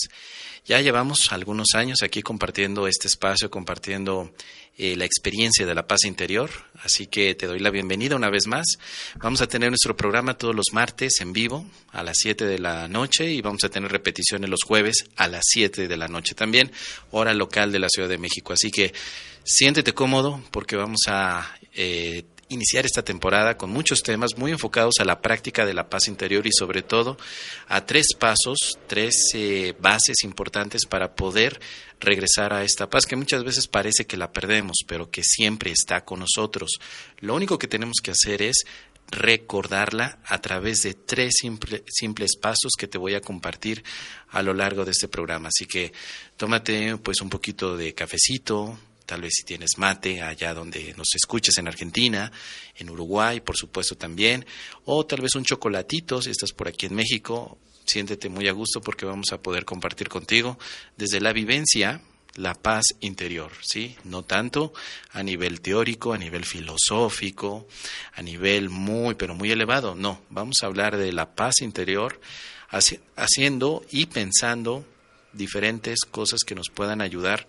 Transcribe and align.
Ya 0.66 0.80
llevamos 0.80 1.30
algunos 1.30 1.68
años 1.74 2.02
aquí 2.02 2.22
compartiendo 2.22 2.88
este 2.88 3.06
espacio, 3.06 3.48
compartiendo 3.52 4.32
eh, 4.76 4.96
la 4.96 5.04
experiencia 5.04 5.64
de 5.64 5.76
la 5.76 5.86
paz 5.86 6.04
interior, 6.04 6.50
así 6.82 7.06
que 7.06 7.36
te 7.36 7.46
doy 7.46 7.60
la 7.60 7.70
bienvenida 7.70 8.16
una 8.16 8.30
vez 8.30 8.48
más. 8.48 8.66
Vamos 9.22 9.40
a 9.40 9.46
tener 9.46 9.68
nuestro 9.68 9.96
programa 9.96 10.36
todos 10.36 10.56
los 10.56 10.72
martes 10.72 11.20
en 11.20 11.32
vivo 11.32 11.64
a 11.92 12.02
las 12.02 12.16
7 12.18 12.46
de 12.46 12.58
la 12.58 12.88
noche 12.88 13.30
y 13.30 13.42
vamos 13.42 13.62
a 13.62 13.68
tener 13.68 13.92
repeticiones 13.92 14.50
los 14.50 14.64
jueves 14.64 15.04
a 15.14 15.28
las 15.28 15.44
7 15.46 15.86
de 15.86 15.96
la 15.96 16.08
noche 16.08 16.34
también, 16.34 16.72
hora 17.12 17.32
local 17.32 17.70
de 17.70 17.78
la 17.78 17.88
Ciudad 17.88 18.08
de 18.08 18.18
México. 18.18 18.52
Así 18.52 18.72
que 18.72 18.92
siéntete 19.44 19.94
cómodo 19.94 20.42
porque 20.50 20.74
vamos 20.74 21.02
a... 21.06 21.48
Eh, 21.74 22.24
iniciar 22.48 22.86
esta 22.86 23.02
temporada 23.02 23.56
con 23.56 23.70
muchos 23.70 24.02
temas 24.02 24.36
muy 24.36 24.52
enfocados 24.52 24.94
a 25.00 25.04
la 25.04 25.20
práctica 25.20 25.66
de 25.66 25.74
la 25.74 25.88
paz 25.88 26.08
interior 26.08 26.46
y 26.46 26.52
sobre 26.52 26.82
todo 26.82 27.16
a 27.66 27.84
tres 27.84 28.14
pasos, 28.18 28.78
tres 28.86 29.14
eh, 29.34 29.74
bases 29.80 30.22
importantes 30.22 30.86
para 30.86 31.14
poder 31.14 31.60
regresar 32.00 32.52
a 32.52 32.62
esta 32.62 32.88
paz 32.88 33.06
que 33.06 33.16
muchas 33.16 33.42
veces 33.42 33.66
parece 33.66 34.06
que 34.06 34.16
la 34.16 34.32
perdemos, 34.32 34.76
pero 34.86 35.10
que 35.10 35.22
siempre 35.24 35.72
está 35.72 36.04
con 36.04 36.20
nosotros. 36.20 36.78
Lo 37.18 37.34
único 37.34 37.58
que 37.58 37.68
tenemos 37.68 37.96
que 38.02 38.12
hacer 38.12 38.42
es 38.42 38.64
recordarla 39.10 40.18
a 40.24 40.40
través 40.40 40.82
de 40.82 40.94
tres 40.94 41.34
simple, 41.40 41.84
simples 41.88 42.36
pasos 42.36 42.72
que 42.76 42.88
te 42.88 42.98
voy 42.98 43.14
a 43.14 43.20
compartir 43.20 43.84
a 44.30 44.42
lo 44.42 44.52
largo 44.52 44.84
de 44.84 44.92
este 44.92 45.08
programa. 45.08 45.48
Así 45.48 45.66
que 45.66 45.92
tómate 46.36 46.96
pues 46.98 47.20
un 47.20 47.30
poquito 47.30 47.76
de 47.76 47.94
cafecito, 47.94 48.78
tal 49.06 49.22
vez 49.22 49.32
si 49.36 49.44
tienes 49.44 49.78
mate 49.78 50.20
allá 50.20 50.52
donde 50.52 50.92
nos 50.96 51.14
escuches 51.14 51.56
en 51.58 51.68
Argentina, 51.68 52.30
en 52.74 52.90
Uruguay, 52.90 53.40
por 53.40 53.56
supuesto 53.56 53.96
también, 53.96 54.44
o 54.84 55.06
tal 55.06 55.22
vez 55.22 55.34
un 55.36 55.44
chocolatito 55.44 56.20
si 56.20 56.30
estás 56.30 56.52
por 56.52 56.68
aquí 56.68 56.86
en 56.86 56.94
México, 56.94 57.58
siéntete 57.84 58.28
muy 58.28 58.48
a 58.48 58.52
gusto 58.52 58.80
porque 58.80 59.06
vamos 59.06 59.32
a 59.32 59.40
poder 59.40 59.64
compartir 59.64 60.08
contigo 60.08 60.58
desde 60.96 61.20
la 61.20 61.32
vivencia 61.32 62.02
la 62.34 62.54
paz 62.54 62.84
interior, 63.00 63.50
¿sí? 63.62 63.96
No 64.04 64.22
tanto 64.22 64.74
a 65.12 65.22
nivel 65.22 65.60
teórico, 65.62 66.12
a 66.12 66.18
nivel 66.18 66.44
filosófico, 66.44 67.66
a 68.12 68.20
nivel 68.20 68.68
muy, 68.68 69.14
pero 69.14 69.34
muy 69.34 69.50
elevado, 69.50 69.94
no, 69.94 70.20
vamos 70.28 70.58
a 70.62 70.66
hablar 70.66 70.96
de 70.96 71.12
la 71.12 71.34
paz 71.34 71.62
interior 71.62 72.20
haciendo 73.16 73.84
y 73.90 74.06
pensando 74.06 74.84
diferentes 75.32 76.00
cosas 76.00 76.40
que 76.46 76.54
nos 76.54 76.68
puedan 76.68 77.00
ayudar 77.00 77.46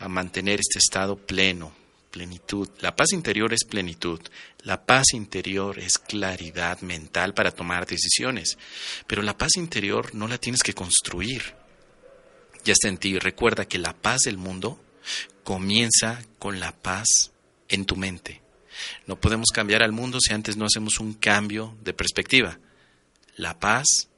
a 0.00 0.08
mantener 0.08 0.60
este 0.60 0.78
estado 0.78 1.16
pleno, 1.16 1.72
plenitud. 2.10 2.68
La 2.80 2.96
paz 2.96 3.12
interior 3.12 3.52
es 3.52 3.64
plenitud. 3.64 4.20
La 4.62 4.84
paz 4.84 5.12
interior 5.12 5.78
es 5.78 5.98
claridad 5.98 6.80
mental 6.80 7.34
para 7.34 7.50
tomar 7.50 7.86
decisiones. 7.86 8.58
Pero 9.06 9.22
la 9.22 9.36
paz 9.36 9.56
interior 9.56 10.14
no 10.14 10.26
la 10.26 10.38
tienes 10.38 10.62
que 10.62 10.72
construir. 10.72 11.54
Ya 12.64 12.72
está 12.72 12.88
en 12.88 12.96
ti. 12.96 13.18
Recuerda 13.18 13.66
que 13.66 13.78
la 13.78 13.94
paz 13.94 14.22
del 14.22 14.38
mundo 14.38 14.82
comienza 15.44 16.22
con 16.38 16.60
la 16.60 16.72
paz 16.72 17.32
en 17.68 17.84
tu 17.84 17.94
mente. 17.96 18.40
No 19.06 19.20
podemos 19.20 19.50
cambiar 19.52 19.82
al 19.82 19.92
mundo 19.92 20.18
si 20.20 20.32
antes 20.32 20.56
no 20.56 20.64
hacemos 20.64 20.98
un 20.98 21.12
cambio 21.12 21.76
de 21.82 21.92
perspectiva. 21.92 22.58
La 23.36 23.60
paz 23.60 24.08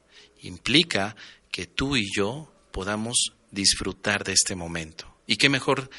implica 0.41 1.17
que 1.51 1.65
tú 1.65 1.97
y 1.97 2.05
yo 2.15 2.53
podamos 2.71 3.33
disfrutar 3.51 4.23
de 4.23 4.31
este 4.31 4.55
momento. 4.55 5.12
Y 5.25 5.37
qué 5.37 5.49
mejor 5.49 5.89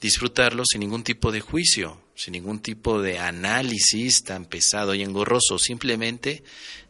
disfrutarlo 0.00 0.64
sin 0.66 0.80
ningún 0.80 1.02
tipo 1.02 1.32
de 1.32 1.40
juicio, 1.40 2.00
sin 2.14 2.32
ningún 2.32 2.60
tipo 2.60 3.00
de 3.00 3.18
análisis 3.18 4.22
tan 4.22 4.44
pesado 4.44 4.94
y 4.94 5.02
engorroso, 5.02 5.58
simplemente 5.58 6.42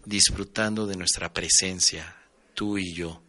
disfrutando 0.05 0.87
de 0.87 0.97
nuestra 0.97 1.33
presencia, 1.33 2.17
tú 2.55 2.79
y 2.79 2.93
yo, 2.93 3.23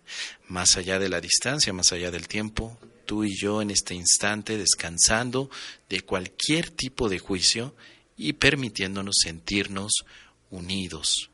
más 0.47 0.77
allá 0.77 0.99
de 0.99 1.09
la 1.09 1.21
distancia, 1.21 1.73
más 1.73 1.91
allá 1.93 2.11
del 2.11 2.27
tiempo, 2.27 2.79
tú 3.05 3.23
y 3.23 3.35
yo 3.35 3.61
en 3.61 3.71
este 3.71 3.93
instante 3.93 4.57
descansando 4.57 5.49
de 5.89 6.01
cualquier 6.01 6.69
tipo 6.69 7.07
de 7.07 7.19
juicio 7.19 7.75
y 8.17 8.33
permitiéndonos 8.33 9.15
sentirnos 9.21 10.05
unidos, 10.49 11.29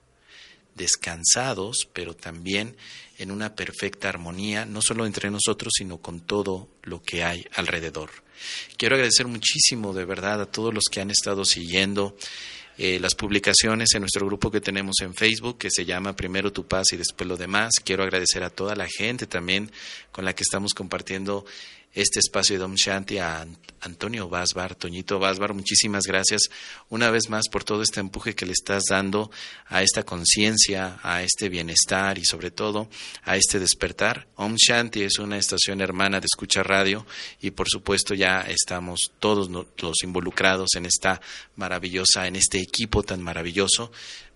descansados, 0.82 1.88
pero 1.94 2.16
también 2.16 2.76
en 3.20 3.30
una 3.30 3.56
perfecta 3.56 4.10
armonía, 4.10 4.66
no 4.66 4.82
solo 4.82 5.06
entre 5.06 5.30
nosotros, 5.30 5.74
sino 5.78 6.00
con 6.00 6.22
todo 6.22 6.70
lo 6.82 7.04
que 7.04 7.24
hay 7.24 7.46
alrededor. 7.54 8.10
Quiero 8.78 8.96
agradecer 8.96 9.28
muchísimo 9.28 9.94
de 9.94 10.06
verdad 10.06 10.42
a 10.42 10.52
todos 10.52 10.74
los 10.74 10.86
que 10.92 11.02
han 11.02 11.12
estado 11.12 11.46
siguiendo 11.46 12.18
eh, 12.80 13.00
las 13.00 13.14
publicaciones 13.14 13.90
en 13.94 14.02
nuestro 14.02 14.26
grupo 14.26 14.50
que 14.50 14.60
tenemos 14.60 14.96
en 15.02 15.14
Facebook, 15.14 15.60
que 15.60 15.70
se 15.70 15.86
llama 15.86 16.16
Primero 16.16 16.52
tu 16.52 16.66
paz 16.66 16.94
y 16.94 16.98
después 16.98 17.28
lo 17.28 17.38
demás. 17.38 17.74
Quiero 17.84 18.02
agradecer 18.02 18.44
a 18.44 18.50
toda 18.50 18.76
la 18.76 18.88
gente 18.88 19.28
también 19.28 19.72
con 20.12 20.26
la 20.26 20.34
que 20.34 20.42
estamos 20.42 20.74
compartiendo 20.74 21.46
este 21.94 22.20
espacio 22.20 22.56
de 22.56 22.60
Dom 22.60 22.76
Shanti 22.76 23.18
a 23.18 23.46
Antonio 23.82 24.30
Basbar, 24.30 24.76
Toñito 24.76 25.20
Basbar. 25.20 25.54
Muchísimas 25.54 26.06
gracias 26.06 26.44
una 26.90 27.10
vez 27.10 27.30
más 27.30 27.50
por 27.50 27.64
todo 27.64 27.82
este 27.82 28.00
empuje 28.00 28.36
que 28.36 28.46
le 28.46 28.54
estás 28.54 28.84
dando 28.90 29.32
a 29.68 29.82
esta 29.82 30.04
conciencia, 30.04 31.00
a 31.04 31.24
este 31.24 31.50
bienestar 31.50 32.18
y 32.18 32.26
sobre 32.26 32.52
todo 32.52 32.90
a 33.24 33.36
este 33.36 33.60
despertar. 33.60 34.28
Om 34.36 34.56
Shanti 34.56 35.04
es 35.04 35.20
una 35.20 35.38
estación 35.38 35.82
hermana 35.82 36.20
de 36.20 36.28
escucha 36.28 36.64
radio 36.64 37.06
y 37.42 37.52
por 37.52 37.68
supuesto 37.70 38.14
ya 38.14 38.42
estamos 38.42 39.12
todos 39.20 39.50
los 39.50 40.04
involucrados 40.04 40.76
en 40.76 40.86
esta 40.86 41.20
maravillosa, 41.56 42.28
en 42.28 42.36
este 42.36 42.60
equipo 42.60 43.04
tan 43.04 43.22
maravilloso 43.22 43.92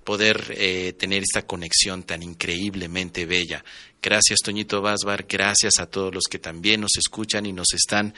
poder 0.05 0.55
eh, 0.55 0.93
tener 0.93 1.23
esta 1.23 1.45
conexión 1.45 2.03
tan 2.03 2.23
increíblemente 2.23 3.25
bella. 3.25 3.65
Gracias, 4.01 4.39
Toñito 4.39 4.81
Basbar, 4.81 5.25
gracias 5.27 5.79
a 5.79 5.87
todos 5.87 6.13
los 6.13 6.23
que 6.29 6.39
también 6.39 6.79
nos 6.79 6.95
escuchan 6.95 7.45
y 7.47 7.51
nos 7.51 7.73
están 7.73 8.13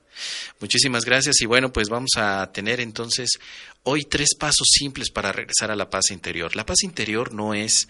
Muchísimas 0.61 1.07
gracias 1.07 1.41
y 1.41 1.47
bueno, 1.47 1.73
pues 1.73 1.89
vamos 1.89 2.11
a 2.17 2.53
tener 2.53 2.79
entonces 2.81 3.31
hoy 3.85 4.03
tres 4.03 4.35
pasos 4.39 4.69
simples 4.71 5.11
para 5.11 5.33
regresar 5.33 5.71
a 5.71 5.77
la 5.77 5.89
paz 5.89 6.11
interior. 6.11 6.55
La 6.57 6.67
paz 6.67 6.83
interior 6.83 7.33
no 7.33 7.55
es 7.55 7.89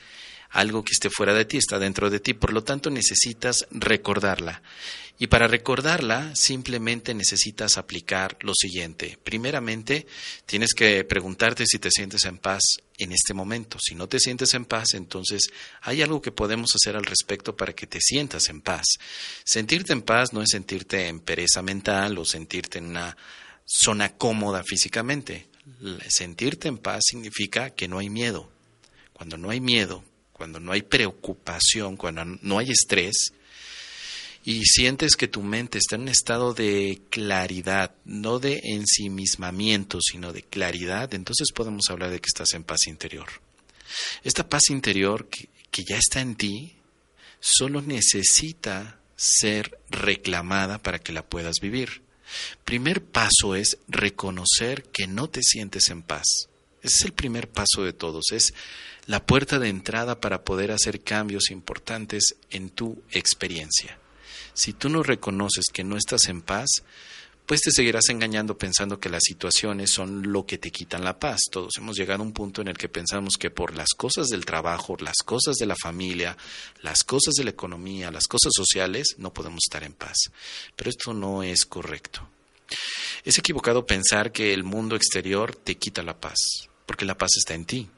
algo 0.51 0.85
que 0.85 0.93
esté 0.93 1.11
fuera 1.11 1.33
de 1.33 1.45
ti, 1.45 1.57
está 1.57 1.79
dentro 1.79 2.11
de 2.11 2.21
ti, 2.21 2.35
por 2.35 2.53
lo 2.53 2.63
tanto 2.65 2.91
necesitas 2.91 3.67
recordarla. 3.71 4.63
Y 5.19 5.27
para 5.27 5.47
recordarla 5.47 6.35
simplemente 6.35 7.13
necesitas 7.13 7.77
aplicar 7.77 8.39
lo 8.41 8.55
siguiente. 8.55 9.19
Primeramente, 9.23 10.07
tienes 10.47 10.73
que 10.73 11.05
preguntarte 11.05 11.67
si 11.67 11.79
te 11.79 11.91
sientes 11.91 12.25
en 12.25 12.39
paz 12.39 12.63
en 12.97 13.13
este 13.13 13.35
momento. 13.35 13.77
Si 13.79 13.95
no 13.95 14.09
te 14.09 14.19
sientes 14.19 14.55
en 14.55 14.65
paz, 14.65 14.95
entonces 14.95 15.51
hay 15.83 16.01
algo 16.01 16.23
que 16.23 16.33
podemos 16.33 16.71
hacer 16.75 16.97
al 16.97 17.05
respecto 17.05 17.55
para 17.55 17.75
que 17.75 17.87
te 17.87 18.01
sientas 18.01 18.49
en 18.49 18.63
paz. 18.63 18.87
Sentirte 19.45 19.93
en 19.93 20.01
paz 20.01 20.33
no 20.33 20.41
es 20.41 20.49
sentirte 20.53 21.09
en 21.09 21.21
pereza 21.21 21.61
mental 21.61 22.17
o 22.17 22.25
sentirte 22.25 22.79
en 22.79 22.87
una 22.87 23.15
zona 23.67 24.17
cómoda 24.17 24.65
físicamente. 24.65 25.49
Sentirte 26.09 26.69
en 26.69 26.79
paz 26.79 27.03
significa 27.07 27.71
que 27.71 27.89
no 27.89 27.99
hay 27.99 28.09
miedo. 28.09 28.51
Cuando 29.13 29.37
no 29.37 29.51
hay 29.51 29.61
miedo, 29.61 30.03
cuando 30.41 30.59
no 30.59 30.73
hay 30.73 30.81
preocupación, 30.81 31.99
cuando 31.99 32.25
no 32.25 32.59
hay 32.59 32.71
estrés, 32.71 33.35
y 34.43 34.65
sientes 34.65 35.15
que 35.15 35.29
tu 35.29 35.43
mente 35.43 35.77
está 35.77 35.97
en 35.97 36.01
un 36.01 36.09
estado 36.09 36.55
de 36.55 37.03
claridad, 37.11 37.95
no 38.07 38.39
de 38.39 38.59
ensimismamiento, 38.65 39.99
sino 40.01 40.33
de 40.33 40.43
claridad, 40.43 41.13
entonces 41.13 41.49
podemos 41.55 41.91
hablar 41.91 42.09
de 42.09 42.21
que 42.21 42.29
estás 42.29 42.55
en 42.55 42.65
paz 42.65 42.87
interior. 42.87 43.29
Esta 44.25 44.49
paz 44.49 44.71
interior 44.71 45.29
que, 45.29 45.51
que 45.71 45.85
ya 45.85 45.99
está 45.99 46.23
en 46.23 46.37
ti, 46.37 46.75
solo 47.39 47.83
necesita 47.83 48.99
ser 49.17 49.79
reclamada 49.91 50.79
para 50.79 51.01
que 51.01 51.13
la 51.13 51.27
puedas 51.27 51.57
vivir. 51.61 52.01
Primer 52.65 53.05
paso 53.05 53.55
es 53.55 53.77
reconocer 53.89 54.85
que 54.85 55.07
no 55.07 55.29
te 55.29 55.43
sientes 55.43 55.91
en 55.91 56.01
paz. 56.01 56.49
Ese 56.83 56.97
es 56.97 57.05
el 57.05 57.13
primer 57.13 57.47
paso 57.51 57.85
de 57.85 57.93
todos, 57.93 58.25
es 58.33 58.55
la 59.07 59.25
puerta 59.25 59.59
de 59.59 59.69
entrada 59.69 60.21
para 60.21 60.45
poder 60.45 60.71
hacer 60.71 61.03
cambios 61.03 61.51
importantes 61.51 62.37
en 62.51 62.71
tu 62.71 63.03
experiencia. 63.11 63.99
Si 64.53 64.73
tú 64.73 64.89
no 64.89 65.03
reconoces 65.03 65.67
que 65.73 65.85
no 65.85 65.97
estás 65.97 66.27
en 66.27 66.43
paz, 66.43 66.69
pues 67.51 67.63
te 67.63 67.73
seguirás 67.73 68.09
engañando 68.11 68.57
pensando 68.57 69.01
que 69.01 69.09
las 69.09 69.25
situaciones 69.25 69.91
son 69.91 70.31
lo 70.31 70.47
que 70.47 70.59
te 70.59 70.71
quitan 70.71 71.03
la 71.03 71.19
paz. 71.19 71.41
Todos 71.51 71.73
hemos 71.79 71.97
llegado 71.97 72.23
a 72.23 72.27
un 72.27 72.33
punto 72.33 72.61
en 72.61 72.69
el 72.69 72.79
que 72.79 72.89
pensamos 72.89 73.37
que 73.37 73.51
por 73.51 73.75
las 73.75 73.89
cosas 73.97 74.29
del 74.29 74.45
trabajo, 74.45 74.97
las 75.01 75.17
cosas 75.25 75.57
de 75.57 75.67
la 75.67 75.75
familia, 75.75 76.37
las 76.83 77.03
cosas 77.03 77.35
de 77.35 77.43
la 77.43 77.51
economía, 77.51 78.13
las 78.13 78.29
cosas 78.29 78.53
sociales, 78.55 79.17
no 79.19 79.33
podemos 79.33 79.59
estar 79.67 79.83
en 79.83 79.95
paz. 79.95 80.31
Pero 80.77 80.91
esto 80.91 81.13
no 81.13 81.43
es 81.43 81.65
correcto. 81.67 82.29
Es 83.25 83.37
equivocado 83.39 83.85
pensar 83.85 84.31
que 84.31 84.55
el 84.55 84.63
mundo 84.63 84.95
exterior 84.95 85.57
te 85.57 85.77
quita 85.77 86.05
la 86.05 86.21
paz, 86.21 86.39
porque 86.87 87.05
la 87.05 87.19
paz 87.19 87.31
está 87.37 87.55
en 87.55 87.65
ti. 87.65 87.91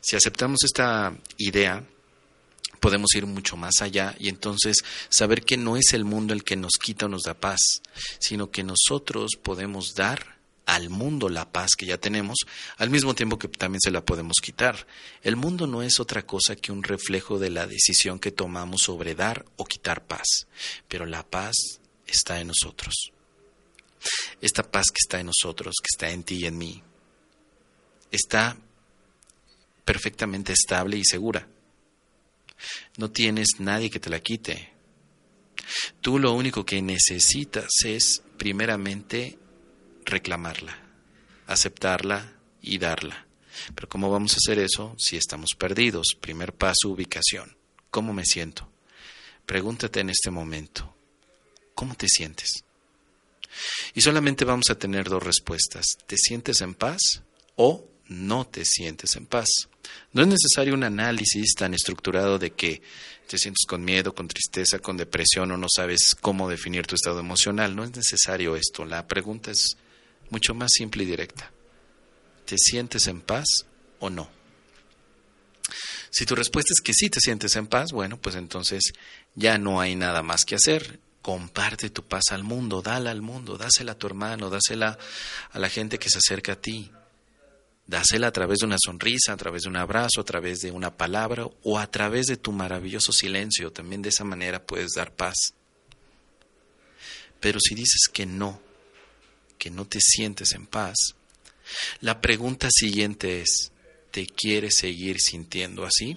Si 0.00 0.16
aceptamos 0.16 0.60
esta 0.64 1.16
idea, 1.36 1.84
podemos 2.80 3.14
ir 3.14 3.26
mucho 3.26 3.56
más 3.56 3.80
allá 3.80 4.16
y 4.18 4.28
entonces 4.28 4.78
saber 5.08 5.44
que 5.44 5.56
no 5.56 5.76
es 5.76 5.92
el 5.92 6.04
mundo 6.04 6.32
el 6.32 6.42
que 6.42 6.56
nos 6.56 6.72
quita 6.82 7.06
o 7.06 7.08
nos 7.08 7.22
da 7.22 7.34
paz, 7.34 7.60
sino 8.18 8.50
que 8.50 8.64
nosotros 8.64 9.32
podemos 9.40 9.94
dar 9.94 10.40
al 10.66 10.88
mundo 10.88 11.28
la 11.28 11.50
paz 11.50 11.70
que 11.76 11.86
ya 11.86 11.98
tenemos, 11.98 12.38
al 12.76 12.90
mismo 12.90 13.14
tiempo 13.14 13.38
que 13.38 13.48
también 13.48 13.80
se 13.80 13.90
la 13.90 14.04
podemos 14.04 14.36
quitar. 14.40 14.86
El 15.22 15.36
mundo 15.36 15.66
no 15.66 15.82
es 15.82 15.98
otra 15.98 16.24
cosa 16.24 16.54
que 16.54 16.70
un 16.70 16.82
reflejo 16.82 17.38
de 17.38 17.50
la 17.50 17.66
decisión 17.66 18.18
que 18.18 18.30
tomamos 18.30 18.82
sobre 18.82 19.14
dar 19.14 19.44
o 19.56 19.64
quitar 19.64 20.06
paz, 20.06 20.46
pero 20.86 21.06
la 21.06 21.26
paz 21.26 21.56
está 22.06 22.40
en 22.40 22.48
nosotros. 22.48 22.94
Esta 24.40 24.62
paz 24.62 24.86
que 24.90 25.00
está 25.02 25.20
en 25.20 25.26
nosotros, 25.26 25.74
que 25.82 25.88
está 25.92 26.10
en 26.10 26.22
ti 26.22 26.36
y 26.36 26.46
en 26.46 26.56
mí, 26.56 26.82
está 28.10 28.56
perfectamente 29.84 30.52
estable 30.52 30.96
y 30.96 31.04
segura. 31.04 31.46
No 32.96 33.10
tienes 33.10 33.48
nadie 33.58 33.90
que 33.90 34.00
te 34.00 34.10
la 34.10 34.20
quite. 34.20 34.70
Tú 36.00 36.18
lo 36.18 36.32
único 36.32 36.64
que 36.64 36.82
necesitas 36.82 37.68
es, 37.84 38.22
primeramente, 38.36 39.38
reclamarla, 40.04 40.76
aceptarla 41.46 42.32
y 42.60 42.78
darla. 42.78 43.26
Pero 43.74 43.88
¿cómo 43.88 44.10
vamos 44.10 44.32
a 44.34 44.36
hacer 44.36 44.58
eso 44.58 44.94
si 44.98 45.16
estamos 45.16 45.50
perdidos? 45.58 46.16
Primer 46.20 46.54
paso, 46.54 46.88
ubicación. 46.88 47.56
¿Cómo 47.90 48.12
me 48.12 48.24
siento? 48.24 48.70
Pregúntate 49.46 50.00
en 50.00 50.10
este 50.10 50.30
momento, 50.30 50.94
¿cómo 51.74 51.96
te 51.96 52.06
sientes? 52.08 52.64
Y 53.94 54.00
solamente 54.00 54.44
vamos 54.44 54.70
a 54.70 54.78
tener 54.78 55.08
dos 55.08 55.22
respuestas. 55.22 55.98
¿Te 56.06 56.16
sientes 56.16 56.60
en 56.60 56.74
paz 56.74 57.22
o 57.56 57.84
no 58.06 58.46
te 58.46 58.64
sientes 58.64 59.16
en 59.16 59.26
paz? 59.26 59.48
No 60.12 60.22
es 60.22 60.28
necesario 60.28 60.74
un 60.74 60.84
análisis 60.84 61.54
tan 61.54 61.74
estructurado 61.74 62.38
de 62.38 62.50
que 62.50 62.82
te 63.26 63.38
sientes 63.38 63.64
con 63.66 63.84
miedo, 63.84 64.14
con 64.14 64.26
tristeza, 64.26 64.80
con 64.80 64.96
depresión 64.96 65.52
o 65.52 65.56
no 65.56 65.68
sabes 65.74 66.16
cómo 66.20 66.48
definir 66.48 66.86
tu 66.86 66.96
estado 66.96 67.20
emocional. 67.20 67.76
No 67.76 67.84
es 67.84 67.94
necesario 67.94 68.56
esto. 68.56 68.84
La 68.84 69.06
pregunta 69.06 69.52
es 69.52 69.76
mucho 70.30 70.54
más 70.54 70.70
simple 70.74 71.04
y 71.04 71.06
directa. 71.06 71.50
¿Te 72.44 72.56
sientes 72.58 73.06
en 73.06 73.20
paz 73.20 73.46
o 74.00 74.10
no? 74.10 74.28
Si 76.10 76.26
tu 76.26 76.34
respuesta 76.34 76.72
es 76.72 76.80
que 76.80 76.92
sí 76.92 77.08
te 77.08 77.20
sientes 77.20 77.54
en 77.54 77.68
paz, 77.68 77.92
bueno, 77.92 78.20
pues 78.20 78.34
entonces 78.34 78.82
ya 79.36 79.58
no 79.58 79.80
hay 79.80 79.94
nada 79.94 80.22
más 80.22 80.44
que 80.44 80.56
hacer. 80.56 80.98
Comparte 81.22 81.90
tu 81.90 82.02
paz 82.02 82.24
al 82.32 82.42
mundo, 82.42 82.82
dala 82.82 83.12
al 83.12 83.22
mundo, 83.22 83.56
dásela 83.56 83.92
a 83.92 83.98
tu 83.98 84.08
hermano, 84.08 84.50
dásela 84.50 84.98
a 85.52 85.58
la 85.58 85.68
gente 85.68 85.98
que 85.98 86.10
se 86.10 86.18
acerca 86.18 86.54
a 86.54 86.60
ti. 86.60 86.90
Dásela 87.90 88.28
a 88.28 88.32
través 88.32 88.60
de 88.60 88.66
una 88.66 88.76
sonrisa, 88.78 89.32
a 89.32 89.36
través 89.36 89.62
de 89.62 89.68
un 89.68 89.76
abrazo, 89.76 90.20
a 90.20 90.24
través 90.24 90.60
de 90.60 90.70
una 90.70 90.96
palabra 90.96 91.46
o 91.64 91.76
a 91.76 91.90
través 91.90 92.26
de 92.26 92.36
tu 92.36 92.52
maravilloso 92.52 93.10
silencio. 93.10 93.72
También 93.72 94.00
de 94.00 94.10
esa 94.10 94.22
manera 94.22 94.64
puedes 94.64 94.92
dar 94.94 95.12
paz. 95.12 95.34
Pero 97.40 97.58
si 97.58 97.74
dices 97.74 98.02
que 98.12 98.26
no, 98.26 98.62
que 99.58 99.70
no 99.70 99.88
te 99.88 99.98
sientes 100.00 100.52
en 100.52 100.68
paz, 100.68 100.94
la 102.00 102.20
pregunta 102.20 102.68
siguiente 102.70 103.40
es, 103.40 103.72
¿te 104.12 104.24
quieres 104.24 104.76
seguir 104.76 105.20
sintiendo 105.20 105.84
así? 105.84 106.16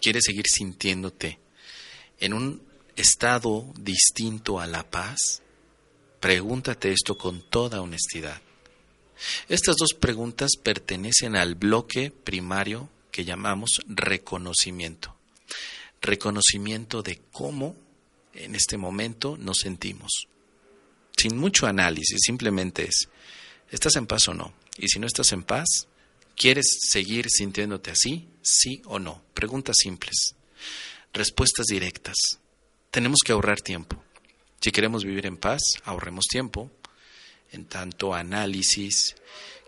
¿Quieres 0.00 0.24
seguir 0.24 0.46
sintiéndote 0.48 1.38
en 2.18 2.32
un 2.32 2.62
estado 2.96 3.70
distinto 3.78 4.58
a 4.58 4.66
la 4.66 4.90
paz? 4.90 5.42
Pregúntate 6.18 6.92
esto 6.92 7.18
con 7.18 7.42
toda 7.42 7.82
honestidad. 7.82 8.40
Estas 9.48 9.76
dos 9.76 9.94
preguntas 9.98 10.52
pertenecen 10.62 11.36
al 11.36 11.54
bloque 11.54 12.10
primario 12.10 12.88
que 13.10 13.24
llamamos 13.24 13.80
reconocimiento. 13.86 15.14
Reconocimiento 16.00 17.02
de 17.02 17.20
cómo 17.30 17.76
en 18.34 18.54
este 18.54 18.76
momento 18.76 19.36
nos 19.38 19.58
sentimos. 19.58 20.28
Sin 21.16 21.36
mucho 21.36 21.66
análisis, 21.66 22.18
simplemente 22.24 22.84
es, 22.84 23.08
¿estás 23.70 23.96
en 23.96 24.06
paz 24.06 24.28
o 24.28 24.34
no? 24.34 24.52
Y 24.78 24.88
si 24.88 24.98
no 24.98 25.06
estás 25.06 25.32
en 25.32 25.42
paz, 25.42 25.86
¿quieres 26.36 26.66
seguir 26.90 27.28
sintiéndote 27.28 27.90
así? 27.90 28.26
¿Sí 28.40 28.82
o 28.86 28.98
no? 28.98 29.22
Preguntas 29.34 29.76
simples. 29.78 30.34
Respuestas 31.12 31.66
directas. 31.66 32.16
Tenemos 32.90 33.20
que 33.24 33.32
ahorrar 33.32 33.60
tiempo. 33.60 34.02
Si 34.60 34.72
queremos 34.72 35.04
vivir 35.04 35.26
en 35.26 35.36
paz, 35.36 35.60
ahorremos 35.84 36.24
tiempo, 36.26 36.70
en 37.52 37.66
tanto 37.66 38.14
análisis 38.14 39.14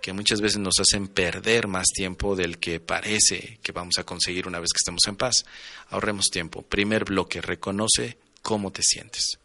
que 0.04 0.12
muchas 0.12 0.42
veces 0.42 0.58
nos 0.58 0.74
hacen 0.80 1.08
perder 1.08 1.66
más 1.66 1.86
tiempo 1.86 2.36
del 2.36 2.58
que 2.58 2.78
parece 2.78 3.58
que 3.62 3.72
vamos 3.72 3.96
a 3.98 4.04
conseguir 4.04 4.46
una 4.46 4.60
vez 4.60 4.70
que 4.70 4.78
estemos 4.78 5.06
en 5.06 5.16
paz. 5.16 5.46
Ahorremos 5.88 6.26
tiempo. 6.26 6.60
Primer 6.60 7.04
bloque, 7.04 7.40
reconoce 7.40 8.18
cómo 8.42 8.70
te 8.70 8.82
sientes. 8.82 9.38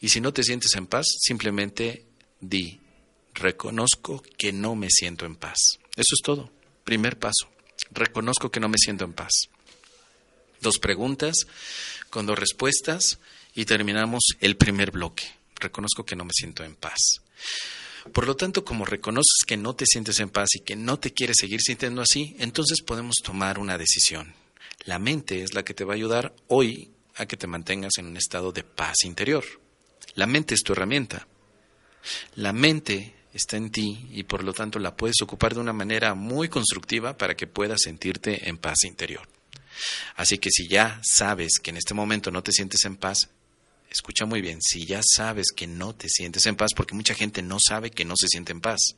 Y 0.00 0.08
si 0.08 0.22
no 0.22 0.32
te 0.32 0.42
sientes 0.42 0.74
en 0.76 0.86
paz, 0.86 1.06
simplemente 1.20 2.06
di, 2.40 2.80
reconozco 3.34 4.22
que 4.38 4.50
no 4.52 4.74
me 4.74 4.88
siento 4.90 5.26
en 5.26 5.36
paz. 5.36 5.78
Eso 5.94 6.14
es 6.14 6.22
todo. 6.24 6.50
Primer 6.84 7.18
paso, 7.18 7.50
reconozco 7.90 8.50
que 8.50 8.60
no 8.60 8.70
me 8.70 8.78
siento 8.78 9.04
en 9.04 9.12
paz. 9.12 9.32
Dos 10.62 10.78
preguntas 10.78 11.46
con 12.08 12.24
dos 12.24 12.38
respuestas 12.38 13.18
y 13.54 13.66
terminamos 13.66 14.22
el 14.40 14.56
primer 14.56 14.90
bloque. 14.90 15.24
Reconozco 15.56 16.06
que 16.06 16.16
no 16.16 16.24
me 16.24 16.32
siento 16.32 16.64
en 16.64 16.74
paz. 16.76 17.20
Por 18.12 18.26
lo 18.26 18.36
tanto, 18.36 18.64
como 18.64 18.84
reconoces 18.84 19.44
que 19.46 19.56
no 19.56 19.74
te 19.74 19.86
sientes 19.86 20.20
en 20.20 20.30
paz 20.30 20.48
y 20.54 20.60
que 20.60 20.76
no 20.76 20.98
te 20.98 21.12
quieres 21.12 21.36
seguir 21.40 21.60
sintiendo 21.60 22.02
así, 22.02 22.36
entonces 22.38 22.82
podemos 22.82 23.16
tomar 23.22 23.58
una 23.58 23.78
decisión. 23.78 24.34
La 24.84 24.98
mente 24.98 25.42
es 25.42 25.54
la 25.54 25.64
que 25.64 25.74
te 25.74 25.84
va 25.84 25.92
a 25.92 25.96
ayudar 25.96 26.34
hoy 26.46 26.90
a 27.16 27.26
que 27.26 27.36
te 27.36 27.46
mantengas 27.46 27.98
en 27.98 28.06
un 28.06 28.16
estado 28.16 28.52
de 28.52 28.64
paz 28.64 29.04
interior. 29.04 29.44
La 30.14 30.26
mente 30.26 30.54
es 30.54 30.62
tu 30.62 30.72
herramienta. 30.72 31.26
La 32.36 32.52
mente 32.52 33.14
está 33.32 33.56
en 33.56 33.70
ti 33.70 34.08
y 34.12 34.22
por 34.24 34.44
lo 34.44 34.52
tanto 34.52 34.78
la 34.78 34.96
puedes 34.96 35.20
ocupar 35.22 35.54
de 35.54 35.60
una 35.60 35.72
manera 35.72 36.14
muy 36.14 36.48
constructiva 36.48 37.16
para 37.16 37.36
que 37.36 37.46
puedas 37.46 37.80
sentirte 37.82 38.48
en 38.48 38.58
paz 38.58 38.84
interior. 38.84 39.28
Así 40.16 40.38
que 40.38 40.50
si 40.50 40.68
ya 40.68 41.00
sabes 41.02 41.58
que 41.62 41.70
en 41.70 41.76
este 41.76 41.94
momento 41.94 42.30
no 42.30 42.42
te 42.42 42.52
sientes 42.52 42.84
en 42.84 42.96
paz, 42.96 43.30
escucha 43.90 44.26
muy 44.26 44.40
bien, 44.40 44.60
si 44.60 44.86
ya 44.86 45.00
sabes 45.02 45.46
que 45.54 45.66
no 45.66 45.94
te 45.94 46.08
sientes 46.08 46.46
en 46.46 46.56
paz, 46.56 46.70
porque 46.76 46.94
mucha 46.94 47.14
gente 47.14 47.42
no 47.42 47.58
sabe 47.60 47.90
que 47.90 48.04
no 48.04 48.14
se 48.16 48.28
siente 48.28 48.52
en 48.52 48.60
paz. 48.60 48.96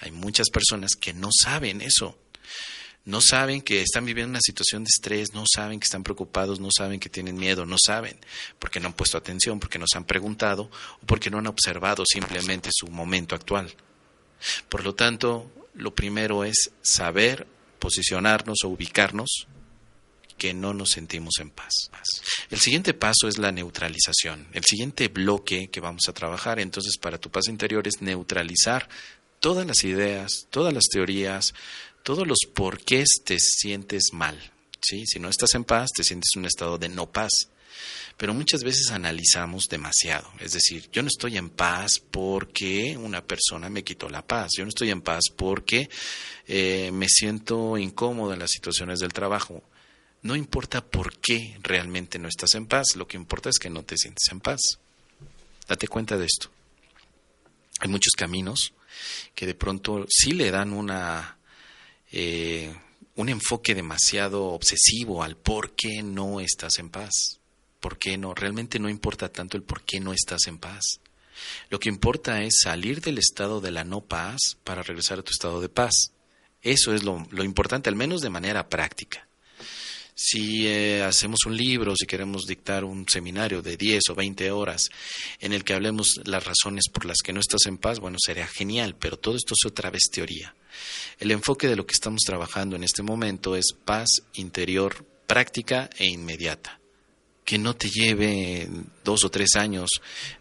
Hay 0.00 0.10
muchas 0.10 0.50
personas 0.50 0.96
que 0.96 1.12
no 1.12 1.28
saben 1.32 1.80
eso. 1.80 2.18
no 3.04 3.20
saben 3.20 3.62
que 3.62 3.82
están 3.82 4.04
viviendo 4.04 4.30
una 4.30 4.40
situación 4.40 4.84
de 4.84 4.88
estrés, 4.88 5.34
no 5.34 5.42
saben 5.52 5.80
que 5.80 5.86
están 5.86 6.04
preocupados, 6.04 6.60
no 6.60 6.68
saben 6.70 7.00
que 7.00 7.08
tienen 7.08 7.34
miedo, 7.34 7.66
no 7.66 7.76
saben, 7.76 8.16
porque 8.60 8.78
no 8.78 8.86
han 8.86 8.92
puesto 8.92 9.18
atención, 9.18 9.58
porque 9.58 9.80
no 9.80 9.86
se 9.90 9.98
han 9.98 10.04
preguntado 10.04 10.70
o 11.02 11.06
porque 11.06 11.28
no 11.28 11.38
han 11.38 11.48
observado 11.48 12.04
simplemente 12.06 12.70
su 12.72 12.86
momento 12.86 13.34
actual. 13.34 13.74
Por 14.68 14.84
lo 14.84 14.94
tanto, 14.94 15.50
lo 15.74 15.94
primero 15.96 16.44
es 16.44 16.70
saber 16.80 17.48
posicionarnos 17.80 18.58
o 18.62 18.68
ubicarnos 18.68 19.48
que 20.42 20.54
no 20.54 20.74
nos 20.74 20.90
sentimos 20.90 21.34
en 21.38 21.50
paz. 21.50 21.72
El 22.50 22.58
siguiente 22.58 22.94
paso 22.94 23.28
es 23.28 23.38
la 23.38 23.52
neutralización. 23.52 24.48
El 24.52 24.64
siguiente 24.64 25.06
bloque 25.06 25.68
que 25.68 25.78
vamos 25.78 26.08
a 26.08 26.12
trabajar 26.12 26.58
entonces 26.58 26.98
para 26.98 27.18
tu 27.18 27.30
paz 27.30 27.46
interior 27.46 27.86
es 27.86 28.02
neutralizar 28.02 28.88
todas 29.38 29.64
las 29.64 29.84
ideas, 29.84 30.48
todas 30.50 30.74
las 30.74 30.88
teorías, 30.90 31.54
todos 32.02 32.26
los 32.26 32.38
porqués 32.52 33.06
te 33.24 33.38
sientes 33.38 34.08
mal. 34.12 34.36
¿sí? 34.80 35.06
Si 35.06 35.20
no 35.20 35.28
estás 35.28 35.54
en 35.54 35.62
paz, 35.62 35.90
te 35.94 36.02
sientes 36.02 36.30
en 36.34 36.40
un 36.40 36.46
estado 36.46 36.76
de 36.76 36.88
no 36.88 37.12
paz. 37.12 37.30
Pero 38.16 38.34
muchas 38.34 38.64
veces 38.64 38.90
analizamos 38.90 39.68
demasiado. 39.68 40.28
Es 40.40 40.54
decir, 40.54 40.90
yo 40.90 41.02
no 41.02 41.08
estoy 41.08 41.36
en 41.36 41.50
paz 41.50 42.02
porque 42.10 42.96
una 42.96 43.24
persona 43.24 43.68
me 43.68 43.84
quitó 43.84 44.08
la 44.08 44.26
paz. 44.26 44.50
Yo 44.58 44.64
no 44.64 44.70
estoy 44.70 44.90
en 44.90 45.02
paz 45.02 45.22
porque 45.36 45.88
eh, 46.48 46.90
me 46.92 47.06
siento 47.08 47.78
incómodo 47.78 48.32
en 48.32 48.40
las 48.40 48.50
situaciones 48.50 48.98
del 48.98 49.12
trabajo. 49.12 49.62
No 50.22 50.36
importa 50.36 50.84
por 50.84 51.18
qué 51.18 51.58
realmente 51.62 52.18
no 52.18 52.28
estás 52.28 52.54
en 52.54 52.66
paz, 52.66 52.94
lo 52.94 53.08
que 53.08 53.16
importa 53.16 53.50
es 53.50 53.58
que 53.58 53.70
no 53.70 53.82
te 53.82 53.98
sientes 53.98 54.28
en 54.30 54.40
paz. 54.40 54.60
Date 55.66 55.88
cuenta 55.88 56.16
de 56.16 56.26
esto. 56.26 56.48
Hay 57.80 57.88
muchos 57.88 58.12
caminos 58.16 58.72
que 59.34 59.46
de 59.46 59.54
pronto 59.54 60.06
sí 60.08 60.32
le 60.32 60.52
dan 60.52 60.72
una, 60.72 61.38
eh, 62.12 62.72
un 63.16 63.28
enfoque 63.28 63.74
demasiado 63.74 64.46
obsesivo 64.46 65.24
al 65.24 65.36
por 65.36 65.72
qué 65.72 66.02
no 66.04 66.40
estás 66.40 66.78
en 66.78 66.90
paz. 66.90 67.40
¿Por 67.80 67.98
qué 67.98 68.16
no? 68.16 68.32
Realmente 68.32 68.78
no 68.78 68.88
importa 68.88 69.28
tanto 69.28 69.56
el 69.56 69.64
por 69.64 69.82
qué 69.82 69.98
no 69.98 70.12
estás 70.12 70.46
en 70.46 70.58
paz. 70.58 71.00
Lo 71.68 71.80
que 71.80 71.88
importa 71.88 72.42
es 72.42 72.60
salir 72.62 73.00
del 73.00 73.18
estado 73.18 73.60
de 73.60 73.72
la 73.72 73.82
no 73.82 74.02
paz 74.02 74.56
para 74.62 74.82
regresar 74.82 75.18
a 75.18 75.22
tu 75.22 75.32
estado 75.32 75.60
de 75.60 75.68
paz. 75.68 76.12
Eso 76.62 76.94
es 76.94 77.02
lo, 77.02 77.26
lo 77.30 77.42
importante, 77.42 77.88
al 77.88 77.96
menos 77.96 78.20
de 78.20 78.30
manera 78.30 78.68
práctica. 78.68 79.26
Si 80.14 80.66
eh, 80.66 81.02
hacemos 81.02 81.40
un 81.46 81.56
libro, 81.56 81.94
si 81.96 82.06
queremos 82.06 82.46
dictar 82.46 82.84
un 82.84 83.08
seminario 83.08 83.62
de 83.62 83.76
10 83.76 84.02
o 84.10 84.14
20 84.14 84.50
horas 84.50 84.90
en 85.40 85.52
el 85.52 85.64
que 85.64 85.72
hablemos 85.72 86.20
las 86.24 86.44
razones 86.44 86.84
por 86.92 87.06
las 87.06 87.18
que 87.24 87.32
no 87.32 87.40
estás 87.40 87.66
en 87.66 87.78
paz, 87.78 87.98
bueno, 87.98 88.18
sería 88.20 88.46
genial, 88.46 88.94
pero 88.98 89.18
todo 89.18 89.36
esto 89.36 89.54
es 89.54 89.66
otra 89.66 89.90
vez 89.90 90.02
teoría. 90.12 90.54
El 91.18 91.30
enfoque 91.30 91.66
de 91.66 91.76
lo 91.76 91.86
que 91.86 91.94
estamos 91.94 92.20
trabajando 92.26 92.76
en 92.76 92.84
este 92.84 93.02
momento 93.02 93.56
es 93.56 93.72
paz 93.84 94.08
interior 94.34 95.04
práctica 95.26 95.88
e 95.98 96.06
inmediata. 96.06 96.78
Que 97.44 97.58
no 97.58 97.74
te 97.74 97.88
lleve 97.88 98.68
dos 99.02 99.24
o 99.24 99.30
tres 99.30 99.56
años 99.56 99.90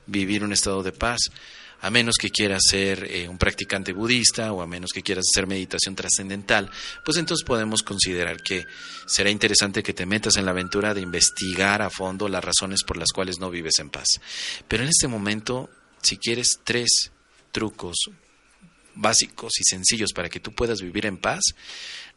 vivir 0.05 0.43
un 0.43 0.53
estado 0.53 0.83
de 0.83 0.91
paz 0.91 1.19
a 1.81 1.89
menos 1.89 2.15
que 2.17 2.29
quieras 2.29 2.61
ser 2.69 3.07
eh, 3.09 3.27
un 3.27 3.37
practicante 3.37 3.91
budista 3.91 4.53
o 4.53 4.61
a 4.61 4.67
menos 4.67 4.91
que 4.91 5.01
quieras 5.01 5.25
hacer 5.33 5.47
meditación 5.47 5.95
trascendental, 5.95 6.69
pues 7.03 7.17
entonces 7.17 7.45
podemos 7.45 7.83
considerar 7.83 8.41
que 8.41 8.65
será 9.05 9.29
interesante 9.29 9.83
que 9.83 9.93
te 9.93 10.05
metas 10.05 10.37
en 10.37 10.45
la 10.45 10.51
aventura 10.51 10.93
de 10.93 11.01
investigar 11.01 11.81
a 11.81 11.89
fondo 11.89 12.27
las 12.29 12.43
razones 12.43 12.83
por 12.83 12.97
las 12.97 13.09
cuales 13.09 13.39
no 13.39 13.49
vives 13.49 13.79
en 13.79 13.89
paz. 13.89 14.07
Pero 14.67 14.83
en 14.83 14.89
este 14.89 15.07
momento, 15.07 15.69
si 16.01 16.17
quieres 16.17 16.59
tres 16.63 17.11
trucos 17.51 17.97
básicos 18.93 19.53
y 19.59 19.63
sencillos 19.63 20.13
para 20.13 20.29
que 20.29 20.39
tú 20.39 20.53
puedas 20.53 20.81
vivir 20.81 21.05
en 21.05 21.17
paz, 21.17 21.41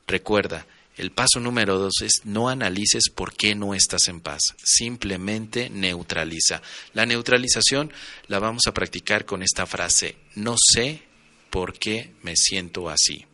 recuerda, 0.07 0.67
el 0.97 1.11
paso 1.11 1.41
número 1.41 1.79
dos 1.79 1.95
es 2.03 2.21
no 2.25 2.49
analices 2.49 3.11
por 3.13 3.35
qué 3.35 3.55
no 3.55 3.75
estás 3.75 4.07
en 4.09 4.21
paz, 4.21 4.43
simplemente 4.63 5.69
neutraliza. 5.69 6.63
La 6.93 7.05
neutralización 7.05 7.93
la 8.29 8.39
vamos 8.39 8.63
a 8.67 8.75
practicar 8.75 9.25
con 9.25 9.43
esta 9.43 9.67
frase, 9.67 10.17
no 10.37 10.55
sé 10.57 11.03
por 11.51 11.79
qué 11.79 12.13
me 12.23 12.37
siento 12.37 12.89
así. 12.89 13.27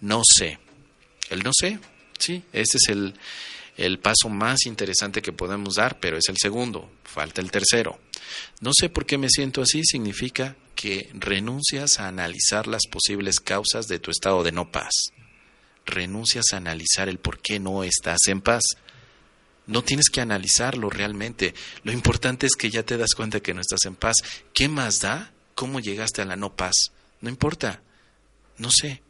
No 0.00 0.22
sé. 0.24 0.58
El 1.30 1.42
no 1.42 1.50
sé, 1.58 1.78
sí, 2.18 2.42
ese 2.52 2.78
es 2.78 2.88
el, 2.88 3.14
el 3.76 3.98
paso 3.98 4.28
más 4.28 4.66
interesante 4.66 5.22
que 5.22 5.32
podemos 5.32 5.76
dar, 5.76 5.98
pero 6.00 6.16
es 6.16 6.28
el 6.28 6.36
segundo, 6.38 6.90
falta 7.04 7.40
el 7.40 7.50
tercero. 7.50 7.98
No 8.60 8.72
sé 8.74 8.88
por 8.88 9.04
qué 9.04 9.18
me 9.18 9.28
siento 9.28 9.62
así 9.62 9.82
significa 9.84 10.56
que 10.74 11.10
renuncias 11.14 12.00
a 12.00 12.08
analizar 12.08 12.66
las 12.66 12.86
posibles 12.90 13.40
causas 13.40 13.88
de 13.88 13.98
tu 13.98 14.10
estado 14.10 14.42
de 14.42 14.52
no 14.52 14.70
paz 14.70 15.12
renuncias 15.86 16.46
a 16.52 16.56
analizar 16.56 17.08
el 17.08 17.18
por 17.18 17.38
qué 17.40 17.58
no 17.60 17.84
estás 17.84 18.28
en 18.28 18.40
paz. 18.40 18.62
No 19.66 19.82
tienes 19.82 20.10
que 20.10 20.20
analizarlo 20.20 20.90
realmente. 20.90 21.54
Lo 21.82 21.92
importante 21.92 22.46
es 22.46 22.54
que 22.54 22.70
ya 22.70 22.82
te 22.82 22.96
das 22.98 23.14
cuenta 23.14 23.40
que 23.40 23.54
no 23.54 23.60
estás 23.60 23.84
en 23.86 23.96
paz. 23.96 24.16
¿Qué 24.52 24.68
más 24.68 25.00
da? 25.00 25.32
¿Cómo 25.54 25.80
llegaste 25.80 26.22
a 26.22 26.26
la 26.26 26.36
no 26.36 26.54
paz? 26.54 26.92
No 27.20 27.30
importa. 27.30 27.82
No 28.58 28.70
sé. 28.70 29.02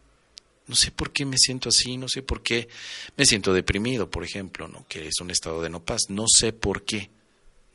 No 0.67 0.77
sé 0.77 0.91
por 0.91 1.13
qué 1.13 1.27
me 1.27 1.37
siento 1.37 1.69
así, 1.69 1.99
no 1.99 2.09
sé 2.09 2.23
por 2.23 2.43
qué 2.43 2.69
me 3.17 3.27
siento 3.27 3.53
deprimido, 3.53 4.09
por 4.09 4.25
ejemplo, 4.25 4.67
¿no? 4.67 4.87
que 4.89 5.09
es 5.09 5.21
un 5.21 5.31
estado 5.31 5.61
de 5.61 5.69
no 5.69 5.85
paz. 5.85 6.03
No 6.09 6.25
sé 6.29 6.53
por 6.53 6.85
qué. 6.85 7.11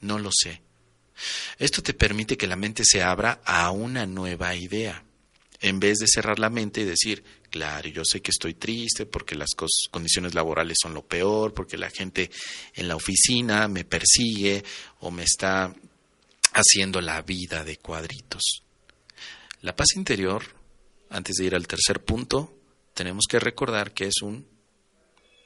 No 0.02 0.18
lo 0.18 0.32
sé. 0.32 0.62
Esto 1.58 1.84
te 1.84 1.94
permite 1.94 2.38
que 2.38 2.48
la 2.48 2.56
mente 2.56 2.84
se 2.86 3.04
abra 3.04 3.42
a 3.44 3.72
una 3.72 4.06
nueva 4.06 4.56
idea 4.56 5.04
en 5.62 5.80
vez 5.80 5.98
de 5.98 6.08
cerrar 6.08 6.40
la 6.40 6.50
mente 6.50 6.82
y 6.82 6.86
decir, 6.86 7.24
claro, 7.50 7.90
yo 7.90 8.06
sé 8.06 8.22
que 8.22 8.32
estoy 8.32 8.54
triste 8.54 9.06
porque 9.06 9.36
las 9.36 9.50
condiciones 9.92 10.34
laborales 10.34 10.78
son 10.82 10.94
lo 10.94 11.06
peor, 11.06 11.54
porque 11.54 11.78
la 11.78 11.90
gente 11.90 12.30
en 12.76 12.88
la 12.88 12.96
oficina 12.96 13.68
me 13.68 13.84
persigue 13.84 14.64
o 15.00 15.12
me 15.12 15.24
está 15.24 15.74
haciendo 16.54 17.02
la 17.02 17.22
vida 17.22 17.64
de 17.64 17.78
cuadritos. 17.78 18.64
La 19.62 19.76
paz 19.76 19.96
interior, 19.96 20.44
antes 21.10 21.36
de 21.36 21.46
ir 21.46 21.56
al 21.56 21.68
tercer 21.68 22.04
punto, 22.04 22.58
tenemos 22.94 23.26
que 23.30 23.40
recordar 23.40 23.94
que 23.94 24.06
es 24.08 24.22
un 24.22 24.48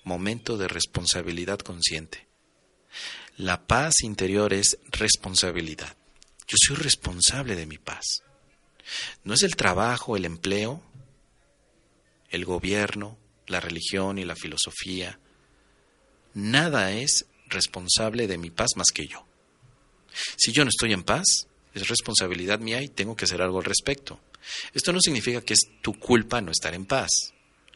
momento 0.03 0.57
de 0.57 0.67
responsabilidad 0.67 1.59
consciente. 1.59 2.27
La 3.37 3.65
paz 3.65 4.03
interior 4.03 4.53
es 4.53 4.77
responsabilidad. 4.91 5.97
Yo 6.47 6.55
soy 6.57 6.75
responsable 6.75 7.55
de 7.55 7.65
mi 7.65 7.77
paz. 7.79 8.22
No 9.23 9.33
es 9.33 9.43
el 9.43 9.55
trabajo, 9.55 10.17
el 10.17 10.25
empleo, 10.25 10.81
el 12.29 12.45
gobierno, 12.45 13.17
la 13.47 13.59
religión 13.59 14.17
y 14.17 14.25
la 14.25 14.35
filosofía. 14.35 15.19
Nada 16.33 16.91
es 16.91 17.25
responsable 17.47 18.27
de 18.27 18.37
mi 18.37 18.49
paz 18.49 18.71
más 18.75 18.87
que 18.93 19.07
yo. 19.07 19.25
Si 20.37 20.51
yo 20.51 20.63
no 20.63 20.69
estoy 20.69 20.93
en 20.93 21.03
paz, 21.03 21.47
es 21.73 21.87
responsabilidad 21.87 22.59
mía 22.59 22.81
y 22.81 22.87
tengo 22.87 23.15
que 23.15 23.25
hacer 23.25 23.41
algo 23.41 23.59
al 23.59 23.65
respecto. 23.65 24.19
Esto 24.73 24.91
no 24.91 24.99
significa 24.99 25.41
que 25.41 25.53
es 25.53 25.61
tu 25.81 25.97
culpa 25.97 26.41
no 26.41 26.51
estar 26.51 26.73
en 26.73 26.85
paz. 26.85 27.09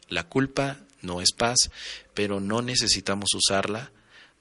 La 0.08 0.24
culpa 0.24 0.80
no 1.02 1.20
es 1.20 1.32
paz, 1.32 1.70
pero 2.14 2.40
no 2.40 2.62
necesitamos 2.62 3.30
usarla 3.34 3.92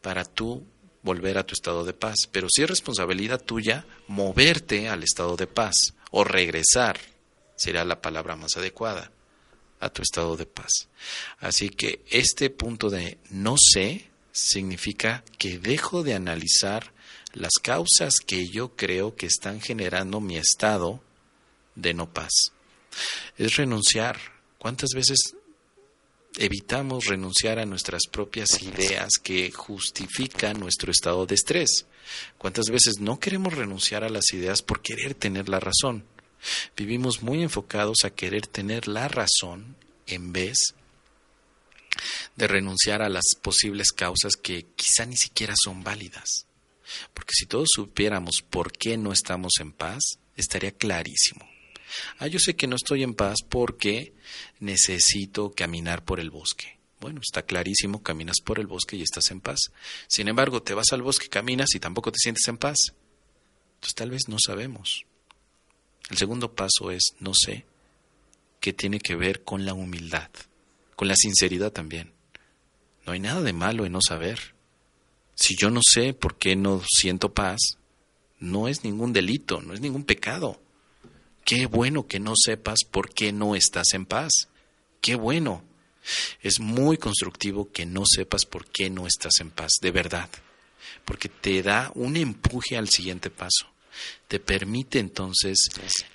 para 0.01 0.25
tú 0.25 0.65
volver 1.03 1.37
a 1.37 1.45
tu 1.45 1.53
estado 1.53 1.85
de 1.85 1.93
paz. 1.93 2.15
Pero 2.31 2.47
sí 2.49 2.63
es 2.63 2.69
responsabilidad 2.69 3.41
tuya 3.41 3.85
moverte 4.07 4.89
al 4.89 5.03
estado 5.03 5.35
de 5.37 5.47
paz 5.47 5.75
o 6.11 6.23
regresar, 6.23 6.99
será 7.55 7.85
la 7.85 8.01
palabra 8.01 8.35
más 8.35 8.57
adecuada, 8.57 9.11
a 9.79 9.89
tu 9.89 10.01
estado 10.01 10.37
de 10.37 10.45
paz. 10.45 10.89
Así 11.39 11.69
que 11.69 12.03
este 12.09 12.49
punto 12.49 12.89
de 12.89 13.17
no 13.29 13.55
sé 13.57 14.09
significa 14.31 15.23
que 15.37 15.59
dejo 15.59 16.03
de 16.03 16.13
analizar 16.13 16.93
las 17.33 17.53
causas 17.61 18.15
que 18.25 18.47
yo 18.47 18.75
creo 18.75 19.15
que 19.15 19.25
están 19.27 19.61
generando 19.61 20.19
mi 20.19 20.37
estado 20.37 21.01
de 21.75 21.93
no 21.93 22.11
paz. 22.11 22.31
Es 23.37 23.55
renunciar. 23.57 24.17
¿Cuántas 24.57 24.89
veces 24.95 25.35
evitamos 26.37 27.05
renunciar 27.05 27.59
a 27.59 27.65
nuestras 27.65 28.03
propias 28.11 28.61
ideas 28.61 29.09
que 29.21 29.51
justifican 29.51 30.59
nuestro 30.59 30.91
estado 30.91 31.25
de 31.25 31.35
estrés. 31.35 31.85
¿Cuántas 32.37 32.69
veces 32.69 32.99
no 32.99 33.19
queremos 33.19 33.53
renunciar 33.53 34.03
a 34.03 34.09
las 34.09 34.31
ideas 34.33 34.61
por 34.61 34.81
querer 34.81 35.13
tener 35.13 35.49
la 35.49 35.59
razón? 35.59 36.05
Vivimos 36.75 37.23
muy 37.23 37.43
enfocados 37.43 38.03
a 38.03 38.11
querer 38.11 38.47
tener 38.47 38.87
la 38.87 39.07
razón 39.07 39.75
en 40.05 40.31
vez 40.31 40.57
de 42.35 42.47
renunciar 42.47 43.01
a 43.01 43.09
las 43.09 43.35
posibles 43.41 43.91
causas 43.91 44.33
que 44.35 44.65
quizá 44.75 45.05
ni 45.05 45.17
siquiera 45.17 45.53
son 45.61 45.83
válidas. 45.83 46.45
Porque 47.13 47.33
si 47.33 47.45
todos 47.45 47.67
supiéramos 47.73 48.41
por 48.41 48.71
qué 48.71 48.97
no 48.97 49.11
estamos 49.11 49.53
en 49.59 49.71
paz, 49.71 50.19
estaría 50.35 50.71
clarísimo. 50.71 51.49
Ah, 52.19 52.27
yo 52.27 52.39
sé 52.39 52.55
que 52.55 52.67
no 52.67 52.75
estoy 52.75 53.03
en 53.03 53.13
paz 53.13 53.37
porque 53.47 54.13
necesito 54.59 55.51
caminar 55.51 56.03
por 56.05 56.19
el 56.19 56.29
bosque. 56.29 56.76
Bueno, 56.99 57.21
está 57.21 57.43
clarísimo, 57.43 58.01
caminas 58.01 58.37
por 58.43 58.59
el 58.59 58.67
bosque 58.67 58.95
y 58.95 59.03
estás 59.03 59.29
en 59.31 59.41
paz. 59.41 59.59
Sin 60.07 60.27
embargo, 60.27 60.63
te 60.63 60.73
vas 60.73 60.91
al 60.91 61.03
bosque, 61.03 61.29
caminas 61.29 61.75
y 61.75 61.79
tampoco 61.79 62.11
te 62.11 62.17
sientes 62.19 62.47
en 62.47 62.57
paz. 62.57 62.77
Entonces 63.75 63.95
tal 63.95 64.09
vez 64.09 64.27
no 64.27 64.37
sabemos. 64.43 65.05
El 66.09 66.17
segundo 66.17 66.55
paso 66.55 66.89
es 66.89 67.15
no 67.19 67.33
sé, 67.33 67.65
que 68.59 68.73
tiene 68.73 68.99
que 68.99 69.15
ver 69.15 69.43
con 69.43 69.65
la 69.65 69.73
humildad, 69.73 70.29
con 70.95 71.07
la 71.07 71.15
sinceridad 71.15 71.71
también. 71.71 72.13
No 73.05 73.13
hay 73.13 73.19
nada 73.19 73.41
de 73.41 73.53
malo 73.53 73.85
en 73.85 73.91
no 73.91 73.99
saber. 74.01 74.55
Si 75.35 75.55
yo 75.55 75.69
no 75.69 75.81
sé 75.83 76.13
por 76.13 76.37
qué 76.37 76.55
no 76.55 76.81
siento 76.87 77.33
paz, 77.33 77.59
no 78.39 78.67
es 78.67 78.83
ningún 78.83 79.13
delito, 79.13 79.61
no 79.61 79.73
es 79.73 79.81
ningún 79.81 80.03
pecado. 80.03 80.59
Qué 81.45 81.67
bueno 81.67 82.07
que 82.07 82.19
no 82.19 82.33
sepas 82.35 82.79
por 82.83 83.13
qué 83.13 83.31
no 83.31 83.55
estás 83.55 83.93
en 83.93 84.05
paz. 84.05 84.49
Qué 84.99 85.15
bueno. 85.15 85.63
Es 86.41 86.59
muy 86.59 86.97
constructivo 86.97 87.71
que 87.71 87.85
no 87.85 88.03
sepas 88.05 88.45
por 88.45 88.65
qué 88.67 88.89
no 88.89 89.07
estás 89.07 89.39
en 89.39 89.51
paz, 89.51 89.73
de 89.81 89.91
verdad, 89.91 90.29
porque 91.05 91.29
te 91.29 91.61
da 91.61 91.91
un 91.95 92.17
empuje 92.17 92.77
al 92.77 92.89
siguiente 92.89 93.29
paso. 93.29 93.67
Te 94.27 94.39
permite 94.39 94.99
entonces 94.99 95.57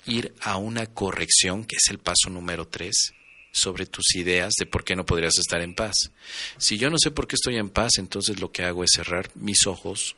ir 0.05 0.33
a 0.41 0.57
una 0.57 0.85
corrección, 0.87 1.65
que 1.65 1.75
es 1.75 1.89
el 1.89 1.99
paso 1.99 2.29
número 2.29 2.67
tres, 2.67 3.13
sobre 3.51 3.85
tus 3.85 4.15
ideas 4.15 4.53
de 4.57 4.65
por 4.65 4.83
qué 4.83 4.95
no 4.95 5.05
podrías 5.05 5.37
estar 5.37 5.61
en 5.61 5.75
paz. 5.75 6.11
Si 6.57 6.77
yo 6.77 6.89
no 6.89 6.97
sé 6.97 7.11
por 7.11 7.27
qué 7.27 7.35
estoy 7.35 7.57
en 7.57 7.69
paz, 7.69 7.93
entonces 7.97 8.39
lo 8.39 8.51
que 8.51 8.63
hago 8.63 8.83
es 8.83 8.91
cerrar 8.95 9.29
mis 9.35 9.67
ojos, 9.67 10.15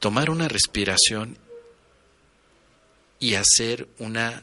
tomar 0.00 0.30
una 0.30 0.48
respiración 0.48 1.38
y 3.20 3.34
hacer 3.34 3.88
una 3.98 4.42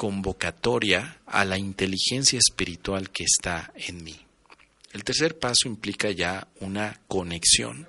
convocatoria 0.00 1.20
a 1.26 1.44
la 1.44 1.58
inteligencia 1.58 2.38
espiritual 2.38 3.10
que 3.10 3.24
está 3.24 3.70
en 3.74 4.02
mí. 4.02 4.18
El 4.94 5.04
tercer 5.04 5.38
paso 5.38 5.68
implica 5.68 6.10
ya 6.10 6.48
una 6.60 7.02
conexión 7.06 7.86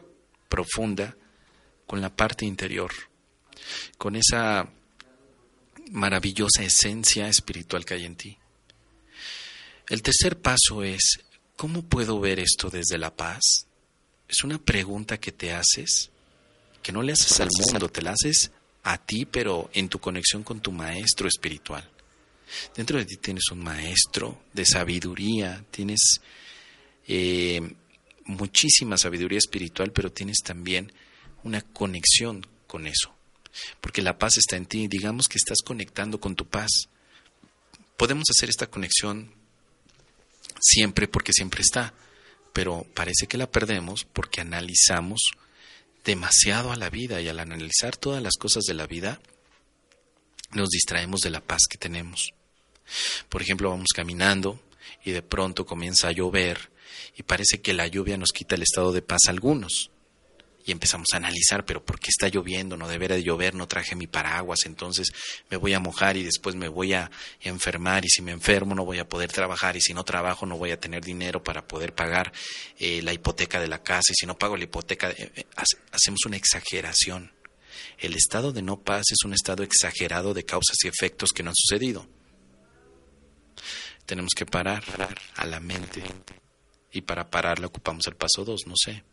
profunda 0.50 1.16
con 1.88 2.02
la 2.02 2.14
parte 2.14 2.46
interior, 2.46 2.92
con 3.98 4.18
esa 4.18 4.68
maravillosa 5.92 6.64
esencia 6.64 7.30
espiritual 7.30 7.86
que 7.86 7.94
hay 7.94 8.04
en 8.04 8.18
ti. 8.18 8.38
El 9.88 10.02
tercer 10.02 10.38
paso 10.38 10.84
es, 10.84 11.22
¿cómo 11.56 11.82
puedo 11.82 12.20
ver 12.20 12.42
esto 12.42 12.70
desde 12.70 12.98
la 12.98 13.16
paz? 13.16 13.68
Es 14.28 14.44
una 14.44 14.58
pregunta 14.58 15.18
que 15.18 15.32
te 15.32 15.54
haces, 15.54 16.12
que 16.84 16.92
no 16.92 17.04
le 17.04 17.14
haces 17.14 17.40
al 17.40 17.48
mundo, 17.58 17.88
te 17.88 18.02
la 18.02 18.12
haces 18.12 18.52
a 18.84 18.98
ti, 18.98 19.26
pero 19.26 19.70
en 19.72 19.88
tu 19.88 20.00
conexión 20.00 20.44
con 20.44 20.60
tu 20.60 20.74
maestro 20.74 21.30
espiritual. 21.30 21.90
Dentro 22.76 22.98
de 22.98 23.06
ti 23.06 23.18
tienes 23.18 23.46
un 23.52 23.64
maestro 23.64 24.44
de 24.54 24.66
sabiduría, 24.66 25.64
tienes 25.72 26.22
eh, 27.08 27.62
muchísima 28.26 28.98
sabiduría 28.98 29.40
espiritual, 29.40 29.92
pero 29.92 30.12
tienes 30.12 30.38
también 30.44 30.92
una 31.44 31.62
conexión 31.62 32.46
con 32.68 32.88
eso 32.88 33.16
porque 33.80 34.02
la 34.02 34.18
paz 34.18 34.38
está 34.38 34.56
en 34.56 34.66
ti. 34.66 34.88
Digamos 34.88 35.28
que 35.28 35.38
estás 35.38 35.60
conectando 35.64 36.20
con 36.20 36.36
tu 36.36 36.48
paz. 36.48 36.70
Podemos 37.98 38.26
hacer 38.30 38.50
esta 38.50 38.68
conexión 38.68 39.34
siempre 40.60 41.08
porque 41.08 41.34
siempre 41.34 41.62
está, 41.62 41.94
pero 42.54 42.86
parece 42.94 43.28
que 43.28 43.38
la 43.38 43.50
perdemos 43.50 44.06
porque 44.06 44.42
analizamos 44.42 45.20
demasiado 46.04 46.72
a 46.72 46.76
la 46.76 46.90
vida 46.90 47.22
y 47.22 47.30
al 47.30 47.40
analizar 47.40 47.96
todas 47.96 48.24
las 48.24 48.34
cosas 48.38 48.64
de 48.64 48.74
la 48.74 48.88
vida 48.88 49.20
nos 50.52 50.70
distraemos 50.70 51.22
de 51.22 51.30
la 51.30 51.42
paz 51.42 51.62
que 51.70 51.78
tenemos. 51.78 52.34
Por 53.30 53.42
ejemplo, 53.42 53.70
vamos 53.70 53.90
caminando 53.96 54.62
y 55.04 55.12
de 55.12 55.22
pronto 55.22 55.66
comienza 55.66 56.10
a 56.10 56.12
llover 56.12 56.72
y 57.16 57.24
parece 57.24 57.62
que 57.62 57.74
la 57.74 57.88
lluvia 57.88 58.18
nos 58.18 58.32
quita 58.32 58.56
el 58.56 58.64
estado 58.64 58.92
de 58.92 59.02
paz 59.02 59.22
a 59.28 59.32
algunos 59.32 59.92
y 60.66 60.72
empezamos 60.72 61.08
a 61.14 61.18
analizar, 61.18 61.66
pero 61.66 61.84
¿por 61.84 62.00
qué 62.00 62.10
está 62.10 62.28
lloviendo? 62.28 62.78
No 62.78 62.88
debería 62.88 63.16
de 63.16 63.24
llover, 63.24 63.56
no 63.56 63.68
traje 63.68 63.96
mi 63.96 64.08
paraguas, 64.08 64.66
entonces 64.66 65.12
me 65.50 65.58
voy 65.58 65.74
a 65.74 65.80
mojar 65.80 66.18
y 66.18 66.24
después 66.24 66.56
me 66.56 66.68
voy 66.68 66.94
a 66.94 67.10
enfermar 67.42 68.06
y 68.06 68.10
si 68.10 68.22
me 68.22 68.32
enfermo 68.32 68.76
no 68.76 68.86
voy 68.86 69.00
a 69.00 69.08
poder 69.08 69.32
trabajar 69.32 69.76
y 69.76 69.82
si 69.82 69.94
no 69.94 70.04
trabajo 70.04 70.46
no 70.46 70.58
voy 70.58 70.72
a 70.72 70.80
tener 70.80 71.04
dinero 71.04 71.44
para 71.44 71.68
poder 71.68 71.94
pagar 71.94 72.32
eh, 72.78 73.02
la 73.02 73.14
hipoteca 73.14 73.60
de 73.60 73.68
la 73.68 73.82
casa 73.82 74.12
y 74.12 74.16
si 74.16 74.26
no 74.26 74.38
pago 74.38 74.58
la 74.58 74.64
hipoteca 74.64 75.10
eh, 75.12 75.32
eh, 75.36 75.46
hacemos 75.92 76.26
una 76.26 76.38
exageración. 76.38 77.32
El 77.98 78.16
estado 78.16 78.52
de 78.52 78.62
no 78.62 78.82
paz 78.82 79.06
es 79.12 79.24
un 79.26 79.34
estado 79.34 79.64
exagerado 79.64 80.34
de 80.34 80.44
causas 80.44 80.78
y 80.84 80.88
efectos 80.88 81.32
que 81.32 81.44
no 81.44 81.50
han 81.50 81.56
sucedido. 81.56 82.08
Tenemos 84.12 84.34
que 84.36 84.46
parar 84.46 84.84
a 85.38 85.46
la 85.46 85.62
mente 85.62 86.04
y 86.92 87.00
para 87.00 87.30
pararla 87.30 87.68
ocupamos 87.68 88.06
el 88.08 88.18
paso 88.18 88.44
dos, 88.44 88.68
no 88.68 88.74
sé. 88.76 89.06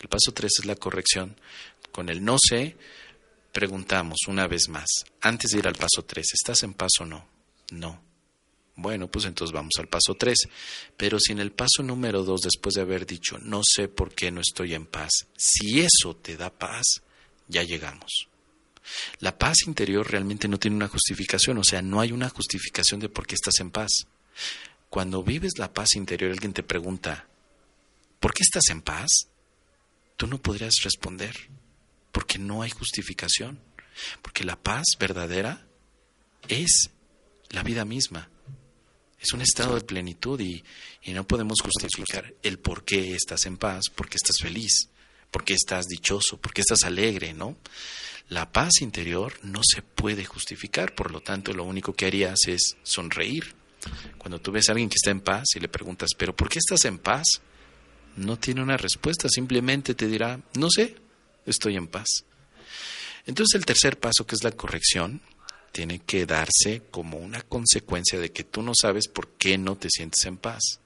El 0.00 0.08
paso 0.08 0.32
tres 0.34 0.50
es 0.58 0.64
la 0.64 0.74
corrección. 0.74 1.36
Con 1.92 2.08
el 2.08 2.24
no 2.24 2.36
sé, 2.36 2.76
preguntamos 3.52 4.18
una 4.26 4.48
vez 4.48 4.68
más, 4.68 5.04
antes 5.20 5.52
de 5.52 5.58
ir 5.60 5.68
al 5.68 5.76
paso 5.76 6.04
tres, 6.04 6.32
¿estás 6.34 6.64
en 6.64 6.74
paz 6.74 6.90
o 6.98 7.06
no? 7.06 7.28
No. 7.70 8.02
Bueno, 8.74 9.08
pues 9.08 9.26
entonces 9.26 9.54
vamos 9.54 9.74
al 9.78 9.86
paso 9.86 10.16
tres. 10.16 10.38
Pero 10.96 11.20
si 11.20 11.30
en 11.30 11.38
el 11.38 11.52
paso 11.52 11.84
número 11.84 12.24
dos, 12.24 12.40
después 12.40 12.74
de 12.74 12.80
haber 12.80 13.06
dicho, 13.06 13.38
no 13.38 13.60
sé 13.62 13.86
por 13.86 14.16
qué 14.16 14.32
no 14.32 14.40
estoy 14.40 14.74
en 14.74 14.86
paz, 14.86 15.12
si 15.36 15.78
eso 15.78 16.16
te 16.16 16.36
da 16.36 16.50
paz, 16.50 17.02
ya 17.46 17.62
llegamos. 17.62 18.26
La 19.20 19.38
paz 19.38 19.58
interior 19.68 20.10
realmente 20.10 20.48
no 20.48 20.58
tiene 20.58 20.76
una 20.76 20.88
justificación, 20.88 21.56
o 21.58 21.62
sea, 21.62 21.82
no 21.82 22.00
hay 22.00 22.10
una 22.10 22.30
justificación 22.30 22.98
de 22.98 23.08
por 23.08 23.28
qué 23.28 23.36
estás 23.36 23.60
en 23.60 23.70
paz. 23.70 24.08
Cuando 24.88 25.22
vives 25.22 25.58
la 25.58 25.72
paz 25.72 25.94
interior, 25.94 26.32
alguien 26.32 26.52
te 26.52 26.62
pregunta, 26.62 27.26
¿por 28.18 28.34
qué 28.34 28.42
estás 28.42 28.68
en 28.70 28.82
paz? 28.82 29.30
tú 30.20 30.26
no 30.26 30.36
podrías 30.36 30.74
responder, 30.82 31.34
porque 32.12 32.38
no 32.38 32.60
hay 32.60 32.68
justificación, 32.68 33.58
porque 34.20 34.44
la 34.44 34.62
paz 34.62 34.84
verdadera 34.98 35.66
es 36.46 36.90
la 37.48 37.62
vida 37.62 37.86
misma, 37.86 38.28
es 39.18 39.32
un 39.32 39.40
estado 39.40 39.76
de 39.76 39.80
plenitud 39.80 40.38
y, 40.38 40.62
no 41.06 41.26
podemos 41.26 41.56
justificar 41.62 42.34
el 42.42 42.58
por 42.58 42.84
qué 42.84 43.14
estás 43.14 43.46
en 43.46 43.56
paz, 43.56 43.84
por 43.94 44.10
qué 44.10 44.18
estás 44.18 44.36
feliz, 44.42 44.90
por 45.30 45.42
qué 45.42 45.54
estás 45.54 45.86
dichoso, 45.86 46.38
por 46.38 46.52
qué 46.52 46.60
estás 46.60 46.84
alegre, 46.84 47.32
¿no? 47.32 47.56
La 48.28 48.52
paz 48.52 48.82
interior 48.82 49.32
no 49.42 49.62
se 49.64 49.80
puede 49.80 50.26
justificar, 50.26 50.94
por 50.94 51.12
lo 51.12 51.22
tanto 51.22 51.54
lo 51.54 51.64
único 51.64 51.94
que 51.94 52.04
harías 52.04 52.40
es 52.46 52.76
sonreír. 52.82 53.54
Cuando 54.18 54.40
tú 54.40 54.52
ves 54.52 54.68
a 54.68 54.72
alguien 54.72 54.88
que 54.88 54.96
está 54.96 55.10
en 55.10 55.20
paz 55.20 55.44
y 55.54 55.60
le 55.60 55.68
preguntas, 55.68 56.10
pero 56.16 56.34
¿por 56.34 56.48
qué 56.48 56.58
estás 56.58 56.84
en 56.84 56.98
paz? 56.98 57.40
no 58.16 58.38
tiene 58.38 58.62
una 58.62 58.76
respuesta, 58.76 59.28
simplemente 59.28 59.94
te 59.94 60.06
dirá, 60.06 60.40
no 60.54 60.68
sé, 60.70 60.96
estoy 61.46 61.76
en 61.76 61.86
paz. 61.86 62.24
Entonces 63.26 63.58
el 63.58 63.66
tercer 63.66 63.98
paso, 63.98 64.26
que 64.26 64.34
es 64.34 64.44
la 64.44 64.52
corrección, 64.52 65.20
tiene 65.72 66.00
que 66.00 66.26
darse 66.26 66.82
como 66.90 67.18
una 67.18 67.42
consecuencia 67.42 68.18
de 68.18 68.32
que 68.32 68.44
tú 68.44 68.62
no 68.62 68.72
sabes 68.74 69.08
por 69.08 69.28
qué 69.32 69.56
no 69.56 69.76
te 69.76 69.88
sientes 69.90 70.24
en 70.24 70.36
paz. 70.36 70.80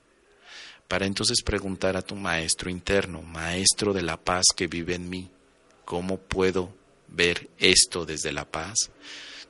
Para 0.88 1.07
entonces 1.07 1.42
preguntar 1.42 1.96
a 1.96 2.02
tu 2.02 2.14
maestro 2.14 2.70
interno, 2.70 3.22
maestro 3.22 3.92
de 3.92 4.02
la 4.02 4.18
paz 4.18 4.44
que 4.54 4.66
vive 4.66 4.94
en 4.94 5.09
mí, 5.09 5.30
¿cómo 5.85 6.18
puedo 6.18 6.74
ver 7.09 7.48
esto 7.59 8.04
desde 8.04 8.33
la 8.33 8.44
paz? 8.44 8.90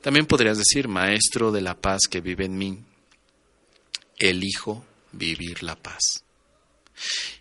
También 0.01 0.25
podrías 0.25 0.57
decir, 0.57 0.87
maestro 0.87 1.51
de 1.51 1.61
la 1.61 1.75
paz 1.75 2.01
que 2.09 2.21
vive 2.21 2.45
en 2.45 2.57
mí, 2.57 2.83
elijo 4.17 4.85
vivir 5.11 5.63
la 5.63 5.75
paz. 5.75 6.23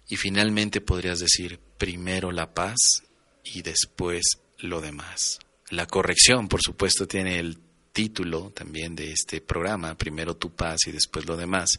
Y 0.09 0.17
finalmente 0.17 0.81
podrías 0.81 1.19
decir 1.19 1.59
primero 1.79 2.33
la 2.33 2.53
paz 2.53 2.77
y 3.45 3.63
después 3.63 4.23
lo 4.59 4.81
demás. 4.81 5.39
La 5.71 5.87
corrección, 5.87 6.49
por 6.49 6.61
supuesto, 6.63 7.07
tiene 7.07 7.39
el 7.39 7.59
título 7.93 8.51
también 8.51 8.97
de 8.97 9.13
este 9.13 9.41
programa, 9.41 9.97
primero 9.97 10.37
tu 10.37 10.51
paz 10.51 10.81
y 10.87 10.93
después 10.93 11.27
lo 11.27 11.37
demás. 11.37 11.79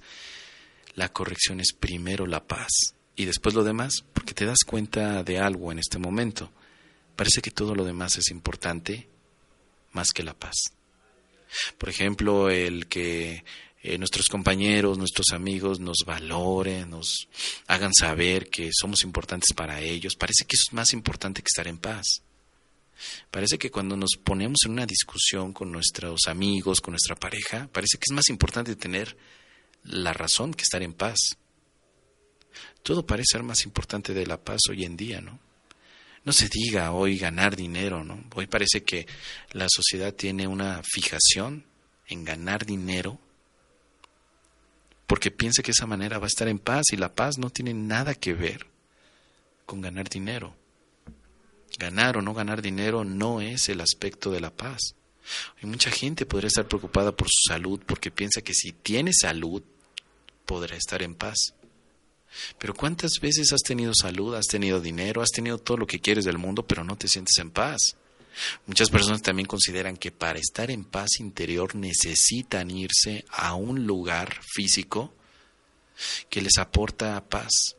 La 0.95 1.10
corrección 1.10 1.60
es 1.60 1.73
primero 1.73 2.25
la 2.25 2.47
paz 2.47 2.69
y 3.15 3.25
después 3.25 3.53
lo 3.53 3.63
demás, 3.63 4.05
porque 4.13 4.34
te 4.34 4.45
das 4.45 4.60
cuenta 4.65 5.23
de 5.23 5.39
algo 5.39 5.71
en 5.71 5.79
este 5.79 5.99
momento. 5.99 6.51
Parece 7.15 7.41
que 7.41 7.51
todo 7.51 7.75
lo 7.75 7.84
demás 7.84 8.17
es 8.17 8.29
importante 8.29 9.08
más 9.91 10.12
que 10.12 10.23
la 10.23 10.34
paz. 10.34 10.55
Por 11.77 11.89
ejemplo, 11.89 12.49
el 12.49 12.88
que 12.88 13.43
eh, 13.88 14.00
nuestros 14.00 14.26
compañeros, 14.26 14.98
nuestros 14.98 15.28
amigos 15.32 15.80
nos 15.80 15.98
valoren, 16.08 16.89
nos 16.89 17.28
hagan 17.67 17.93
saber 17.93 18.50
que 18.50 18.71
somos 18.74 19.04
importantes 19.04 19.54
para 19.56 19.80
ellos. 19.80 20.15
Parece 20.15 20.45
que 20.45 20.56
eso 20.56 20.63
es 20.69 20.74
más 20.74 20.91
importante 20.91 21.43
que 21.43 21.50
estar 21.50 21.67
en 21.67 21.78
paz. 21.78 22.24
Parece 23.30 23.60
que 23.60 23.69
cuando 23.69 23.95
nos 23.95 24.17
ponemos 24.24 24.58
en 24.65 24.71
una 24.71 24.88
discusión 24.88 25.54
con 25.54 25.71
nuestros 25.71 26.21
amigos, 26.26 26.82
con 26.82 26.93
nuestra 26.93 27.15
pareja, 27.15 27.69
parece 27.71 28.00
que 28.00 28.06
es 28.10 28.15
más 28.15 28.30
importante 28.30 28.76
tener 28.76 29.15
la 29.84 30.13
razón 30.13 30.56
que 30.56 30.63
estar 30.63 30.82
en 30.82 30.93
paz. 30.93 31.19
Todo 32.82 33.06
parece 33.06 33.34
ser 33.34 33.43
más 33.43 33.65
importante 33.65 34.15
de 34.15 34.26
la 34.26 34.43
paz 34.43 34.62
hoy 34.67 34.84
en 34.84 34.98
día, 34.98 35.21
¿no? 35.21 35.39
No 36.24 36.34
se 36.34 36.50
diga 36.50 36.91
hoy 36.91 37.19
ganar 37.19 37.56
dinero, 37.56 38.04
¿no? 38.04 38.24
Hoy 38.34 38.48
parece 38.48 38.84
que 38.84 39.06
la 39.52 39.67
sociedad 39.69 40.12
tiene 40.12 40.48
una 40.48 40.82
fijación 40.84 41.67
en 42.08 42.26
ganar 42.26 42.65
dinero 42.65 43.19
porque 45.08 45.32
piensa 45.32 45.63
que 45.63 45.72
esa 45.72 45.86
manera 45.86 46.20
va 46.20 46.26
a 46.26 46.28
estar 46.28 46.48
en 46.48 46.60
paz 46.60 46.86
y 46.91 46.98
la 46.98 47.13
paz 47.13 47.38
no 47.38 47.50
tiene 47.50 47.74
nada 47.74 48.15
que 48.15 48.34
ver 48.34 48.68
con 49.65 49.82
ganar 49.82 50.10
dinero. 50.10 50.56
Ganar 51.78 52.18
o 52.18 52.22
no 52.22 52.34
ganar 52.34 52.62
dinero 52.62 53.04
no 53.04 53.41
es 53.41 53.70
el 53.70 53.82
aspecto 53.82 54.32
de 54.32 54.39
la 54.39 54.52
paz. 54.52 54.96
Hay 55.62 55.70
mucha 55.70 55.91
gente 55.91 56.26
podría 56.26 56.48
estar 56.48 56.68
preocupada 56.68 57.12
por 57.12 57.28
su 57.28 57.50
salud 57.50 57.82
porque 57.86 58.12
piensa 58.12 58.41
que 58.41 58.54
si 58.54 58.72
tiene 58.72 59.12
salud, 59.13 59.63
podrá 60.46 60.76
estar 60.76 61.02
en 61.02 61.15
paz. 61.15 61.54
Pero 62.60 62.74
¿cuántas 62.74 63.12
veces 63.22 63.52
has 63.54 63.62
tenido 63.62 63.94
salud, 63.94 64.36
has 64.36 64.48
tenido 64.48 64.82
dinero, 64.82 65.22
has 65.22 65.32
tenido 65.32 65.58
todo 65.58 65.78
lo 65.78 65.88
que 65.88 66.00
quieres 66.00 66.26
del 66.26 66.38
mundo, 66.38 66.65
pero 66.65 66.84
no 66.84 66.98
te 66.98 67.08
sientes 67.08 67.38
en 67.39 67.52
paz? 67.52 67.96
Muchas 68.65 68.89
personas 68.89 69.21
también 69.21 69.48
consideran 69.48 69.98
que 69.98 70.12
para 70.12 70.39
estar 70.39 70.71
en 70.71 70.84
paz 70.84 71.19
interior 71.19 71.76
necesitan 71.76 72.69
irse 72.71 73.26
a 73.30 73.56
un 73.56 73.86
lugar 73.86 74.39
físico 74.43 75.13
que 76.30 76.41
les 76.41 76.58
aporta 76.58 77.24
paz. 77.28 77.76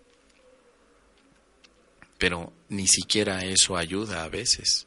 Pero 2.18 2.52
ni 2.68 2.86
siquiera 2.86 3.44
eso 3.44 3.76
ayuda 3.76 4.24
a 4.24 4.28
veces. 4.28 4.86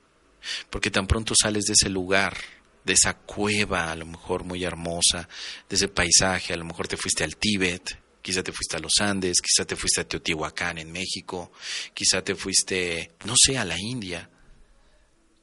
Porque 0.69 0.89
tan 0.89 1.05
pronto 1.05 1.33
sales 1.39 1.65
de 1.65 1.73
ese 1.73 1.89
lugar, 1.89 2.37
de 2.83 2.93
esa 2.93 3.13
cueva 3.13 3.91
a 3.91 3.95
lo 3.95 4.05
mejor 4.05 4.43
muy 4.43 4.63
hermosa, 4.63 5.27
de 5.69 5.75
ese 5.75 5.89
paisaje, 5.89 6.53
a 6.53 6.57
lo 6.57 6.65
mejor 6.65 6.87
te 6.87 6.97
fuiste 6.97 7.23
al 7.23 7.35
Tíbet, 7.35 7.99
quizá 8.21 8.41
te 8.41 8.51
fuiste 8.51 8.77
a 8.77 8.79
los 8.79 8.93
Andes, 8.99 9.41
quizá 9.41 9.65
te 9.65 9.75
fuiste 9.75 10.01
a 10.01 10.07
Teotihuacán 10.07 10.77
en 10.79 10.91
México, 10.91 11.51
quizá 11.93 12.23
te 12.23 12.35
fuiste, 12.35 13.11
no 13.25 13.35
sé, 13.37 13.57
a 13.57 13.65
la 13.65 13.75
India, 13.77 14.29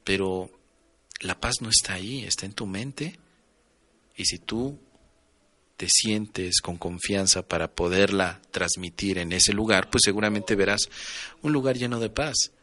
pero 0.07 0.49
la 1.19 1.37
paz 1.37 1.55
no 1.59 1.69
está 1.69 1.95
ahí, 1.95 2.23
está 2.23 2.45
en 2.45 2.53
tu 2.53 2.65
mente. 2.65 3.19
Y 4.15 4.23
si 4.23 4.39
tú 4.39 4.79
te 5.75 5.89
sientes 5.89 6.61
con 6.61 6.77
confianza 6.77 7.45
para 7.45 7.75
poderla 7.75 8.41
transmitir 8.51 9.17
en 9.17 9.33
ese 9.33 9.51
lugar, 9.51 9.89
pues 9.89 10.03
seguramente 10.05 10.55
verás 10.55 10.87
un 11.41 11.51
lugar 11.51 11.77
lleno 11.77 11.99
de 11.99 12.09
paz. 12.09 12.53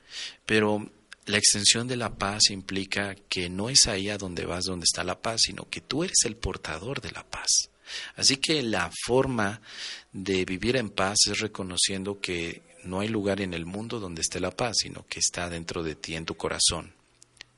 Pero 0.47 0.91
la 1.27 1.37
extensión 1.37 1.87
de 1.87 1.99
la 1.99 2.17
paz 2.17 2.49
implica 2.49 3.15
que 3.15 3.51
no 3.51 3.69
es 3.69 3.89
ahí 3.89 4.09
a 4.09 4.17
donde 4.17 4.47
vas 4.47 4.65
donde 4.65 4.85
está 4.85 5.05
la 5.05 5.21
paz, 5.21 5.43
sino 5.43 5.69
que 5.69 5.83
tú 5.83 6.03
eres 6.03 6.25
el 6.25 6.37
portador 6.37 7.03
de 7.03 7.13
la 7.13 7.29
paz. 7.29 7.69
Así 8.17 8.39
que 8.39 8.63
la 8.63 8.91
forma 9.05 9.61
de 10.15 10.47
vivir 10.47 10.77
en 10.77 10.89
paz 10.89 11.19
es 11.31 11.41
reconociendo 11.41 12.23
que 12.23 12.63
no 12.85 13.01
hay 13.01 13.09
lugar 13.09 13.43
en 13.43 13.53
el 13.53 13.67
mundo 13.67 14.01
donde 14.01 14.23
esté 14.23 14.41
la 14.41 14.51
paz, 14.51 14.77
sino 14.79 15.07
que 15.07 15.19
está 15.21 15.51
dentro 15.51 15.83
de 15.83 15.95
ti, 15.95 16.17
en 16.17 16.25
tu 16.25 16.37
corazón, 16.37 16.95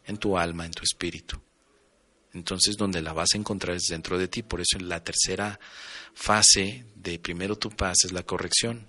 en 0.06 0.16
tu 0.18 0.38
alma, 0.38 0.66
en 0.66 0.72
tu 0.72 0.82
espíritu. 0.82 1.40
Entonces, 2.32 2.76
donde 2.76 3.00
la 3.00 3.12
vas 3.12 3.30
a 3.34 3.38
encontrar 3.38 3.76
es 3.76 3.84
dentro 3.88 4.18
de 4.18 4.28
ti. 4.28 4.42
Por 4.42 4.60
eso, 4.60 4.78
la 4.78 5.02
tercera 5.02 5.58
fase 6.14 6.84
de 6.94 7.18
primero 7.18 7.56
tu 7.56 7.70
paz 7.70 7.96
es 8.04 8.12
la 8.12 8.22
corrección. 8.22 8.86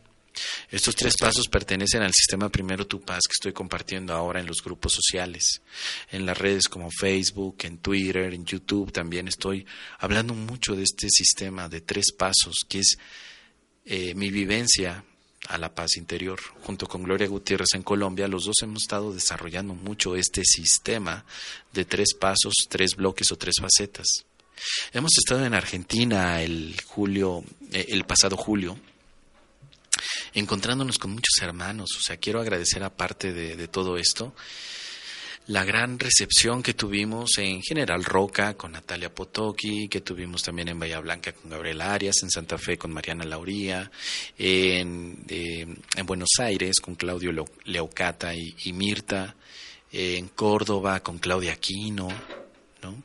Estos 0.69 0.95
tres 0.95 1.15
pasos 1.17 1.47
pertenecen 1.47 2.01
al 2.01 2.13
sistema 2.13 2.49
Primero 2.49 2.85
Tu 2.85 3.01
Paz 3.01 3.21
que 3.27 3.33
estoy 3.33 3.53
compartiendo 3.53 4.13
ahora 4.13 4.39
en 4.39 4.45
los 4.45 4.63
grupos 4.63 4.93
sociales, 4.93 5.61
en 6.11 6.25
las 6.25 6.37
redes 6.37 6.67
como 6.67 6.89
Facebook, 6.91 7.57
en 7.63 7.79
Twitter, 7.79 8.33
en 8.33 8.45
YouTube. 8.45 8.91
También 8.91 9.27
estoy 9.27 9.65
hablando 9.99 10.33
mucho 10.33 10.75
de 10.75 10.83
este 10.83 11.07
sistema 11.09 11.69
de 11.69 11.81
tres 11.81 12.11
pasos, 12.11 12.65
que 12.67 12.79
es 12.79 12.97
eh, 13.85 14.13
mi 14.15 14.29
vivencia 14.29 15.03
a 15.47 15.57
la 15.57 15.73
paz 15.73 15.97
interior. 15.97 16.39
Junto 16.61 16.87
con 16.87 17.03
Gloria 17.03 17.27
Gutiérrez 17.27 17.69
en 17.73 17.83
Colombia, 17.83 18.27
los 18.27 18.45
dos 18.45 18.55
hemos 18.61 18.83
estado 18.83 19.13
desarrollando 19.13 19.73
mucho 19.73 20.15
este 20.15 20.43
sistema 20.43 21.25
de 21.73 21.85
tres 21.85 22.13
pasos, 22.13 22.53
tres 22.69 22.95
bloques 22.95 23.31
o 23.31 23.37
tres 23.37 23.55
facetas. 23.59 24.07
Hemos 24.91 25.11
estado 25.17 25.45
en 25.45 25.53
Argentina 25.53 26.41
el 26.41 26.75
julio, 26.85 27.43
eh, 27.71 27.85
el 27.89 28.05
pasado 28.05 28.35
julio, 28.37 28.79
encontrándonos 30.33 30.97
con 30.97 31.11
muchos 31.11 31.37
hermanos. 31.41 31.89
O 31.97 32.01
sea, 32.01 32.17
quiero 32.17 32.41
agradecer 32.41 32.83
aparte 32.83 33.33
de, 33.33 33.55
de 33.55 33.67
todo 33.67 33.97
esto 33.97 34.33
la 35.47 35.63
gran 35.63 35.97
recepción 35.97 36.61
que 36.61 36.73
tuvimos 36.73 37.37
en 37.37 37.61
General 37.61 38.03
Roca 38.03 38.55
con 38.55 38.73
Natalia 38.73 39.13
Potoki, 39.13 39.87
que 39.87 40.01
tuvimos 40.01 40.43
también 40.43 40.67
en 40.67 40.79
Bahía 40.79 40.99
Blanca 40.99 41.31
con 41.31 41.49
Gabriel 41.49 41.79
Arias, 41.81 42.17
en 42.21 42.29
Santa 42.29 42.57
Fe 42.57 42.77
con 42.77 42.91
Mariana 42.91 43.23
Lauría, 43.23 43.89
en, 44.37 45.23
eh, 45.29 45.65
en 45.95 46.05
Buenos 46.05 46.31
Aires 46.39 46.81
con 46.81 46.95
Claudio 46.95 47.31
Leocata 47.63 48.33
y, 48.35 48.73
Mirta, 48.73 49.35
en 49.91 50.27
Córdoba 50.29 50.99
con 50.99 51.17
Claudia 51.17 51.53
Aquino, 51.53 52.09
¿no? 52.81 53.03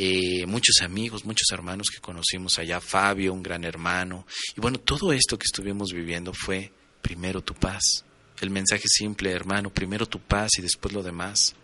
Eh, 0.00 0.46
muchos 0.46 0.80
amigos, 0.80 1.24
muchos 1.24 1.48
hermanos 1.52 1.88
que 1.92 2.00
conocimos 2.00 2.58
allá, 2.58 2.80
Fabio, 2.80 3.34
un 3.34 3.42
gran 3.42 3.64
hermano. 3.64 4.26
Y 4.56 4.60
bueno, 4.60 4.78
todo 4.78 5.12
esto 5.12 5.36
que 5.36 5.44
estuvimos 5.44 5.92
viviendo 5.92 6.32
fue 6.32 6.72
primero 7.02 7.42
tu 7.42 7.52
paz 7.54 8.04
el 8.40 8.50
mensaje 8.50 8.84
simple, 8.86 9.32
hermano, 9.32 9.70
primero 9.70 10.06
tu 10.06 10.20
paz 10.20 10.50
y 10.58 10.62
después 10.62 10.94
lo 10.94 11.02
demás. 11.02 11.54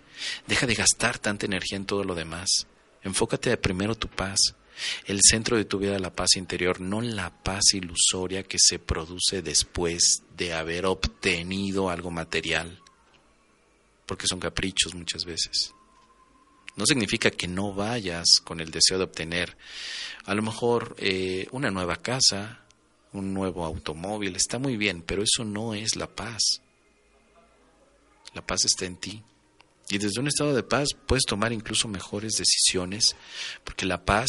Deja 0.46 0.66
de 0.66 0.74
gastar 0.74 1.18
tanta 1.18 1.46
energía 1.46 1.76
en 1.76 1.86
todo 1.86 2.04
lo 2.04 2.14
demás. 2.14 2.66
Enfócate 3.02 3.52
a 3.52 3.60
primero 3.60 3.94
tu 3.94 4.08
paz. 4.08 4.38
El 5.06 5.20
centro 5.22 5.56
de 5.56 5.64
tu 5.64 5.78
vida 5.78 5.98
la 5.98 6.14
paz 6.14 6.36
interior, 6.36 6.80
no 6.80 7.00
la 7.00 7.30
paz 7.30 7.74
ilusoria 7.74 8.42
que 8.42 8.58
se 8.58 8.78
produce 8.78 9.42
después 9.42 10.22
de 10.36 10.52
haber 10.52 10.86
obtenido 10.86 11.90
algo 11.90 12.10
material, 12.10 12.80
porque 14.06 14.26
son 14.26 14.40
caprichos 14.40 14.94
muchas 14.94 15.24
veces. 15.24 15.72
No 16.76 16.86
significa 16.86 17.30
que 17.30 17.46
no 17.46 17.72
vayas 17.72 18.40
con 18.42 18.60
el 18.60 18.72
deseo 18.72 18.98
de 18.98 19.04
obtener 19.04 19.56
a 20.24 20.34
lo 20.34 20.42
mejor 20.42 20.96
eh, 20.98 21.46
una 21.52 21.70
nueva 21.70 21.96
casa, 21.96 22.60
un 23.12 23.32
nuevo 23.32 23.64
automóvil, 23.64 24.34
está 24.34 24.58
muy 24.58 24.76
bien, 24.76 25.02
pero 25.02 25.22
eso 25.22 25.44
no 25.44 25.74
es 25.74 25.94
la 25.94 26.08
paz. 26.08 26.62
La 28.34 28.46
paz 28.46 28.64
está 28.64 28.84
en 28.84 28.96
ti. 28.96 29.22
Y 29.88 29.98
desde 29.98 30.20
un 30.20 30.28
estado 30.28 30.54
de 30.54 30.62
paz 30.62 30.88
puedes 31.06 31.24
tomar 31.24 31.52
incluso 31.52 31.88
mejores 31.88 32.34
decisiones, 32.36 33.16
porque 33.64 33.86
la 33.86 34.04
paz 34.04 34.28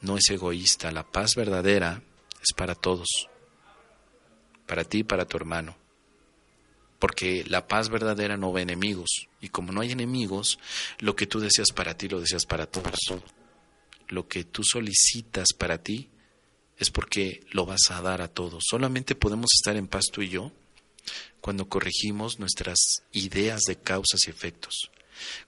no 0.00 0.16
es 0.16 0.28
egoísta, 0.30 0.90
la 0.92 1.04
paz 1.04 1.34
verdadera 1.34 2.02
es 2.40 2.54
para 2.56 2.74
todos, 2.74 3.28
para 4.66 4.84
ti 4.84 4.98
y 4.98 5.04
para 5.04 5.26
tu 5.26 5.36
hermano. 5.36 5.76
Porque 6.98 7.44
la 7.46 7.68
paz 7.68 7.90
verdadera 7.90 8.36
no 8.36 8.52
ve 8.52 8.62
enemigos, 8.62 9.28
y 9.40 9.50
como 9.50 9.72
no 9.72 9.82
hay 9.82 9.92
enemigos, 9.92 10.58
lo 10.98 11.14
que 11.14 11.26
tú 11.26 11.38
deseas 11.38 11.68
para 11.72 11.96
ti 11.96 12.08
lo 12.08 12.20
deseas 12.20 12.46
para 12.46 12.66
todos. 12.66 12.98
Lo 14.08 14.26
que 14.26 14.44
tú 14.44 14.64
solicitas 14.64 15.48
para 15.56 15.82
ti 15.82 16.08
es 16.78 16.90
porque 16.90 17.44
lo 17.50 17.66
vas 17.66 17.90
a 17.90 18.00
dar 18.00 18.22
a 18.22 18.28
todos. 18.28 18.64
Solamente 18.68 19.14
podemos 19.14 19.50
estar 19.54 19.76
en 19.76 19.86
paz 19.86 20.06
tú 20.10 20.22
y 20.22 20.30
yo 20.30 20.50
cuando 21.40 21.68
corregimos 21.68 22.38
nuestras 22.38 22.78
ideas 23.12 23.62
de 23.62 23.76
causas 23.76 24.26
y 24.26 24.30
efectos, 24.30 24.90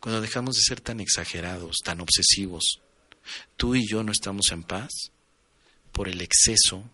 cuando 0.00 0.20
dejamos 0.20 0.56
de 0.56 0.62
ser 0.62 0.80
tan 0.80 1.00
exagerados, 1.00 1.76
tan 1.84 2.00
obsesivos. 2.00 2.80
Tú 3.56 3.74
y 3.74 3.86
yo 3.86 4.02
no 4.02 4.12
estamos 4.12 4.50
en 4.50 4.62
paz 4.62 4.90
por 5.92 6.08
el 6.08 6.20
exceso 6.20 6.84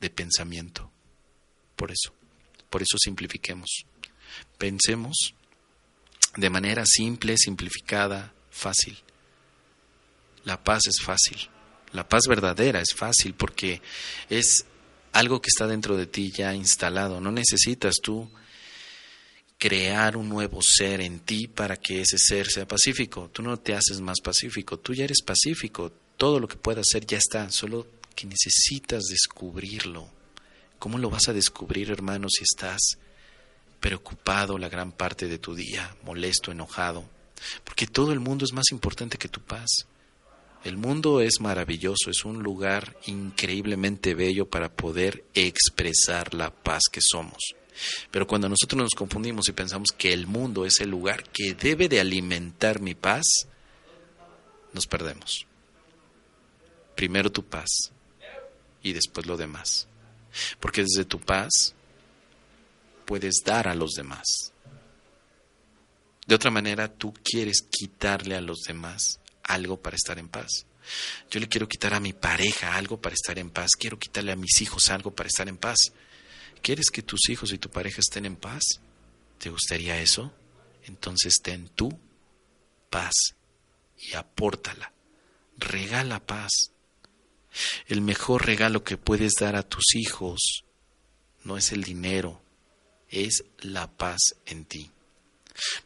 de 0.00 0.10
pensamiento. 0.10 0.90
Por 1.76 1.90
eso, 1.90 2.12
por 2.68 2.82
eso 2.82 2.96
simplifiquemos. 2.98 3.84
Pensemos 4.58 5.34
de 6.36 6.50
manera 6.50 6.84
simple, 6.86 7.36
simplificada, 7.36 8.32
fácil. 8.50 8.98
La 10.44 10.62
paz 10.62 10.86
es 10.86 11.02
fácil. 11.02 11.48
La 11.92 12.08
paz 12.08 12.22
verdadera 12.28 12.80
es 12.80 12.94
fácil 12.94 13.34
porque 13.34 13.82
es 14.28 14.64
algo 15.12 15.40
que 15.40 15.48
está 15.48 15.66
dentro 15.66 15.96
de 15.96 16.06
ti 16.06 16.30
ya 16.30 16.54
instalado. 16.54 17.20
No 17.20 17.32
necesitas 17.32 17.96
tú 18.02 18.30
crear 19.58 20.16
un 20.16 20.28
nuevo 20.28 20.60
ser 20.62 21.00
en 21.02 21.20
ti 21.20 21.46
para 21.46 21.76
que 21.76 22.00
ese 22.00 22.16
ser 22.18 22.46
sea 22.46 22.66
pacífico. 22.66 23.28
Tú 23.32 23.42
no 23.42 23.58
te 23.58 23.74
haces 23.74 24.00
más 24.00 24.20
pacífico, 24.20 24.78
tú 24.78 24.94
ya 24.94 25.04
eres 25.04 25.22
pacífico. 25.22 25.92
Todo 26.16 26.40
lo 26.40 26.48
que 26.48 26.56
puedas 26.56 26.86
hacer 26.88 27.06
ya 27.06 27.18
está, 27.18 27.50
solo 27.50 27.86
que 28.14 28.26
necesitas 28.26 29.04
descubrirlo. 29.04 30.08
¿Cómo 30.78 30.98
lo 30.98 31.10
vas 31.10 31.28
a 31.28 31.32
descubrir, 31.32 31.90
hermano, 31.90 32.28
si 32.30 32.42
estás 32.42 32.98
preocupado 33.80 34.56
la 34.58 34.68
gran 34.68 34.92
parte 34.92 35.28
de 35.28 35.38
tu 35.38 35.54
día, 35.54 35.94
molesto, 36.04 36.52
enojado? 36.52 37.04
Porque 37.64 37.86
todo 37.86 38.12
el 38.12 38.20
mundo 38.20 38.44
es 38.44 38.52
más 38.52 38.70
importante 38.70 39.18
que 39.18 39.28
tu 39.28 39.40
paz. 39.40 39.86
El 40.62 40.76
mundo 40.76 41.22
es 41.22 41.40
maravilloso, 41.40 42.10
es 42.10 42.24
un 42.24 42.42
lugar 42.42 42.96
increíblemente 43.06 44.14
bello 44.14 44.48
para 44.48 44.70
poder 44.70 45.24
expresar 45.32 46.34
la 46.34 46.50
paz 46.50 46.82
que 46.92 47.00
somos. 47.00 47.38
Pero 48.10 48.26
cuando 48.26 48.48
nosotros 48.48 48.82
nos 48.82 48.94
confundimos 48.94 49.48
y 49.48 49.52
pensamos 49.52 49.90
que 49.90 50.12
el 50.12 50.26
mundo 50.26 50.66
es 50.66 50.80
el 50.80 50.90
lugar 50.90 51.24
que 51.30 51.54
debe 51.54 51.88
de 51.88 52.00
alimentar 52.00 52.80
mi 52.80 52.94
paz, 52.94 53.24
nos 54.74 54.86
perdemos. 54.86 55.46
Primero 56.94 57.32
tu 57.32 57.42
paz 57.42 57.92
y 58.82 58.92
después 58.92 59.26
lo 59.26 59.38
demás. 59.38 59.88
Porque 60.60 60.82
desde 60.82 61.06
tu 61.06 61.20
paz 61.20 61.74
puedes 63.06 63.36
dar 63.44 63.66
a 63.66 63.74
los 63.74 63.92
demás. 63.92 64.26
De 66.26 66.34
otra 66.34 66.50
manera, 66.50 66.86
tú 66.88 67.14
quieres 67.24 67.62
quitarle 67.62 68.36
a 68.36 68.42
los 68.42 68.60
demás 68.60 69.20
algo 69.52 69.80
para 69.80 69.96
estar 69.96 70.18
en 70.18 70.28
paz. 70.28 70.66
Yo 71.30 71.40
le 71.40 71.48
quiero 71.48 71.68
quitar 71.68 71.94
a 71.94 72.00
mi 72.00 72.12
pareja 72.12 72.74
algo 72.74 73.00
para 73.00 73.14
estar 73.14 73.38
en 73.38 73.50
paz. 73.50 73.70
Quiero 73.78 73.98
quitarle 73.98 74.32
a 74.32 74.36
mis 74.36 74.60
hijos 74.60 74.90
algo 74.90 75.14
para 75.14 75.28
estar 75.28 75.48
en 75.48 75.56
paz. 75.56 75.92
¿Quieres 76.62 76.90
que 76.90 77.02
tus 77.02 77.28
hijos 77.28 77.52
y 77.52 77.58
tu 77.58 77.70
pareja 77.70 78.00
estén 78.00 78.26
en 78.26 78.36
paz? 78.36 78.62
¿Te 79.38 79.50
gustaría 79.50 80.00
eso? 80.00 80.32
Entonces 80.84 81.40
ten 81.42 81.68
tu 81.68 81.98
paz 82.90 83.14
y 83.98 84.14
apórtala. 84.14 84.92
Regala 85.56 86.20
paz. 86.20 86.72
El 87.86 88.00
mejor 88.00 88.46
regalo 88.46 88.84
que 88.84 88.96
puedes 88.96 89.34
dar 89.34 89.56
a 89.56 89.62
tus 89.62 89.94
hijos 89.94 90.64
no 91.44 91.56
es 91.56 91.72
el 91.72 91.82
dinero, 91.82 92.40
es 93.08 93.44
la 93.60 93.90
paz 93.90 94.20
en 94.46 94.64
ti. 94.64 94.90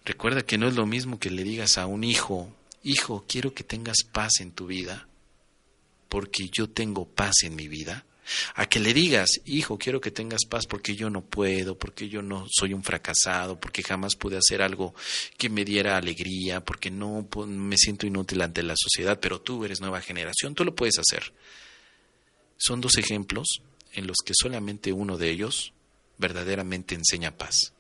Recuerda 0.05 0.43
que 0.43 0.59
no 0.59 0.69
es 0.69 0.75
lo 0.75 0.87
mismo 0.87 1.19
que 1.19 1.31
le 1.31 1.43
digas 1.43 1.79
a 1.79 1.87
un 1.87 2.05
hijo, 2.05 2.55
hijo, 2.85 3.25
quiero 3.27 3.53
que 3.55 3.65
tengas 3.65 3.99
paz 4.13 4.41
en 4.41 4.53
tu 4.53 4.67
vida, 4.67 5.09
porque 6.09 6.49
yo 6.53 6.69
tengo 6.71 7.07
paz 7.07 7.43
en 7.43 7.57
mi 7.57 7.67
vida, 7.67 8.05
a 8.55 8.67
que 8.67 8.81
le 8.81 8.95
digas, 8.95 9.29
hijo, 9.45 9.79
quiero 9.79 10.01
que 10.01 10.11
tengas 10.11 10.45
paz 10.49 10.67
porque 10.67 10.97
yo 10.97 11.11
no 11.11 11.23
puedo, 11.23 11.77
porque 11.77 12.09
yo 12.09 12.23
no 12.23 12.47
soy 12.51 12.73
un 12.73 12.83
fracasado, 12.83 13.59
porque 13.59 13.83
jamás 13.83 14.17
pude 14.17 14.39
hacer 14.39 14.63
algo 14.63 14.95
que 15.37 15.51
me 15.51 15.65
diera 15.65 15.97
alegría, 15.97 16.65
porque 16.65 16.91
no 16.91 17.27
me 17.47 17.77
siento 17.77 18.07
inútil 18.07 18.41
ante 18.43 18.63
la 18.63 18.75
sociedad, 18.77 19.19
pero 19.21 19.41
tú 19.41 19.65
eres 19.65 19.81
nueva 19.81 20.01
generación, 20.01 20.55
tú 20.55 20.65
lo 20.65 20.75
puedes 20.75 20.99
hacer. 20.99 21.35
Son 22.57 22.81
dos 22.81 22.97
ejemplos 22.97 23.61
en 23.93 24.07
los 24.07 24.19
que 24.25 24.33
solamente 24.35 24.93
uno 24.93 25.19
de 25.19 25.31
ellos 25.31 25.73
verdaderamente 26.17 26.95
enseña 26.95 27.37
paz, 27.37 27.73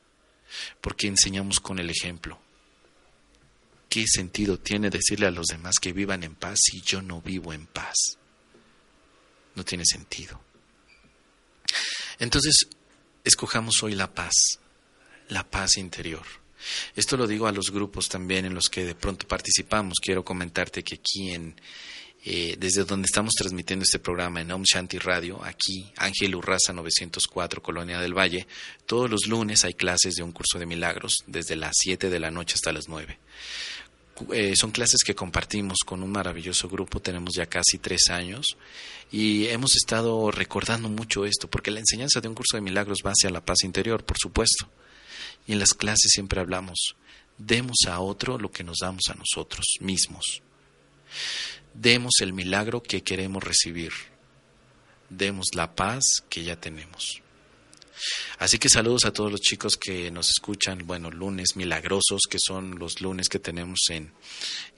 porque 0.80 1.06
enseñamos 1.06 1.60
con 1.60 1.78
el 1.78 1.88
ejemplo. 1.88 2.43
¿Qué 3.94 4.08
sentido 4.08 4.58
tiene 4.58 4.90
decirle 4.90 5.28
a 5.28 5.30
los 5.30 5.46
demás 5.46 5.76
que 5.80 5.92
vivan 5.92 6.24
en 6.24 6.34
paz 6.34 6.58
si 6.64 6.80
yo 6.80 7.00
no 7.00 7.20
vivo 7.20 7.52
en 7.52 7.64
paz? 7.64 7.94
No 9.54 9.64
tiene 9.64 9.84
sentido. 9.86 10.40
Entonces, 12.18 12.66
escojamos 13.22 13.84
hoy 13.84 13.94
la 13.94 14.12
paz, 14.12 14.34
la 15.28 15.48
paz 15.48 15.76
interior. 15.76 16.26
Esto 16.96 17.16
lo 17.16 17.28
digo 17.28 17.46
a 17.46 17.52
los 17.52 17.70
grupos 17.70 18.08
también 18.08 18.44
en 18.44 18.54
los 18.54 18.68
que 18.68 18.84
de 18.84 18.96
pronto 18.96 19.28
participamos. 19.28 20.00
Quiero 20.02 20.24
comentarte 20.24 20.82
que 20.82 20.96
aquí 20.96 21.30
en, 21.30 21.54
eh, 22.24 22.56
desde 22.58 22.82
donde 22.82 23.06
estamos 23.06 23.34
transmitiendo 23.34 23.84
este 23.84 24.00
programa 24.00 24.40
en 24.40 24.50
Om 24.50 24.64
Shanti 24.64 24.98
Radio, 24.98 25.40
aquí, 25.44 25.92
Ángel 25.98 26.34
Urraza 26.34 26.72
904, 26.72 27.62
Colonia 27.62 28.00
del 28.00 28.18
Valle, 28.18 28.48
todos 28.86 29.08
los 29.08 29.28
lunes 29.28 29.64
hay 29.64 29.74
clases 29.74 30.16
de 30.16 30.24
un 30.24 30.32
curso 30.32 30.58
de 30.58 30.66
milagros, 30.66 31.22
desde 31.28 31.54
las 31.54 31.76
7 31.78 32.10
de 32.10 32.18
la 32.18 32.32
noche 32.32 32.54
hasta 32.54 32.72
las 32.72 32.88
9. 32.88 33.20
Eh, 34.32 34.54
son 34.54 34.70
clases 34.70 35.02
que 35.02 35.14
compartimos 35.14 35.78
con 35.84 36.02
un 36.02 36.12
maravilloso 36.12 36.68
grupo, 36.68 37.00
tenemos 37.00 37.34
ya 37.34 37.46
casi 37.46 37.78
tres 37.78 38.10
años 38.10 38.46
y 39.10 39.46
hemos 39.46 39.74
estado 39.74 40.30
recordando 40.30 40.88
mucho 40.88 41.24
esto, 41.26 41.50
porque 41.50 41.72
la 41.72 41.80
enseñanza 41.80 42.20
de 42.20 42.28
un 42.28 42.34
curso 42.34 42.56
de 42.56 42.60
milagros 42.60 43.00
va 43.04 43.10
hacia 43.10 43.30
la 43.30 43.44
paz 43.44 43.64
interior, 43.64 44.04
por 44.04 44.16
supuesto. 44.18 44.68
Y 45.46 45.52
en 45.52 45.58
las 45.58 45.74
clases 45.74 46.12
siempre 46.12 46.40
hablamos, 46.40 46.96
demos 47.38 47.78
a 47.88 47.98
otro 48.00 48.38
lo 48.38 48.52
que 48.52 48.62
nos 48.62 48.78
damos 48.80 49.02
a 49.10 49.14
nosotros 49.14 49.66
mismos. 49.80 50.42
Demos 51.74 52.14
el 52.20 52.32
milagro 52.32 52.82
que 52.82 53.02
queremos 53.02 53.42
recibir. 53.42 53.92
Demos 55.10 55.48
la 55.54 55.74
paz 55.74 56.02
que 56.28 56.44
ya 56.44 56.56
tenemos. 56.56 57.23
Así 58.38 58.58
que 58.58 58.68
saludos 58.68 59.04
a 59.04 59.12
todos 59.12 59.30
los 59.30 59.40
chicos 59.40 59.76
que 59.76 60.10
nos 60.10 60.28
escuchan, 60.28 60.86
bueno, 60.86 61.10
lunes 61.10 61.56
milagrosos, 61.56 62.22
que 62.28 62.38
son 62.38 62.78
los 62.78 63.00
lunes 63.00 63.28
que 63.28 63.38
tenemos 63.38 63.80
en, 63.90 64.12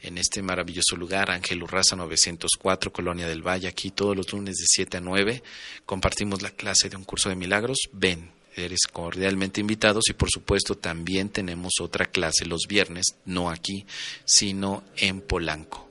en 0.02 0.18
este 0.18 0.42
maravilloso 0.42 0.96
lugar, 0.96 1.30
Ángel 1.30 1.62
Urraza 1.62 1.96
904, 1.96 2.92
Colonia 2.92 3.26
del 3.26 3.46
Valle, 3.46 3.68
aquí 3.68 3.90
todos 3.90 4.16
los 4.16 4.32
lunes 4.32 4.56
de 4.56 4.64
7 4.66 4.98
a 4.98 5.00
9, 5.00 5.42
compartimos 5.84 6.42
la 6.42 6.50
clase 6.50 6.88
de 6.88 6.96
un 6.96 7.04
curso 7.04 7.28
de 7.28 7.36
milagros, 7.36 7.78
ven, 7.92 8.30
eres 8.54 8.80
cordialmente 8.90 9.60
invitados 9.60 10.04
y 10.08 10.14
por 10.14 10.30
supuesto 10.30 10.76
también 10.76 11.28
tenemos 11.28 11.74
otra 11.80 12.06
clase 12.06 12.46
los 12.46 12.62
viernes, 12.68 13.16
no 13.24 13.50
aquí, 13.50 13.86
sino 14.24 14.84
en 14.96 15.20
Polanco. 15.20 15.85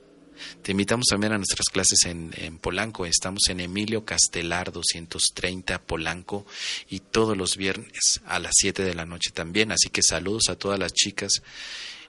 Te 0.62 0.72
invitamos 0.72 1.06
también 1.06 1.32
a 1.32 1.36
nuestras 1.38 1.68
clases 1.68 2.04
en, 2.04 2.58
Polanco. 2.58 3.06
Estamos 3.06 3.42
en 3.48 3.60
Emilio 3.60 4.04
Castelar 4.04 4.72
230 4.72 5.82
Polanco 5.82 6.46
y 6.88 7.00
todos 7.00 7.36
los 7.36 7.56
viernes 7.56 8.20
a 8.26 8.38
las 8.38 8.52
7 8.56 8.84
de 8.84 8.94
la 8.94 9.06
noche 9.06 9.30
también. 9.32 9.72
Así 9.72 9.88
que 9.90 10.02
saludos 10.02 10.48
a 10.48 10.56
todas 10.56 10.78
las 10.78 10.92
chicas 10.92 11.42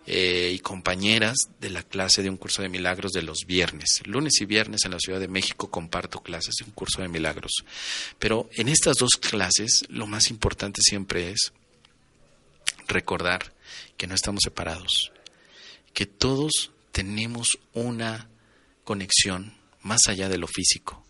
eh, 0.05 0.51
y 0.55 0.59
compañeras 0.59 1.35
de 1.59 1.69
la 1.69 1.83
clase 1.83 2.23
de 2.23 2.29
un 2.29 2.37
curso 2.37 2.61
de 2.61 2.69
milagros 2.69 3.11
de 3.11 3.23
los 3.23 3.45
viernes. 3.45 4.01
Lunes 4.05 4.39
y 4.39 4.45
viernes 4.45 4.85
en 4.85 4.91
la 4.91 4.99
Ciudad 4.99 5.19
de 5.19 5.27
México 5.27 5.69
comparto 5.69 6.21
clases 6.21 6.55
de 6.59 6.65
un 6.65 6.71
curso 6.71 7.01
de 7.01 7.09
milagros. 7.09 7.51
Pero 8.17 8.49
en 8.53 8.69
estas 8.69 8.95
dos 8.97 9.11
clases 9.19 9.83
lo 9.89 10.07
más 10.07 10.29
importante 10.29 10.81
siempre 10.81 11.31
es 11.31 11.51
recordar 12.87 13.53
que 13.97 14.07
no 14.07 14.15
estamos 14.15 14.43
separados, 14.43 15.11
que 15.93 16.05
todos 16.05 16.71
tenemos 16.97 17.59
una 17.73 18.27
conexión 18.83 19.55
más 19.83 20.07
allá 20.07 20.29
de 20.29 20.39
lo 20.39 20.47
físico. 20.47 21.05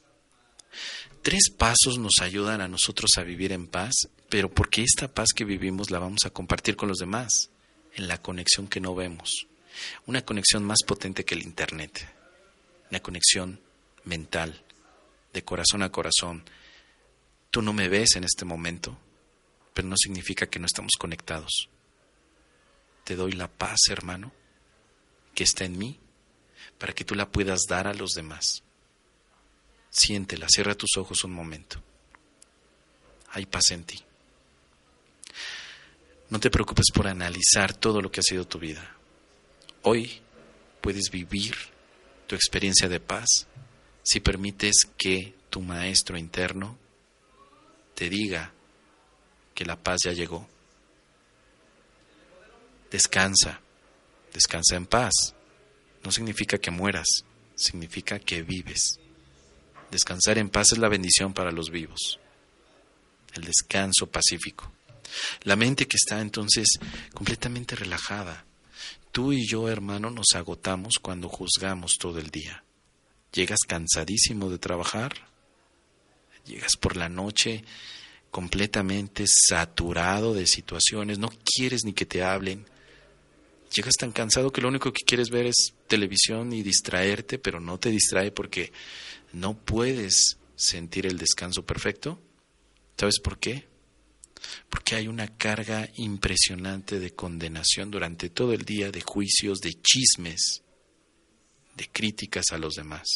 Tres 1.21 1.49
pasos 1.49 1.97
nos 1.97 2.15
ayudan 2.19 2.59
a 2.59 2.67
nosotros 2.67 3.11
a 3.15 3.23
vivir 3.23 3.53
en 3.53 3.67
paz, 3.67 3.93
pero 4.27 4.53
porque 4.53 4.83
esta 4.83 5.07
paz 5.07 5.29
que 5.33 5.45
vivimos 5.45 5.89
la 5.89 5.99
vamos 5.99 6.25
a 6.25 6.29
compartir 6.29 6.75
con 6.75 6.89
los 6.89 6.97
demás, 6.97 7.51
en 7.93 8.09
la 8.09 8.21
conexión 8.21 8.67
que 8.67 8.81
no 8.81 8.95
vemos. 8.95 9.47
Una 10.07 10.25
conexión 10.25 10.65
más 10.65 10.79
potente 10.85 11.23
que 11.23 11.35
el 11.35 11.43
Internet, 11.43 12.05
una 12.89 12.99
conexión 12.99 13.61
mental, 14.03 14.61
de 15.31 15.45
corazón 15.45 15.83
a 15.83 15.89
corazón. 15.89 16.43
Tú 17.49 17.61
no 17.61 17.71
me 17.71 17.87
ves 17.87 18.17
en 18.17 18.25
este 18.25 18.43
momento, 18.43 18.97
pero 19.73 19.87
no 19.87 19.95
significa 19.95 20.47
que 20.47 20.59
no 20.59 20.65
estamos 20.65 20.91
conectados. 20.99 21.69
Te 23.05 23.15
doy 23.15 23.31
la 23.31 23.47
paz, 23.47 23.77
hermano, 23.89 24.33
que 25.37 25.43
está 25.43 25.65
en 25.65 25.77
mí 25.77 25.99
para 26.79 26.93
que 26.93 27.05
tú 27.05 27.13
la 27.13 27.29
puedas 27.29 27.67
dar 27.69 27.85
a 27.85 27.93
los 27.93 28.13
demás. 28.13 28.63
Siéntela, 29.91 30.47
cierra 30.49 30.73
tus 30.73 30.97
ojos 30.97 31.23
un 31.23 31.31
momento. 31.31 31.79
Hay 33.29 33.45
paz 33.45 33.69
en 33.69 33.83
ti. 33.83 34.03
No 36.31 36.39
te 36.39 36.49
preocupes 36.49 36.87
por 36.91 37.07
analizar 37.07 37.75
todo 37.75 38.01
lo 38.01 38.11
que 38.11 38.21
ha 38.21 38.23
sido 38.23 38.47
tu 38.47 38.57
vida. 38.57 38.95
Hoy 39.83 40.21
puedes 40.81 41.11
vivir 41.11 41.55
tu 42.25 42.33
experiencia 42.33 42.89
de 42.89 42.99
paz 42.99 43.45
si 44.01 44.19
permites 44.19 44.87
que 44.97 45.35
tu 45.51 45.61
maestro 45.61 46.17
interno 46.17 46.79
te 47.93 48.09
diga 48.09 48.53
que 49.53 49.65
la 49.65 49.75
paz 49.75 49.99
ya 50.03 50.13
llegó. 50.13 50.49
Descansa 52.89 53.61
Descansa 54.37 54.75
en 54.75 54.85
paz. 54.85 55.33
No 56.03 56.11
significa 56.11 56.59
que 56.59 56.69
mueras, 56.69 57.07
significa 57.55 58.19
que 58.19 58.43
vives. 58.43 58.99
Descansar 59.89 60.37
en 60.37 60.49
paz 60.49 60.73
es 60.73 60.77
la 60.77 60.89
bendición 60.89 61.33
para 61.33 61.51
los 61.51 61.71
vivos. 61.71 62.19
El 63.33 63.45
descanso 63.45 64.05
pacífico. 64.05 64.71
La 65.41 65.55
mente 65.55 65.87
que 65.87 65.97
está 65.97 66.21
entonces 66.21 66.67
completamente 67.15 67.75
relajada. 67.75 68.45
Tú 69.11 69.33
y 69.33 69.43
yo, 69.47 69.69
hermano, 69.69 70.11
nos 70.11 70.27
agotamos 70.35 70.99
cuando 71.01 71.29
juzgamos 71.29 71.97
todo 71.97 72.19
el 72.19 72.29
día. 72.29 72.63
Llegas 73.33 73.61
cansadísimo 73.67 74.51
de 74.51 74.59
trabajar. 74.59 75.13
Llegas 76.45 76.77
por 76.79 76.95
la 76.95 77.09
noche 77.09 77.63
completamente 78.29 79.25
saturado 79.25 80.35
de 80.35 80.45
situaciones. 80.45 81.17
No 81.17 81.31
quieres 81.43 81.85
ni 81.85 81.93
que 81.93 82.05
te 82.05 82.21
hablen 82.21 82.67
llegas 83.73 83.95
tan 83.95 84.11
cansado 84.11 84.51
que 84.51 84.61
lo 84.61 84.67
único 84.67 84.91
que 84.91 85.03
quieres 85.05 85.29
ver 85.29 85.45
es 85.47 85.73
televisión 85.87 86.53
y 86.53 86.63
distraerte, 86.63 87.37
pero 87.39 87.59
no 87.59 87.79
te 87.79 87.89
distrae 87.89 88.31
porque 88.31 88.71
no 89.33 89.57
puedes 89.57 90.37
sentir 90.55 91.05
el 91.05 91.17
descanso 91.17 91.65
perfecto. 91.65 92.21
¿Sabes 92.97 93.19
por 93.19 93.39
qué? 93.39 93.67
Porque 94.69 94.95
hay 94.95 95.07
una 95.07 95.27
carga 95.37 95.89
impresionante 95.95 96.99
de 96.99 97.13
condenación 97.13 97.91
durante 97.91 98.29
todo 98.29 98.53
el 98.53 98.65
día, 98.65 98.91
de 98.91 99.01
juicios, 99.01 99.59
de 99.59 99.79
chismes, 99.81 100.63
de 101.75 101.87
críticas 101.89 102.45
a 102.51 102.57
los 102.57 102.75
demás. 102.75 103.07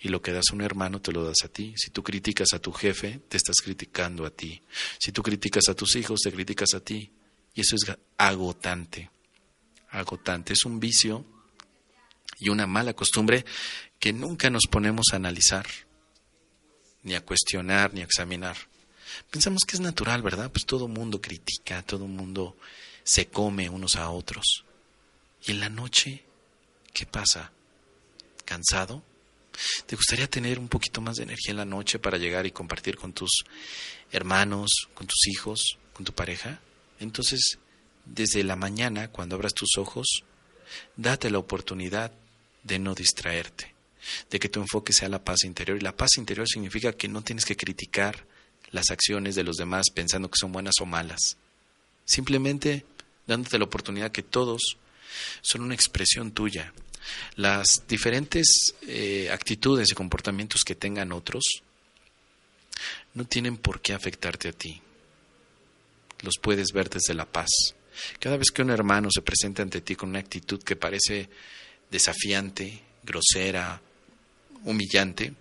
Y 0.00 0.08
lo 0.08 0.20
que 0.20 0.32
das 0.32 0.46
a 0.50 0.54
un 0.54 0.62
hermano 0.62 1.00
te 1.00 1.12
lo 1.12 1.24
das 1.24 1.44
a 1.44 1.48
ti. 1.48 1.74
Si 1.76 1.90
tú 1.90 2.02
criticas 2.02 2.52
a 2.52 2.58
tu 2.58 2.72
jefe, 2.72 3.20
te 3.28 3.36
estás 3.36 3.56
criticando 3.62 4.26
a 4.26 4.30
ti. 4.30 4.62
Si 4.98 5.12
tú 5.12 5.22
criticas 5.22 5.68
a 5.68 5.74
tus 5.74 5.94
hijos, 5.94 6.20
te 6.20 6.32
criticas 6.32 6.74
a 6.74 6.80
ti. 6.80 7.12
Y 7.54 7.60
eso 7.60 7.76
es 7.76 7.82
agotante 8.18 9.10
agotante, 9.92 10.54
es 10.54 10.64
un 10.64 10.80
vicio 10.80 11.24
y 12.38 12.48
una 12.48 12.66
mala 12.66 12.94
costumbre 12.94 13.44
que 14.00 14.12
nunca 14.12 14.50
nos 14.50 14.66
ponemos 14.68 15.06
a 15.12 15.16
analizar, 15.16 15.66
ni 17.04 17.14
a 17.14 17.24
cuestionar, 17.24 17.94
ni 17.94 18.00
a 18.00 18.04
examinar. 18.04 18.56
Pensamos 19.30 19.62
que 19.64 19.76
es 19.76 19.80
natural, 19.80 20.22
¿verdad? 20.22 20.50
Pues 20.50 20.66
todo 20.66 20.88
mundo 20.88 21.20
critica, 21.20 21.82
todo 21.82 22.06
mundo 22.06 22.56
se 23.04 23.28
come 23.28 23.68
unos 23.68 23.96
a 23.96 24.10
otros. 24.10 24.64
Y 25.44 25.52
en 25.52 25.60
la 25.60 25.68
noche, 25.68 26.24
¿qué 26.92 27.06
pasa? 27.06 27.52
¿Cansado? 28.44 29.02
¿Te 29.86 29.96
gustaría 29.96 30.28
tener 30.28 30.58
un 30.58 30.68
poquito 30.68 31.00
más 31.00 31.16
de 31.16 31.24
energía 31.24 31.50
en 31.50 31.58
la 31.58 31.64
noche 31.64 31.98
para 31.98 32.16
llegar 32.18 32.46
y 32.46 32.52
compartir 32.52 32.96
con 32.96 33.12
tus 33.12 33.44
hermanos, 34.10 34.70
con 34.94 35.06
tus 35.06 35.26
hijos, 35.28 35.78
con 35.92 36.04
tu 36.04 36.12
pareja? 36.12 36.60
Entonces, 36.98 37.58
desde 38.04 38.44
la 38.44 38.56
mañana, 38.56 39.08
cuando 39.08 39.36
abras 39.36 39.54
tus 39.54 39.76
ojos, 39.78 40.24
date 40.96 41.30
la 41.30 41.38
oportunidad 41.38 42.12
de 42.62 42.78
no 42.78 42.94
distraerte. 42.94 43.72
de 44.30 44.40
que 44.40 44.48
tu 44.48 44.60
enfoque 44.60 44.92
sea 44.92 45.08
la 45.08 45.22
paz 45.22 45.44
interior. 45.44 45.78
Y 45.78 45.80
la 45.80 45.96
paz 45.96 46.16
interior 46.16 46.48
significa 46.48 46.92
que 46.92 47.06
no 47.06 47.22
tienes 47.22 47.44
que 47.44 47.56
criticar 47.56 48.26
las 48.72 48.90
acciones 48.90 49.36
de 49.36 49.44
los 49.44 49.56
demás 49.56 49.90
pensando 49.94 50.28
que 50.28 50.38
son 50.40 50.50
buenas 50.50 50.74
o 50.80 50.86
malas. 50.86 51.36
Simplemente 52.04 52.84
dándote 53.28 53.58
la 53.58 53.64
oportunidad 53.64 54.10
que 54.10 54.24
todos 54.24 54.76
son 55.40 55.62
una 55.62 55.74
expresión 55.74 56.32
tuya. 56.32 56.72
Las 57.36 57.84
diferentes 57.86 58.74
eh, 58.88 59.28
actitudes 59.30 59.90
y 59.90 59.94
comportamientos 59.94 60.64
que 60.64 60.74
tengan 60.74 61.12
otros 61.12 61.44
no 63.14 63.24
tienen 63.24 63.56
por 63.56 63.80
qué 63.80 63.92
afectarte 63.92 64.48
a 64.48 64.52
ti. 64.52 64.80
Los 66.22 66.34
puedes 66.40 66.72
ver 66.72 66.88
desde 66.88 67.14
la 67.14 67.26
paz. 67.26 67.48
Cada 68.18 68.36
vez 68.36 68.50
que 68.50 68.62
un 68.62 68.70
hermano 68.70 69.08
se 69.10 69.22
presenta 69.22 69.62
ante 69.62 69.80
ti 69.80 69.96
con 69.96 70.10
una 70.10 70.18
actitud 70.18 70.62
que 70.62 70.76
parece 70.76 71.28
desafiante, 71.90 72.82
grosera, 73.02 73.80
humillante, 74.64 75.34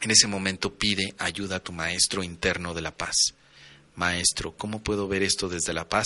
en 0.00 0.10
ese 0.10 0.26
momento 0.26 0.74
pide 0.74 1.14
ayuda 1.18 1.56
a 1.56 1.62
tu 1.62 1.72
maestro 1.72 2.22
interno 2.22 2.74
de 2.74 2.82
la 2.82 2.94
paz. 2.94 3.16
Maestro, 3.96 4.56
¿cómo 4.56 4.82
puedo 4.82 5.08
ver 5.08 5.22
esto 5.22 5.48
desde 5.48 5.72
la 5.72 5.88
paz? 5.88 6.04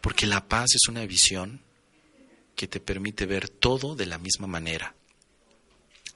Porque 0.00 0.26
la 0.26 0.46
paz 0.46 0.74
es 0.74 0.88
una 0.88 1.06
visión 1.06 1.60
que 2.54 2.66
te 2.66 2.80
permite 2.80 3.24
ver 3.24 3.48
todo 3.48 3.94
de 3.94 4.04
la 4.04 4.18
misma 4.18 4.46
manera, 4.46 4.94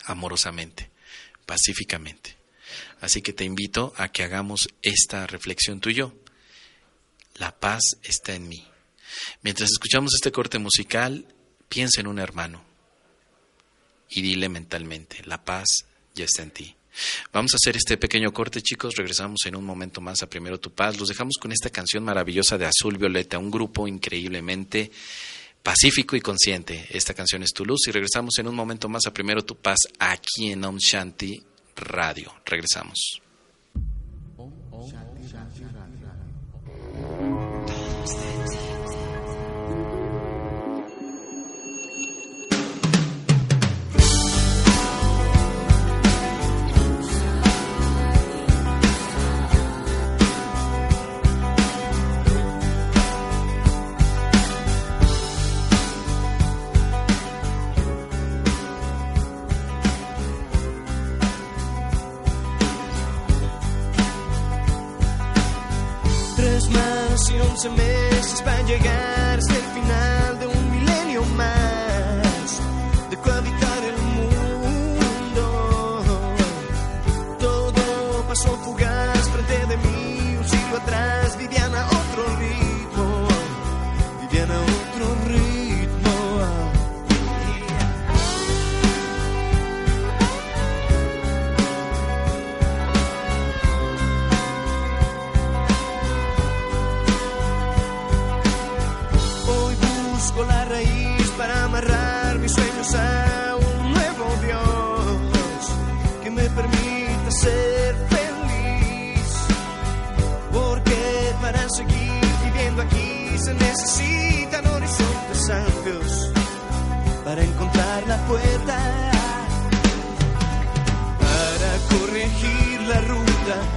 amorosamente, 0.04 0.90
pacíficamente. 1.46 2.36
Así 3.00 3.22
que 3.22 3.32
te 3.32 3.44
invito 3.44 3.94
a 3.96 4.08
que 4.08 4.22
hagamos 4.22 4.68
esta 4.82 5.26
reflexión 5.26 5.80
tú 5.80 5.90
y 5.90 5.94
yo. 5.94 6.12
La 7.34 7.58
paz 7.58 7.82
está 8.02 8.34
en 8.34 8.48
mí. 8.48 8.64
Mientras 9.42 9.70
escuchamos 9.70 10.12
este 10.14 10.32
corte 10.32 10.58
musical, 10.58 11.26
piensa 11.68 12.00
en 12.00 12.06
un 12.06 12.18
hermano 12.18 12.62
y 14.08 14.22
dile 14.22 14.48
mentalmente, 14.48 15.22
la 15.24 15.44
paz 15.44 15.66
ya 16.14 16.24
está 16.24 16.42
en 16.42 16.50
ti. 16.50 16.76
Vamos 17.32 17.52
a 17.52 17.56
hacer 17.56 17.76
este 17.76 17.96
pequeño 17.96 18.32
corte, 18.32 18.62
chicos. 18.62 18.94
Regresamos 18.96 19.40
en 19.46 19.56
un 19.56 19.64
momento 19.64 20.00
más 20.00 20.22
a 20.22 20.28
Primero 20.28 20.60
Tu 20.60 20.72
Paz. 20.72 20.96
Los 20.96 21.08
dejamos 21.08 21.38
con 21.40 21.50
esta 21.50 21.70
canción 21.70 22.04
maravillosa 22.04 22.56
de 22.56 22.66
Azul 22.66 22.98
Violeta, 22.98 23.38
un 23.38 23.50
grupo 23.50 23.88
increíblemente 23.88 24.92
pacífico 25.62 26.14
y 26.14 26.20
consciente. 26.20 26.86
Esta 26.90 27.14
canción 27.14 27.42
es 27.42 27.52
Tu 27.52 27.64
Luz 27.64 27.88
y 27.88 27.90
regresamos 27.90 28.38
en 28.38 28.46
un 28.46 28.54
momento 28.54 28.88
más 28.88 29.06
a 29.06 29.12
Primero 29.12 29.44
Tu 29.44 29.56
Paz 29.56 29.78
aquí 29.98 30.52
en 30.52 30.64
Om 30.64 30.76
Shanti 30.76 31.42
Radio. 31.74 32.32
Regresamos. 32.44 33.20
meses 34.84 35.13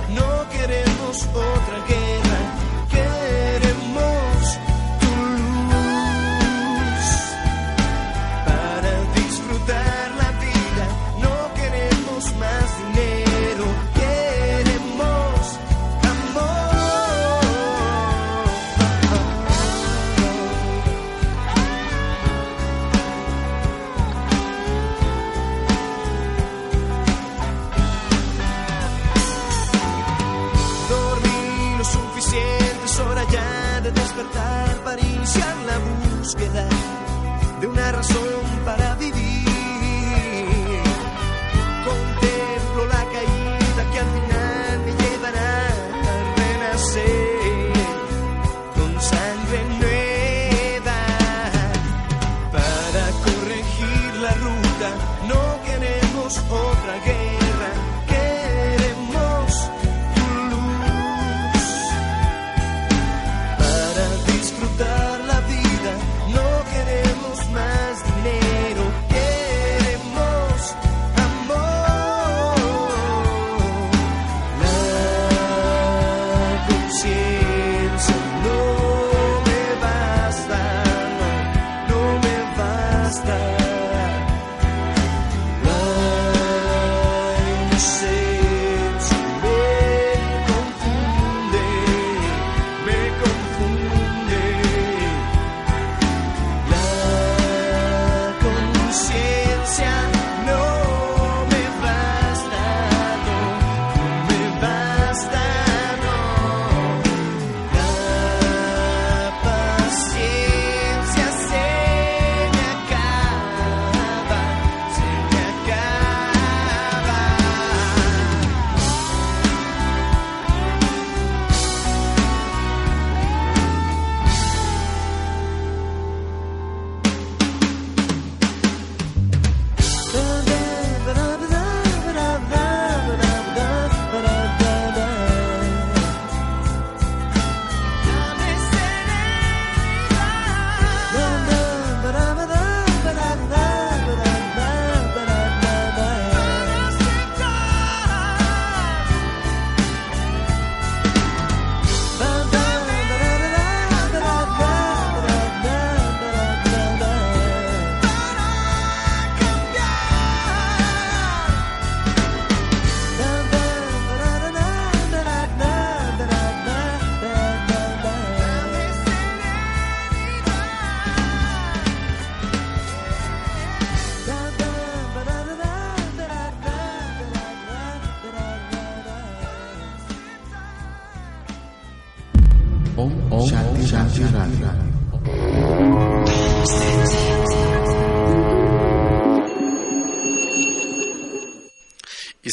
no 0.09 0.49
queremos 0.49 1.27
otra 1.33 1.79
guerra, 1.87 1.96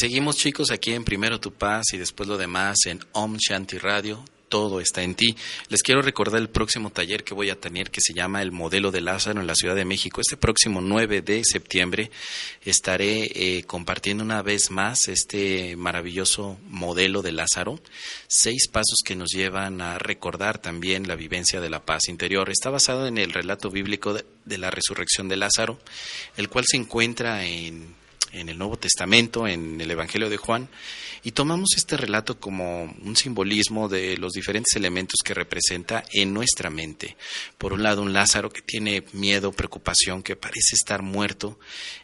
seguimos 0.05 0.36
chicos 0.36 0.70
aquí 0.70 0.92
en 0.92 1.02
Primero 1.02 1.40
Tu 1.40 1.50
Paz 1.50 1.94
y 1.94 1.96
después 1.96 2.28
lo 2.28 2.36
demás 2.36 2.76
en 2.84 3.00
Om 3.12 3.38
Shanti 3.38 3.78
Radio. 3.78 4.22
Todo 4.50 4.78
está 4.80 5.02
en 5.02 5.14
ti. 5.14 5.34
Les 5.70 5.82
quiero 5.82 6.02
recordar 6.02 6.42
el 6.42 6.50
próximo 6.50 6.90
taller 6.90 7.24
que 7.24 7.32
voy 7.32 7.48
a 7.48 7.59
tener 7.59 7.90
que 7.90 8.02
se 8.02 8.12
llama 8.12 8.42
El 8.42 8.52
Modelo 8.52 8.90
de 8.90 9.00
Lázaro 9.00 9.40
en 9.40 9.46
la 9.46 9.55
Ciudad 9.55 9.74
de 9.74 9.86
México. 9.86 10.20
Este 10.20 10.36
próximo 10.36 10.82
9 10.82 11.22
de 11.22 11.42
septiembre 11.42 12.11
estaré 12.66 13.30
eh, 13.34 13.62
compartiendo 13.62 14.22
una 14.22 14.42
vez 14.42 14.70
más 14.70 15.09
este 15.09 15.74
maravilloso 15.74 16.59
modelo 16.68 17.22
de 17.22 17.32
Lázaro. 17.32 17.80
Seis 18.28 18.68
pasos 18.68 18.98
que 19.07 19.16
nos 19.16 19.30
llevan 19.30 19.80
a 19.80 19.98
recordar 19.98 20.59
también 20.59 21.09
la 21.09 21.16
vivencia 21.16 21.62
de 21.62 21.70
la 21.70 21.82
paz 21.82 22.09
interior. 22.09 22.50
Está 22.50 22.68
basado 22.68 23.07
en 23.07 23.16
el 23.16 23.32
relato 23.32 23.70
bíblico 23.70 24.12
de, 24.12 24.26
de 24.44 24.59
la 24.59 24.70
resurrección 24.70 25.28
de 25.28 25.36
Lázaro, 25.36 25.78
el 26.36 26.50
cual 26.50 26.66
se 26.68 26.76
encuentra 26.76 27.46
en 27.46 28.03
en 28.35 28.49
el 28.49 28.59
Nuevo 28.59 28.76
Testamento, 28.76 29.47
en 29.47 29.80
el 29.80 29.91
Evangelio 29.91 30.28
de 30.28 30.37
Juan, 30.37 30.68
y 31.22 31.32
tomamos 31.32 31.70
este 31.76 31.97
relato 31.97 32.39
como 32.39 32.82
un 32.82 33.16
simbolismo 33.16 33.89
de 33.89 34.16
los 34.18 34.32
diferentes 34.32 34.76
elementos 34.76 35.20
que 35.24 35.35
representa 35.35 36.05
en 36.12 36.35
nuestra 36.35 36.68
mente. 36.68 37.16
Por 37.57 37.72
un 37.72 37.82
lado, 37.82 38.03
un 38.03 38.12
Lázaro 38.12 38.51
que 38.51 38.62
tiene 38.62 39.05
miedo, 39.12 39.53
preocupación, 39.53 40.22
que 40.22 40.37
parece 40.37 40.74
estar 40.74 41.03
muerto 41.03 41.59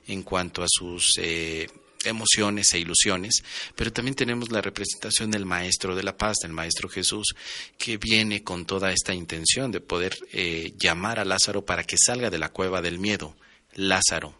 en 0.06 0.22
cuanto 0.22 0.62
a 0.62 0.66
sus 0.68 1.12
eh, 1.18 1.68
emociones 2.04 2.72
e 2.72 2.78
ilusiones, 2.78 3.42
pero 3.76 3.92
también 3.92 4.14
tenemos 4.14 4.50
la 4.50 4.62
representación 4.62 5.30
del 5.30 5.44
Maestro 5.44 5.94
de 5.94 6.02
la 6.02 6.16
Paz, 6.16 6.38
del 6.42 6.52
Maestro 6.52 6.88
Jesús, 6.88 7.34
que 7.76 7.98
viene 7.98 8.42
con 8.42 8.64
toda 8.64 8.92
esta 8.92 9.12
intención 9.12 9.70
de 9.70 9.80
poder 9.80 10.16
eh, 10.32 10.72
llamar 10.78 11.18
a 11.18 11.24
Lázaro 11.24 11.64
para 11.64 11.84
que 11.84 11.96
salga 11.98 12.30
de 12.30 12.38
la 12.38 12.50
cueva 12.50 12.80
del 12.80 12.98
miedo. 12.98 13.36
Lázaro, 13.74 14.34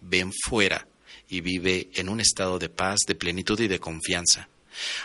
ven 0.00 0.32
fuera 0.32 0.86
y 1.28 1.40
vive 1.40 1.90
en 1.94 2.08
un 2.08 2.20
estado 2.20 2.58
de 2.58 2.68
paz, 2.68 3.00
de 3.06 3.14
plenitud 3.14 3.58
y 3.60 3.68
de 3.68 3.80
confianza. 3.80 4.48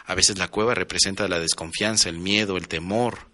A 0.06 0.16
veces 0.16 0.38
la 0.38 0.48
cueva 0.48 0.74
representa 0.74 1.28
la 1.28 1.40
desconfianza, 1.40 2.10
el 2.10 2.20
miedo, 2.20 2.58
el 2.58 2.68
temor, 2.68 3.30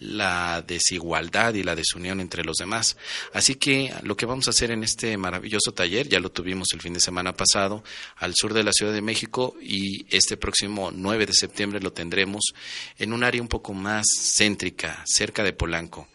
la 0.00 0.62
desigualdad 0.62 1.54
y 1.54 1.62
la 1.62 1.74
desunión 1.74 2.20
entre 2.20 2.44
los 2.44 2.56
demás. 2.56 2.96
Así 3.32 3.56
que 3.56 3.92
lo 4.02 4.16
que 4.16 4.26
vamos 4.26 4.46
a 4.46 4.50
hacer 4.50 4.70
en 4.70 4.84
este 4.84 5.16
maravilloso 5.16 5.72
taller, 5.72 6.08
ya 6.08 6.20
lo 6.20 6.30
tuvimos 6.30 6.68
el 6.72 6.80
fin 6.80 6.92
de 6.92 7.00
semana 7.00 7.34
pasado 7.34 7.82
al 8.16 8.34
sur 8.34 8.54
de 8.54 8.62
la 8.62 8.72
Ciudad 8.72 8.92
de 8.92 9.02
México 9.02 9.56
y 9.60 10.06
este 10.14 10.36
próximo 10.36 10.90
9 10.92 11.26
de 11.26 11.32
septiembre 11.32 11.80
lo 11.80 11.92
tendremos 11.92 12.42
en 12.96 13.12
un 13.12 13.24
área 13.24 13.42
un 13.42 13.48
poco 13.48 13.74
más 13.74 14.06
céntrica, 14.20 15.02
cerca 15.06 15.42
de 15.42 15.52
Polanco. 15.52 16.08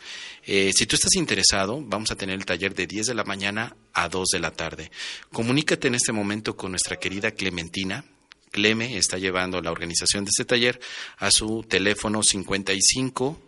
Eh, 0.46 0.72
si 0.76 0.86
tú 0.86 0.96
estás 0.96 1.16
interesado, 1.16 1.82
vamos 1.82 2.12
a 2.12 2.16
tener 2.16 2.36
el 2.36 2.46
taller 2.46 2.76
de 2.76 2.86
10 2.86 3.08
de 3.08 3.14
la 3.14 3.24
mañana 3.24 3.76
a 3.94 4.10
2 4.10 4.28
de 4.34 4.40
la 4.40 4.52
tarde. 4.52 4.92
Comunícate 5.32 5.88
en 5.88 5.96
este 5.96 6.12
momento 6.12 6.58
con 6.58 6.72
nuestra 6.72 6.98
querida 6.98 7.32
Clementina. 7.32 8.04
Cleme 8.52 8.98
está 8.98 9.18
llevando 9.18 9.62
la 9.62 9.72
organización 9.72 10.26
de 10.26 10.30
este 10.30 10.46
taller 10.46 10.80
a 11.18 11.32
su 11.32 11.64
teléfono 11.64 12.22
55 12.22 13.42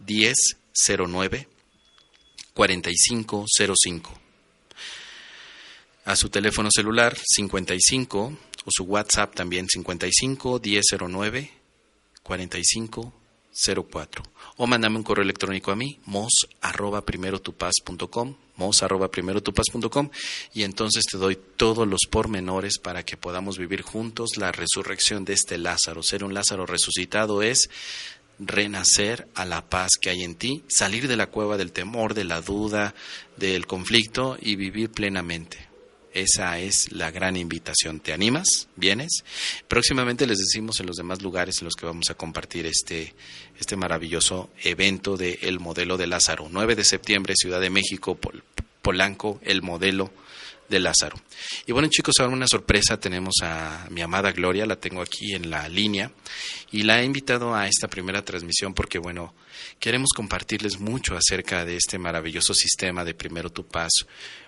10 0.00 0.34
09 1.06 1.48
4505. 2.54 4.20
A 6.06 6.16
su 6.16 6.28
teléfono 6.30 6.70
celular 6.74 7.16
55 7.16 8.38
o 8.64 8.70
su 8.70 8.84
WhatsApp 8.84 9.34
también 9.34 9.68
55 9.68 10.58
10 10.60 10.84
09 10.98 11.50
45 12.22 13.25
04 13.56 14.22
o 14.58 14.66
mándame 14.66 14.96
un 14.96 15.02
correo 15.02 15.22
electrónico 15.22 15.70
a 15.70 15.76
mí, 15.76 15.98
mos 16.06 16.46
arroba 16.60 17.04
primero 17.04 17.40
mos 18.56 18.82
arroba 18.82 19.10
primero 19.10 19.42
y 20.54 20.62
entonces 20.62 21.04
te 21.04 21.18
doy 21.18 21.38
todos 21.56 21.86
los 21.86 22.00
pormenores 22.10 22.78
para 22.78 23.04
que 23.04 23.16
podamos 23.16 23.58
vivir 23.58 23.82
juntos 23.82 24.36
la 24.36 24.52
resurrección 24.52 25.24
de 25.24 25.34
este 25.34 25.58
Lázaro. 25.58 26.02
Ser 26.02 26.24
un 26.24 26.34
Lázaro 26.34 26.66
resucitado 26.66 27.42
es 27.42 27.68
renacer 28.38 29.28
a 29.34 29.44
la 29.44 29.68
paz 29.68 29.92
que 30.00 30.10
hay 30.10 30.22
en 30.22 30.34
ti, 30.34 30.62
salir 30.68 31.08
de 31.08 31.16
la 31.16 31.28
cueva 31.28 31.56
del 31.56 31.72
temor, 31.72 32.14
de 32.14 32.24
la 32.24 32.40
duda, 32.40 32.94
del 33.36 33.66
conflicto 33.66 34.36
y 34.40 34.56
vivir 34.56 34.90
plenamente. 34.90 35.75
Esa 36.16 36.58
es 36.58 36.92
la 36.92 37.10
gran 37.10 37.36
invitación. 37.36 38.00
¿Te 38.00 38.14
animas? 38.14 38.68
¿Vienes? 38.74 39.22
Próximamente 39.68 40.26
les 40.26 40.38
decimos 40.38 40.80
en 40.80 40.86
los 40.86 40.96
demás 40.96 41.20
lugares 41.20 41.60
en 41.60 41.66
los 41.66 41.74
que 41.74 41.84
vamos 41.84 42.08
a 42.08 42.14
compartir 42.14 42.64
este, 42.64 43.14
este 43.60 43.76
maravilloso 43.76 44.48
evento 44.62 45.18
de 45.18 45.38
El 45.42 45.60
Modelo 45.60 45.98
de 45.98 46.06
Lázaro. 46.06 46.48
9 46.50 46.74
de 46.74 46.84
septiembre, 46.84 47.34
Ciudad 47.36 47.60
de 47.60 47.68
México, 47.68 48.18
Polanco, 48.80 49.38
El 49.42 49.60
Modelo 49.60 50.10
de 50.68 50.80
Lázaro. 50.80 51.16
Y 51.66 51.72
bueno 51.72 51.88
chicos, 51.88 52.14
ahora 52.18 52.32
una 52.32 52.48
sorpresa, 52.48 52.98
tenemos 52.98 53.36
a 53.42 53.86
mi 53.90 54.02
amada 54.02 54.32
Gloria, 54.32 54.66
la 54.66 54.76
tengo 54.76 55.02
aquí 55.02 55.34
en 55.34 55.50
la 55.50 55.68
línea 55.68 56.10
y 56.72 56.82
la 56.82 57.00
he 57.00 57.04
invitado 57.04 57.54
a 57.54 57.66
esta 57.66 57.88
primera 57.88 58.24
transmisión 58.24 58.74
porque 58.74 58.98
bueno, 58.98 59.34
queremos 59.78 60.10
compartirles 60.14 60.78
mucho 60.78 61.16
acerca 61.16 61.64
de 61.64 61.76
este 61.76 61.98
maravilloso 61.98 62.54
sistema 62.54 63.04
de 63.04 63.14
Primero 63.14 63.50
Tu 63.50 63.66
Paz, 63.66 63.92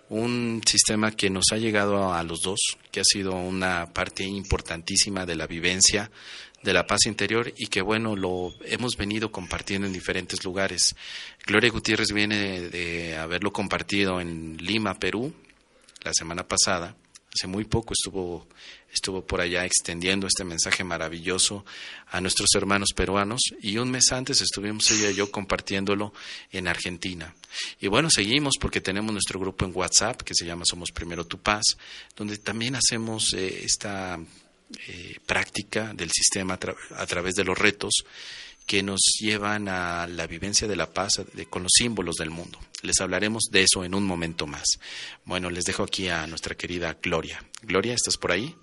un 0.09 0.63
sistema 0.67 1.11
que 1.13 1.31
nos 1.31 1.47
ha 1.53 1.59
llegado 1.59 2.13
a 2.13 2.23
los 2.23 2.41
dos, 2.41 2.59
que 2.91 3.01
ha 3.01 3.05
sido 3.05 3.33
una 3.33 3.93
parte 3.93 4.25
importantísima 4.25 5.27
de 5.27 5.37
la 5.37 5.47
vivencia 5.47 6.11
de 6.63 6.73
la 6.73 6.87
paz 6.87 7.07
interior 7.07 7.53
y 7.57 7.69
que 7.69 7.83
bueno, 7.83 8.17
lo 8.17 8.53
hemos 8.65 8.97
venido 8.97 9.31
compartiendo 9.31 9.87
en 9.87 9.93
diferentes 9.93 10.45
lugares. 10.45 10.97
Gloria 11.47 11.71
Gutiérrez 11.71 12.13
viene 12.13 12.63
de 12.63 13.17
haberlo 13.17 13.53
compartido 13.53 14.21
en 14.21 14.57
Lima, 14.57 14.99
Perú, 14.99 15.33
la 16.09 16.15
semana 16.15 16.49
pasada. 16.49 16.97
Hace 17.33 17.47
muy 17.47 17.65
poco 17.65 17.93
estuvo 17.93 18.49
estuvo 18.91 19.25
por 19.27 19.43
allá 19.43 19.67
extendiendo 19.67 20.27
este 20.27 20.45
mensaje 20.45 20.83
maravilloso 20.83 21.65
a 22.11 22.23
nuestros 22.23 22.49
hermanos 22.55 22.89
peruanos 22.95 23.41
y 23.61 23.77
un 23.77 23.91
mes 23.91 24.11
antes 24.13 24.41
estuvimos 24.41 24.91
ella 24.91 25.11
y 25.11 25.15
yo 25.15 25.31
compartiéndolo 25.31 26.15
en 26.51 26.69
Argentina. 26.69 27.35
Y 27.81 27.89
bueno, 27.89 28.09
seguimos 28.11 28.55
porque 28.59 28.81
tenemos 28.81 29.13
nuestro 29.13 29.39
grupo 29.39 29.67
en 29.67 29.73
WhatsApp 29.75 30.23
que 30.23 30.35
se 30.35 30.47
llama 30.47 30.65
Somos 30.65 30.91
Primero 30.91 31.27
Tu 31.27 31.39
Paz, 31.39 31.77
donde 32.17 32.39
también 32.39 32.77
hacemos 32.77 33.35
eh, 33.35 33.65
esta 33.65 34.19
eh, 34.89 35.17
práctica 35.27 35.93
del 35.93 36.11
sistema 36.11 36.59
a, 36.97 37.07
través 37.07 37.35
de 37.35 37.45
los 37.45 37.59
retos 37.59 37.93
que 38.69 38.83
nos 38.83 39.01
llevan 39.19 39.67
a 39.67 40.07
la 40.07 40.27
vivencia 40.27 40.69
de 40.69 40.77
la 40.77 40.93
paz 40.93 41.15
con 41.49 41.63
los 41.63 41.73
símbolos 41.75 42.17
del 42.17 42.29
mundo. 42.29 42.61
Les 42.83 43.01
hablaremos 43.01 43.45
de 43.51 43.63
eso 43.63 43.83
en 43.83 43.95
un 43.95 44.05
momento 44.05 44.47
más. 44.47 44.79
Bueno, 45.25 45.49
les 45.49 45.65
dejo 45.65 45.83
aquí 45.83 46.11
a 46.11 46.27
nuestra 46.27 46.55
querida 46.55 46.95
Gloria. 47.03 47.43
Gloria, 47.63 47.95
¿estás 47.95 48.19
por 48.19 48.31
ahí? 48.31 48.55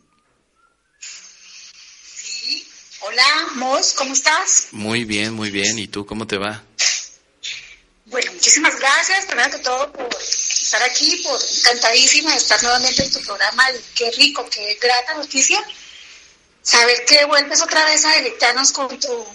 Hola, 3.01 3.47
Mos, 3.55 3.93
¿cómo 3.97 4.13
estás? 4.13 4.67
Muy 4.71 5.05
bien, 5.05 5.33
muy 5.33 5.49
bien. 5.49 5.77
¿Y 5.79 5.87
tú 5.87 6.05
cómo 6.05 6.27
te 6.27 6.37
va? 6.37 6.63
Bueno, 8.05 8.31
muchísimas 8.33 8.79
gracias, 8.79 9.25
primero 9.25 9.49
que 9.49 9.57
todo, 9.57 9.91
por 9.91 10.07
estar 10.21 10.83
aquí, 10.83 11.23
por 11.23 11.41
encantadísima 11.41 12.31
de 12.31 12.37
estar 12.37 12.61
nuevamente 12.61 13.03
en 13.03 13.11
tu 13.11 13.21
programa. 13.21 13.65
qué 13.95 14.11
rico, 14.11 14.47
qué 14.51 14.77
grata 14.79 15.15
noticia. 15.15 15.59
Saber 16.61 17.05
que 17.05 17.25
vuelves 17.25 17.61
otra 17.63 17.83
vez 17.85 18.05
a 18.05 18.11
deleitarnos 18.11 18.71
con 18.71 18.99
tu, 18.99 19.25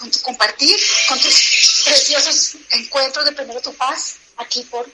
con 0.00 0.10
tu 0.10 0.20
compartir, 0.22 0.76
con 1.08 1.20
tus 1.20 1.82
preciosos 1.84 2.56
encuentros 2.70 3.24
de 3.26 3.32
Primero 3.32 3.60
Tu 3.60 3.74
Paz, 3.74 4.16
aquí 4.38 4.62
por 4.62 4.88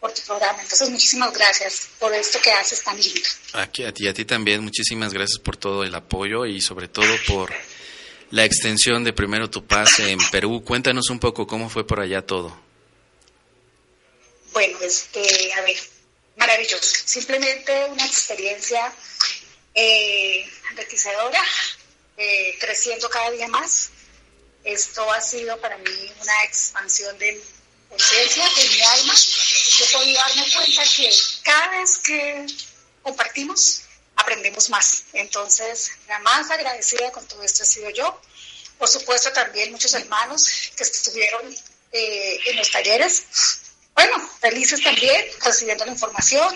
por 0.00 0.14
tu 0.14 0.22
programa. 0.22 0.62
Entonces, 0.62 0.88
muchísimas 0.90 1.32
gracias 1.32 1.88
por 1.98 2.14
esto 2.14 2.40
que 2.40 2.52
haces 2.52 2.84
tan 2.84 2.96
lindo. 2.96 3.20
Aquí, 3.54 3.82
a 3.82 3.92
ti, 3.92 4.06
a 4.06 4.14
ti 4.14 4.24
también, 4.24 4.62
muchísimas 4.62 5.12
gracias 5.12 5.40
por 5.40 5.56
todo 5.56 5.82
el 5.82 5.92
apoyo 5.92 6.46
y 6.46 6.60
sobre 6.60 6.86
todo 6.86 7.12
por 7.26 7.52
la 8.30 8.44
extensión 8.44 9.02
de 9.02 9.12
Primero 9.12 9.50
Tu 9.50 9.66
Paz 9.66 9.98
en 9.98 10.18
Perú. 10.30 10.62
Cuéntanos 10.64 11.10
un 11.10 11.18
poco 11.18 11.48
cómo 11.48 11.68
fue 11.68 11.84
por 11.84 11.98
allá 11.98 12.22
todo. 12.22 12.56
Bueno, 14.52 14.78
este, 14.82 15.52
a 15.54 15.62
ver, 15.62 15.76
maravilloso. 16.36 16.96
Simplemente 17.04 17.86
una 17.90 18.06
experiencia 18.06 18.92
eh, 19.74 20.48
enriquecedora, 20.70 21.42
eh, 22.16 22.56
creciendo 22.60 23.10
cada 23.10 23.32
día 23.32 23.48
más. 23.48 23.90
Esto 24.64 25.10
ha 25.12 25.20
sido 25.20 25.58
para 25.60 25.78
mí 25.78 26.12
una 26.20 26.44
expansión 26.44 27.16
del 27.18 27.40
conciencia, 27.88 28.44
de 28.44 28.68
mi 28.68 28.80
alma, 28.82 29.14
yo 29.14 29.84
he 29.84 29.92
podido 29.92 30.20
darme 30.20 30.52
cuenta 30.52 30.82
que 30.94 31.10
cada 31.42 31.68
vez 31.78 31.98
que 31.98 32.46
compartimos, 33.02 33.82
aprendemos 34.16 34.68
más. 34.68 35.04
Entonces, 35.12 35.92
la 36.06 36.18
más 36.20 36.50
agradecida 36.50 37.10
con 37.12 37.26
todo 37.26 37.42
esto 37.42 37.62
he 37.62 37.66
sido 37.66 37.90
yo. 37.90 38.20
Por 38.78 38.88
supuesto, 38.88 39.32
también 39.32 39.72
muchos 39.72 39.94
hermanos 39.94 40.46
que 40.76 40.82
estuvieron 40.82 41.54
eh, 41.92 42.40
en 42.46 42.56
los 42.56 42.70
talleres. 42.70 43.24
Bueno, 43.94 44.30
felices 44.40 44.82
también, 44.82 45.26
recibiendo 45.42 45.84
la 45.84 45.92
información. 45.92 46.54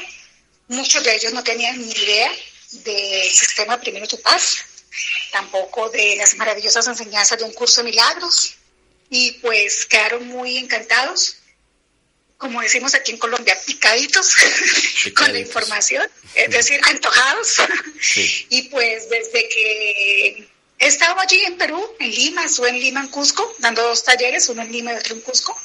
Muchos 0.69 1.03
de 1.03 1.15
ellos 1.15 1.33
no 1.33 1.43
tenían 1.43 1.79
ni 1.79 1.91
idea 1.91 2.31
del 2.71 3.31
sistema 3.31 3.81
Primero 3.81 4.07
Tu 4.07 4.21
Paz, 4.21 4.65
tampoco 5.31 5.89
de 5.91 6.17
las 6.17 6.35
maravillosas 6.37 6.87
enseñanzas 6.87 7.39
de 7.39 7.45
un 7.45 7.53
curso 7.53 7.83
de 7.83 7.91
milagros, 7.91 8.57
y 9.11 9.33
pues 9.33 9.85
quedaron 9.87 10.27
muy 10.29 10.57
encantados, 10.57 11.37
como 12.39 12.61
decimos 12.63 12.95
aquí 12.95 13.13
en 13.13 13.19
Colombia, 13.19 13.57
picaditos, 13.67 14.35
con 15.17 15.33
la 15.33 15.39
información, 15.39 16.09
es 16.35 16.51
decir, 16.51 16.81
antojados. 16.89 17.57
y 18.49 18.63
pues 18.63 19.09
desde 19.11 19.49
que 19.49 20.49
he 20.79 20.87
estado 20.87 21.21
allí 21.21 21.41
en 21.45 21.57
Perú, 21.57 21.81
en 22.01 22.11
Lima, 22.11 22.45
estuve 22.45 22.71
en 22.71 22.81
Lima, 22.81 23.01
en 23.01 23.09
Cusco, 23.09 23.55
dando 23.59 23.83
dos 23.83 24.03
talleres, 24.03 24.49
uno 24.49 24.63
en 24.63 24.73
Lima 24.73 24.93
y 24.93 24.97
otro 24.97 25.15
en 25.15 25.21
Cusco. 25.21 25.57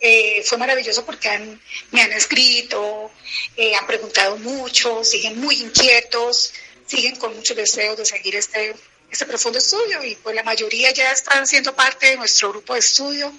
Eh, 0.00 0.42
fue 0.44 0.58
maravilloso 0.58 1.06
porque 1.06 1.28
han, 1.28 1.62
me 1.92 2.02
han 2.02 2.12
escrito, 2.12 3.12
eh, 3.56 3.76
han 3.76 3.86
preguntado 3.86 4.36
mucho, 4.38 5.04
siguen 5.04 5.40
muy 5.40 5.54
inquietos, 5.54 6.52
siguen 6.86 7.16
con 7.16 7.34
mucho 7.34 7.54
deseo 7.54 7.96
de 7.96 8.04
seguir 8.04 8.36
este, 8.36 8.74
este 9.10 9.26
profundo 9.26 9.58
estudio 9.58 10.02
y 10.04 10.16
pues 10.16 10.34
la 10.34 10.42
mayoría 10.42 10.92
ya 10.92 11.10
están 11.12 11.46
siendo 11.46 11.74
parte 11.74 12.06
de 12.06 12.16
nuestro 12.16 12.50
grupo 12.50 12.74
de 12.74 12.80
estudio 12.80 13.32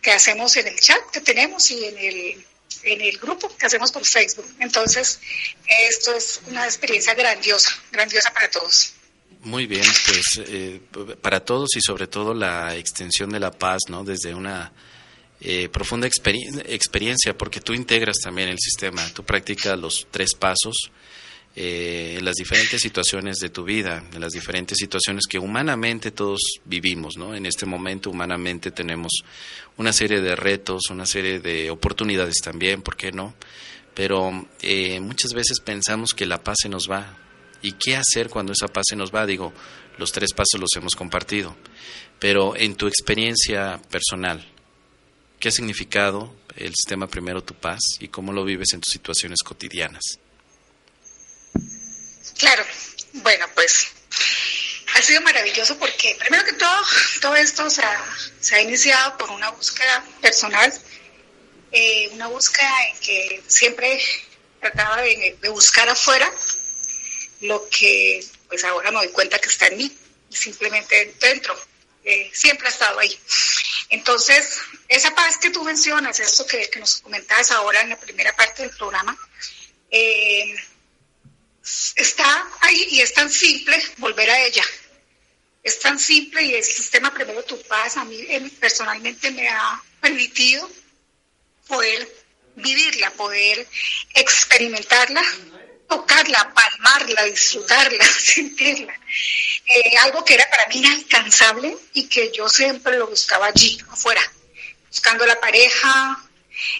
que 0.00 0.12
hacemos 0.12 0.56
en 0.56 0.68
el 0.68 0.78
chat 0.78 1.00
que 1.12 1.20
tenemos 1.20 1.70
y 1.70 1.84
en 1.84 1.98
el, 1.98 2.46
en 2.84 3.00
el 3.00 3.18
grupo 3.18 3.54
que 3.56 3.66
hacemos 3.66 3.90
por 3.90 4.04
Facebook. 4.04 4.46
Entonces, 4.60 5.20
esto 5.66 6.14
es 6.14 6.40
una 6.46 6.64
experiencia 6.64 7.14
grandiosa, 7.14 7.70
grandiosa 7.90 8.32
para 8.32 8.50
todos. 8.50 8.92
Muy 9.40 9.66
bien, 9.66 9.84
pues 10.06 10.48
eh, 10.48 10.80
para 11.20 11.44
todos 11.44 11.70
y 11.76 11.80
sobre 11.80 12.06
todo 12.06 12.34
la 12.34 12.74
extensión 12.76 13.30
de 13.30 13.38
la 13.38 13.52
paz, 13.52 13.82
¿no? 13.88 14.02
Desde 14.02 14.34
una 14.34 14.72
eh, 15.40 15.68
profunda 15.68 16.08
experiencia, 16.08 17.38
porque 17.38 17.60
tú 17.60 17.72
integras 17.72 18.16
también 18.22 18.48
el 18.48 18.58
sistema, 18.58 19.08
tú 19.14 19.24
practicas 19.24 19.78
los 19.78 20.08
tres 20.10 20.34
pasos 20.34 20.90
eh, 21.60 22.14
en 22.18 22.24
las 22.24 22.36
diferentes 22.36 22.80
situaciones 22.80 23.38
de 23.38 23.48
tu 23.48 23.64
vida, 23.64 24.04
en 24.14 24.20
las 24.20 24.30
diferentes 24.30 24.78
situaciones 24.78 25.24
que 25.28 25.40
humanamente 25.40 26.12
todos 26.12 26.38
vivimos, 26.64 27.16
¿no? 27.16 27.34
En 27.34 27.46
este 27.46 27.66
momento 27.66 28.10
humanamente 28.10 28.70
tenemos 28.70 29.10
una 29.76 29.92
serie 29.92 30.20
de 30.20 30.36
retos, 30.36 30.82
una 30.90 31.04
serie 31.04 31.40
de 31.40 31.68
oportunidades 31.72 32.36
también, 32.44 32.82
¿por 32.82 32.96
qué 32.96 33.10
no? 33.10 33.34
Pero 33.92 34.46
eh, 34.62 35.00
muchas 35.00 35.32
veces 35.32 35.58
pensamos 35.58 36.14
que 36.14 36.26
la 36.26 36.44
paz 36.44 36.58
se 36.62 36.68
nos 36.68 36.88
va. 36.88 37.18
¿Y 37.60 37.72
qué 37.72 37.96
hacer 37.96 38.28
cuando 38.28 38.52
esa 38.52 38.68
paz 38.68 38.84
se 38.90 38.94
nos 38.94 39.12
va? 39.12 39.26
Digo, 39.26 39.52
los 39.98 40.12
tres 40.12 40.32
pasos 40.32 40.60
los 40.60 40.70
hemos 40.76 40.94
compartido. 40.94 41.56
Pero 42.20 42.54
en 42.54 42.76
tu 42.76 42.86
experiencia 42.86 43.82
personal, 43.90 44.46
¿Qué 45.40 45.48
ha 45.48 45.52
significado 45.52 46.34
el 46.56 46.70
sistema 46.70 47.06
Primero 47.06 47.44
Tu 47.44 47.54
Paz 47.54 47.78
y 48.00 48.08
cómo 48.08 48.32
lo 48.32 48.44
vives 48.44 48.72
en 48.72 48.80
tus 48.80 48.90
situaciones 48.90 49.38
cotidianas? 49.44 50.18
Claro, 52.36 52.64
bueno, 53.14 53.46
pues 53.54 53.88
ha 54.94 55.02
sido 55.02 55.20
maravilloso 55.22 55.78
porque 55.78 56.16
primero 56.18 56.44
que 56.44 56.54
todo, 56.54 56.82
todo 57.20 57.36
esto 57.36 57.68
se 57.70 57.82
ha, 57.82 58.60
iniciado 58.60 59.16
por 59.18 59.30
una 59.30 59.50
búsqueda 59.50 60.04
personal, 60.20 60.72
eh, 61.72 62.08
una 62.12 62.26
búsqueda 62.28 62.72
en 62.88 63.00
que 63.00 63.42
siempre 63.46 64.02
trataba 64.60 65.02
de, 65.02 65.36
buscar 65.50 65.88
afuera 65.88 66.30
lo 67.42 67.68
que 67.68 68.24
pues 68.48 68.64
ahora 68.64 68.90
me 68.90 68.98
doy 68.98 69.08
cuenta 69.08 69.38
que 69.38 69.48
está 69.48 69.66
en 69.66 69.76
mí, 69.76 69.96
simplemente 70.30 71.14
dentro, 71.20 71.54
eh, 72.02 72.30
siempre 72.32 72.66
ha 72.66 72.70
estado 72.70 72.98
ahí. 72.98 73.20
Entonces, 73.90 74.58
esa 74.88 75.14
paz 75.14 75.36
que 75.38 75.50
tú 75.50 75.62
mencionas, 75.62 76.18
esto 76.18 76.46
que, 76.46 76.70
nos 76.78 77.00
comentabas 77.00 77.50
ahora 77.52 77.82
en 77.82 77.90
la 77.90 78.00
primera 78.00 78.34
parte 78.34 78.62
del 78.62 78.74
programa, 78.76 79.16
eh, 79.90 80.54
está 81.96 82.48
ahí 82.60 82.86
y 82.90 83.00
es 83.00 83.12
tan 83.12 83.30
simple 83.30 83.82
volver 83.98 84.30
a 84.30 84.40
ella. 84.44 84.64
Es 85.62 85.80
tan 85.80 85.98
simple 85.98 86.42
y 86.42 86.54
el 86.54 86.64
sistema 86.64 87.12
Primero 87.12 87.42
Tu 87.44 87.60
Paz 87.62 87.96
a 87.96 88.04
mí 88.04 88.26
personalmente 88.60 89.30
me 89.30 89.48
ha 89.48 89.82
permitido 90.00 90.68
poder 91.66 92.08
vivirla, 92.56 93.10
poder 93.12 93.66
experimentarla, 94.14 95.22
tocarla, 95.88 96.52
palmarla, 96.54 97.24
disfrutarla, 97.24 98.04
sentirla. 98.18 98.94
Eh, 99.74 99.96
algo 100.02 100.24
que 100.24 100.34
era 100.34 100.48
para 100.48 100.66
mí 100.68 100.76
inalcanzable 100.76 101.76
y 101.92 102.08
que 102.08 102.32
yo 102.32 102.48
siempre 102.48 102.96
lo 102.96 103.08
buscaba 103.08 103.46
allí, 103.46 103.78
afuera, 103.90 104.22
buscando 104.88 105.26
la 105.26 105.38
pareja, 105.38 106.24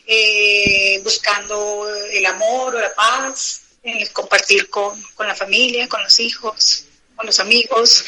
eh, 0.06 1.00
buscando 1.04 1.88
el 2.10 2.24
amor 2.26 2.76
o 2.76 2.80
la 2.80 2.94
paz, 2.94 3.62
el 3.82 4.12
compartir 4.12 4.68
con, 4.70 5.00
con 5.14 5.26
la 5.26 5.34
familia, 5.34 5.88
con 5.88 6.02
los 6.02 6.18
hijos, 6.20 6.84
con 7.16 7.26
los 7.26 7.40
amigos, 7.40 8.04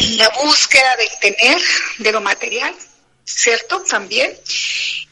en 0.00 0.18
la 0.18 0.28
búsqueda 0.28 0.96
del 0.96 1.08
tener, 1.20 1.62
de 1.98 2.12
lo 2.12 2.20
material, 2.20 2.74
¿cierto? 3.24 3.82
También. 3.82 4.38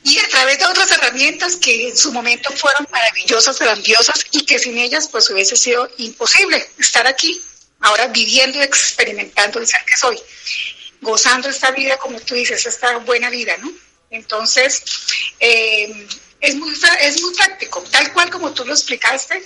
Y 0.05 0.19
a 0.19 0.29
través 0.29 0.59
de 0.59 0.67
otras 0.67 0.91
herramientas 0.93 1.57
que 1.57 1.89
en 1.89 1.97
su 1.97 2.13
momento 2.13 2.53
fueron 2.53 2.87
maravillosas, 2.91 3.59
grandiosas 3.59 4.27
y 4.33 4.45
que 4.45 4.59
sin 4.59 4.77
ellas 4.79 5.09
pues 5.09 5.31
hubiese 5.31 5.57
sido 5.57 5.89
imposible 5.99 6.63
estar 6.79 7.07
aquí, 7.07 7.41
ahora 7.81 8.09
viviendo 8.09 8.59
y 8.59 8.63
experimentando 8.63 9.59
el 9.59 9.67
ser 9.67 9.85
que 9.85 9.97
soy, 9.97 10.21
gozando 11.01 11.49
esta 11.49 11.71
vida, 11.71 11.97
como 11.99 12.21
tú 12.21 12.35
dices, 12.35 12.67
esta 12.67 12.99
buena 12.99 13.31
vida, 13.31 13.57
¿no? 13.59 13.73
Entonces, 14.11 14.83
eh, 15.41 16.07
es, 16.41 16.55
muy, 16.57 16.73
es 17.01 17.23
muy 17.23 17.35
práctico, 17.35 17.83
tal 17.91 18.13
cual 18.13 18.31
como 18.31 18.53
tú 18.53 18.65
lo 18.65 18.75
explicaste, 18.75 19.43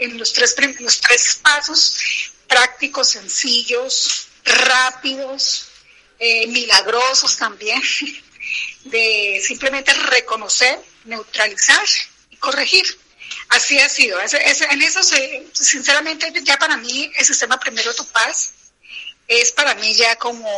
en 0.00 0.18
los 0.18 0.32
tres, 0.32 0.56
los 0.80 1.00
tres 1.00 1.38
pasos 1.42 1.96
prácticos, 2.48 3.10
sencillos, 3.10 4.26
rápidos, 4.44 5.68
eh, 6.18 6.46
milagrosos 6.48 7.36
también, 7.36 7.80
de 8.84 9.40
simplemente 9.46 9.92
reconocer, 9.94 10.80
neutralizar 11.04 11.84
y 12.30 12.36
corregir. 12.36 12.84
Así 13.50 13.78
ha 13.78 13.88
sido. 13.88 14.18
en 14.20 14.82
eso, 14.82 15.00
sinceramente, 15.52 16.32
ya 16.42 16.56
para 16.56 16.76
mí 16.76 17.10
el 17.16 17.24
sistema 17.24 17.58
Primero 17.58 17.94
Tu 17.94 18.04
Paz 18.06 18.50
es 19.28 19.52
para 19.52 19.74
mí 19.74 19.94
ya 19.94 20.16
como 20.16 20.50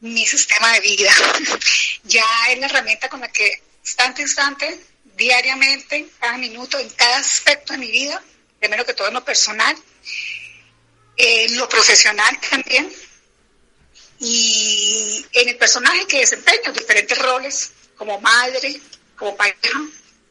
mi 0.00 0.26
sistema 0.26 0.72
de 0.74 0.80
vida. 0.80 1.10
ya 2.04 2.26
es 2.50 2.58
la 2.58 2.66
herramienta 2.66 3.08
con 3.08 3.20
la 3.20 3.32
que 3.32 3.62
instante 3.80 4.20
a 4.20 4.24
instante, 4.24 4.80
diariamente, 5.18 6.08
cada 6.18 6.38
minuto, 6.38 6.78
en 6.78 6.88
cada 6.90 7.18
aspecto 7.18 7.72
de 7.74 7.80
mi 7.80 7.90
vida, 7.90 8.22
menos 8.60 8.86
que 8.86 8.94
todo 8.94 9.08
en 9.08 9.14
lo 9.14 9.24
personal, 9.24 9.76
en 11.16 11.56
lo 11.56 11.68
profesional 11.68 12.40
también, 12.50 12.90
y 14.20 15.26
en 15.32 15.48
el 15.48 15.56
personaje 15.56 16.06
que 16.06 16.20
desempeño 16.20 16.72
diferentes 16.72 17.18
roles, 17.18 17.72
como 17.96 18.20
madre, 18.20 18.80
como 19.16 19.36
pareja, 19.36 19.80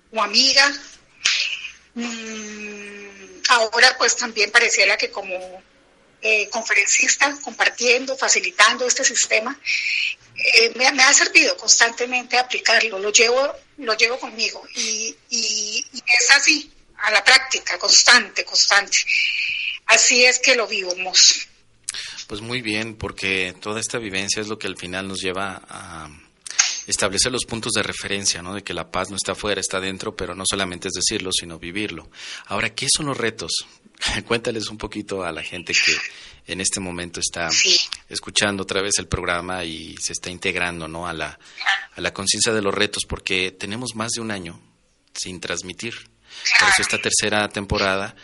como 0.09 0.23
amiga. 0.23 0.73
Mm, 1.93 3.41
ahora 3.49 3.95
pues 3.97 4.15
también 4.15 4.51
pareciera 4.51 4.97
que 4.97 5.11
como 5.11 5.61
eh, 6.21 6.49
conferencista, 6.49 7.37
compartiendo, 7.41 8.17
facilitando 8.17 8.85
este 8.85 9.03
sistema, 9.03 9.57
eh, 10.35 10.73
me, 10.75 10.85
ha 10.85 11.13
servido 11.13 11.57
constantemente 11.57 12.37
aplicarlo, 12.37 12.99
lo 12.99 13.11
llevo, 13.11 13.53
lo 13.77 13.95
llevo 13.95 14.19
conmigo 14.19 14.61
y, 14.75 15.15
y 15.29 15.85
es 16.19 16.31
así, 16.35 16.71
a 16.99 17.11
la 17.11 17.23
práctica, 17.23 17.77
constante, 17.77 18.43
constante. 18.43 18.97
Así 19.87 20.25
es 20.25 20.39
que 20.39 20.55
lo 20.55 20.67
vivimos. 20.67 21.47
Pues 22.27 22.41
muy 22.41 22.61
bien, 22.61 22.95
porque 22.95 23.55
toda 23.61 23.79
esta 23.79 23.99
vivencia 23.99 24.41
es 24.41 24.47
lo 24.47 24.59
que 24.59 24.67
al 24.67 24.77
final 24.77 25.07
nos 25.07 25.21
lleva 25.21 25.61
a 25.69 26.09
establecer 26.85 27.31
los 27.31 27.45
puntos 27.45 27.73
de 27.73 27.83
referencia, 27.83 28.41
¿no? 28.41 28.53
De 28.53 28.63
que 28.63 28.73
la 28.73 28.91
paz 28.91 29.09
no 29.09 29.15
está 29.15 29.33
afuera, 29.33 29.61
está 29.61 29.79
dentro, 29.79 30.15
pero 30.15 30.35
no 30.35 30.43
solamente 30.49 30.89
es 30.89 30.93
decirlo, 30.93 31.31
sino 31.31 31.59
vivirlo. 31.59 32.09
Ahora, 32.45 32.73
¿qué 32.73 32.87
son 32.89 33.07
los 33.07 33.17
retos? 33.17 33.51
Cuéntales 34.27 34.69
un 34.69 34.77
poquito 34.77 35.23
a 35.23 35.31
la 35.31 35.43
gente 35.43 35.73
que 35.73 35.93
en 36.51 36.61
este 36.61 36.79
momento 36.79 37.19
está 37.19 37.49
escuchando 38.09 38.63
otra 38.63 38.81
vez 38.81 38.99
el 38.99 39.07
programa 39.07 39.63
y 39.63 39.95
se 39.97 40.13
está 40.13 40.29
integrando, 40.29 40.87
¿no? 40.87 41.07
A 41.07 41.13
la, 41.13 41.37
a 41.95 42.01
la 42.01 42.13
conciencia 42.13 42.53
de 42.53 42.61
los 42.61 42.73
retos, 42.73 43.03
porque 43.07 43.51
tenemos 43.51 43.95
más 43.95 44.11
de 44.11 44.21
un 44.21 44.31
año 44.31 44.59
sin 45.13 45.39
transmitir. 45.39 45.93
Por 46.59 46.69
eso 46.69 46.81
esta 46.81 46.99
tercera 46.99 47.49
temporada 47.49 48.15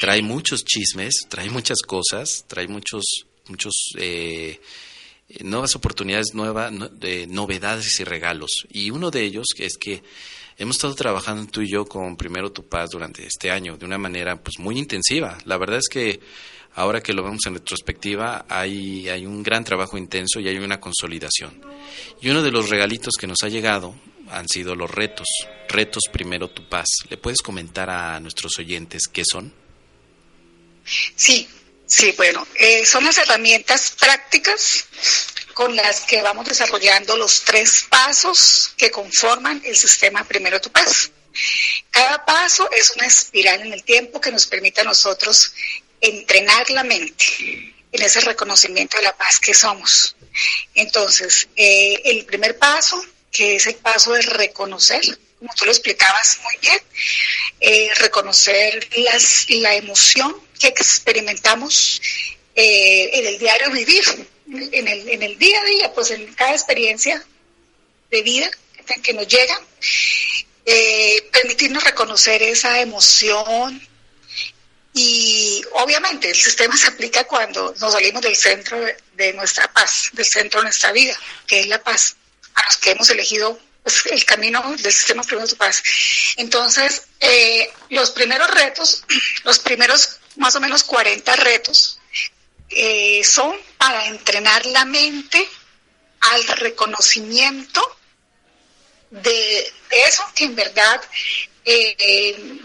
trae 0.00 0.22
muchos 0.22 0.64
chismes, 0.64 1.14
trae 1.28 1.48
muchas 1.48 1.78
cosas, 1.82 2.44
trae 2.48 2.66
muchos 2.66 3.04
muchos 3.50 3.72
eh, 3.98 4.60
nuevas 5.40 5.76
oportunidades, 5.76 6.34
nueva, 6.34 6.70
de 6.70 7.26
novedades 7.26 8.00
y 8.00 8.04
regalos. 8.04 8.50
Y 8.70 8.90
uno 8.90 9.10
de 9.10 9.22
ellos 9.22 9.46
es 9.58 9.76
que 9.76 10.02
hemos 10.60 10.76
estado 10.76 10.94
trabajando 10.94 11.50
tú 11.50 11.62
y 11.62 11.70
yo 11.70 11.86
con 11.86 12.16
Primero 12.16 12.52
Tu 12.52 12.68
Paz 12.68 12.90
durante 12.90 13.26
este 13.26 13.50
año 13.50 13.78
de 13.78 13.86
una 13.86 13.96
manera 13.96 14.36
pues 14.36 14.58
muy 14.58 14.78
intensiva. 14.78 15.38
La 15.46 15.56
verdad 15.56 15.78
es 15.78 15.88
que 15.88 16.20
ahora 16.74 17.02
que 17.02 17.14
lo 17.14 17.24
vemos 17.24 17.40
en 17.46 17.54
retrospectiva 17.54 18.44
hay, 18.46 19.08
hay 19.08 19.24
un 19.24 19.42
gran 19.42 19.64
trabajo 19.64 19.96
intenso 19.96 20.38
y 20.38 20.48
hay 20.48 20.58
una 20.58 20.78
consolidación. 20.78 21.62
Y 22.20 22.28
uno 22.28 22.42
de 22.42 22.50
los 22.50 22.68
regalitos 22.68 23.14
que 23.18 23.26
nos 23.26 23.38
ha 23.42 23.48
llegado 23.48 23.94
han 24.30 24.48
sido 24.48 24.76
los 24.76 24.90
retos. 24.90 25.26
Retos 25.66 26.02
Primero 26.12 26.50
Tu 26.50 26.68
Paz. 26.68 26.86
¿Le 27.08 27.16
puedes 27.16 27.40
comentar 27.40 27.88
a 27.88 28.20
nuestros 28.20 28.58
oyentes 28.58 29.08
qué 29.08 29.22
son? 29.24 29.52
Sí, 30.84 31.48
Sí, 31.90 32.14
bueno, 32.16 32.46
eh, 32.54 32.86
son 32.86 33.02
las 33.02 33.18
herramientas 33.18 33.96
prácticas 33.98 34.86
con 35.60 35.76
las 35.76 36.00
que 36.00 36.22
vamos 36.22 36.46
desarrollando 36.46 37.18
los 37.18 37.42
tres 37.42 37.84
pasos 37.90 38.72
que 38.78 38.90
conforman 38.90 39.60
el 39.62 39.76
sistema 39.76 40.24
Primero 40.24 40.58
Tu 40.58 40.72
Paz. 40.72 41.10
Cada 41.90 42.24
paso 42.24 42.70
es 42.70 42.92
una 42.92 43.04
espiral 43.04 43.60
en 43.60 43.74
el 43.74 43.84
tiempo 43.84 44.22
que 44.22 44.32
nos 44.32 44.46
permite 44.46 44.80
a 44.80 44.84
nosotros 44.84 45.52
entrenar 46.00 46.70
la 46.70 46.82
mente 46.82 47.74
en 47.92 48.02
ese 48.02 48.20
reconocimiento 48.20 48.96
de 48.96 49.02
la 49.02 49.14
paz 49.14 49.38
que 49.38 49.52
somos. 49.52 50.16
Entonces, 50.74 51.46
eh, 51.54 52.00
el 52.06 52.24
primer 52.24 52.56
paso, 52.58 53.04
que 53.30 53.56
es 53.56 53.66
el 53.66 53.74
paso 53.74 54.14
de 54.14 54.22
reconocer, 54.22 55.02
como 55.38 55.52
tú 55.54 55.66
lo 55.66 55.72
explicabas 55.72 56.38
muy 56.42 56.54
bien, 56.62 56.80
eh, 57.60 57.90
reconocer 57.96 58.88
las, 58.96 59.44
la 59.50 59.74
emoción 59.74 60.34
que 60.58 60.68
experimentamos 60.68 62.00
eh, 62.54 63.10
en 63.12 63.26
el 63.26 63.38
diario 63.38 63.70
vivir, 63.70 64.04
en 64.50 64.88
el, 64.88 65.08
en 65.08 65.22
el 65.22 65.38
día 65.38 65.60
a 65.60 65.64
día, 65.64 65.92
pues 65.94 66.10
en 66.10 66.32
cada 66.34 66.52
experiencia 66.52 67.24
de 68.10 68.22
vida 68.22 68.50
que 69.02 69.12
nos 69.12 69.28
llega, 69.28 69.60
eh, 70.66 71.28
permitirnos 71.32 71.84
reconocer 71.84 72.42
esa 72.42 72.80
emoción 72.80 73.80
y 74.92 75.62
obviamente 75.72 76.30
el 76.30 76.36
sistema 76.36 76.76
se 76.76 76.88
aplica 76.88 77.24
cuando 77.24 77.74
nos 77.78 77.92
salimos 77.92 78.22
del 78.22 78.34
centro 78.34 78.76
de, 79.14 79.32
nuestra 79.34 79.72
paz, 79.72 80.10
del 80.12 80.26
centro 80.26 80.60
de 80.60 80.64
nuestra 80.64 80.90
vida, 80.92 81.16
que 81.46 81.60
es 81.60 81.68
la 81.68 81.82
paz, 81.82 82.16
a 82.54 82.64
los 82.66 82.76
que 82.78 82.90
hemos 82.90 83.08
elegido 83.10 83.58
pues, 83.84 84.04
el 84.06 84.24
camino 84.24 84.60
del 84.76 84.92
sistema 84.92 85.22
primero 85.22 85.46
de 85.46 85.54
paz. 85.54 85.82
Entonces, 86.36 87.02
eh, 87.20 87.70
los 87.90 88.10
primeros 88.10 88.50
retos, 88.50 89.04
los 89.44 89.60
primeros 89.60 90.18
más 90.36 90.56
o 90.56 90.60
menos 90.60 90.82
40 90.82 91.36
retos, 91.36 92.00
eh, 92.70 93.22
son 93.24 93.56
para 93.80 94.08
entrenar 94.08 94.66
la 94.66 94.84
mente 94.84 95.48
al 96.20 96.46
reconocimiento 96.58 97.80
de, 99.10 99.72
eso 99.90 100.22
que 100.34 100.44
en 100.44 100.54
verdad 100.54 101.00
eh, 101.64 102.60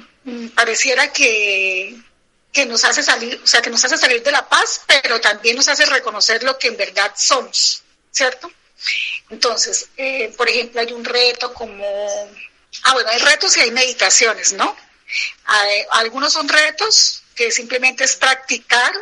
pareciera 0.54 1.14
que, 1.14 1.96
que 2.52 2.66
nos 2.66 2.84
hace 2.84 3.02
salir, 3.02 3.40
o 3.42 3.48
sea, 3.48 3.62
que 3.62 3.70
nos 3.70 3.86
hace 3.86 3.98
salir 3.98 4.22
de 4.24 4.32
la 4.34 4.50
paz, 4.50 4.82
pero 4.88 5.22
también 5.22 5.56
nos 5.56 5.70
hace 5.70 5.86
reconocer 5.86 6.44
lo 6.44 6.60
que 6.60 6.68
en 6.68 6.76
verdad 6.76 7.14
somos, 7.16 7.82
¿cierto? 8.12 8.52
Entonces, 9.30 9.88
eh, 9.96 10.34
por 10.36 10.50
ejemplo, 10.50 10.82
hay 10.82 10.92
un 10.92 11.06
reto 11.06 11.54
como, 11.54 12.30
ah, 12.84 12.94
bueno, 12.94 13.10
hay 13.10 13.20
retos 13.20 13.56
y 13.56 13.62
hay 13.62 13.72
meditaciones, 13.72 14.52
¿no? 14.52 14.76
algunos 15.92 16.34
son 16.34 16.50
retos 16.50 17.22
que 17.36 17.52
simplemente 17.52 18.04
es 18.04 18.16
practicar, 18.16 18.94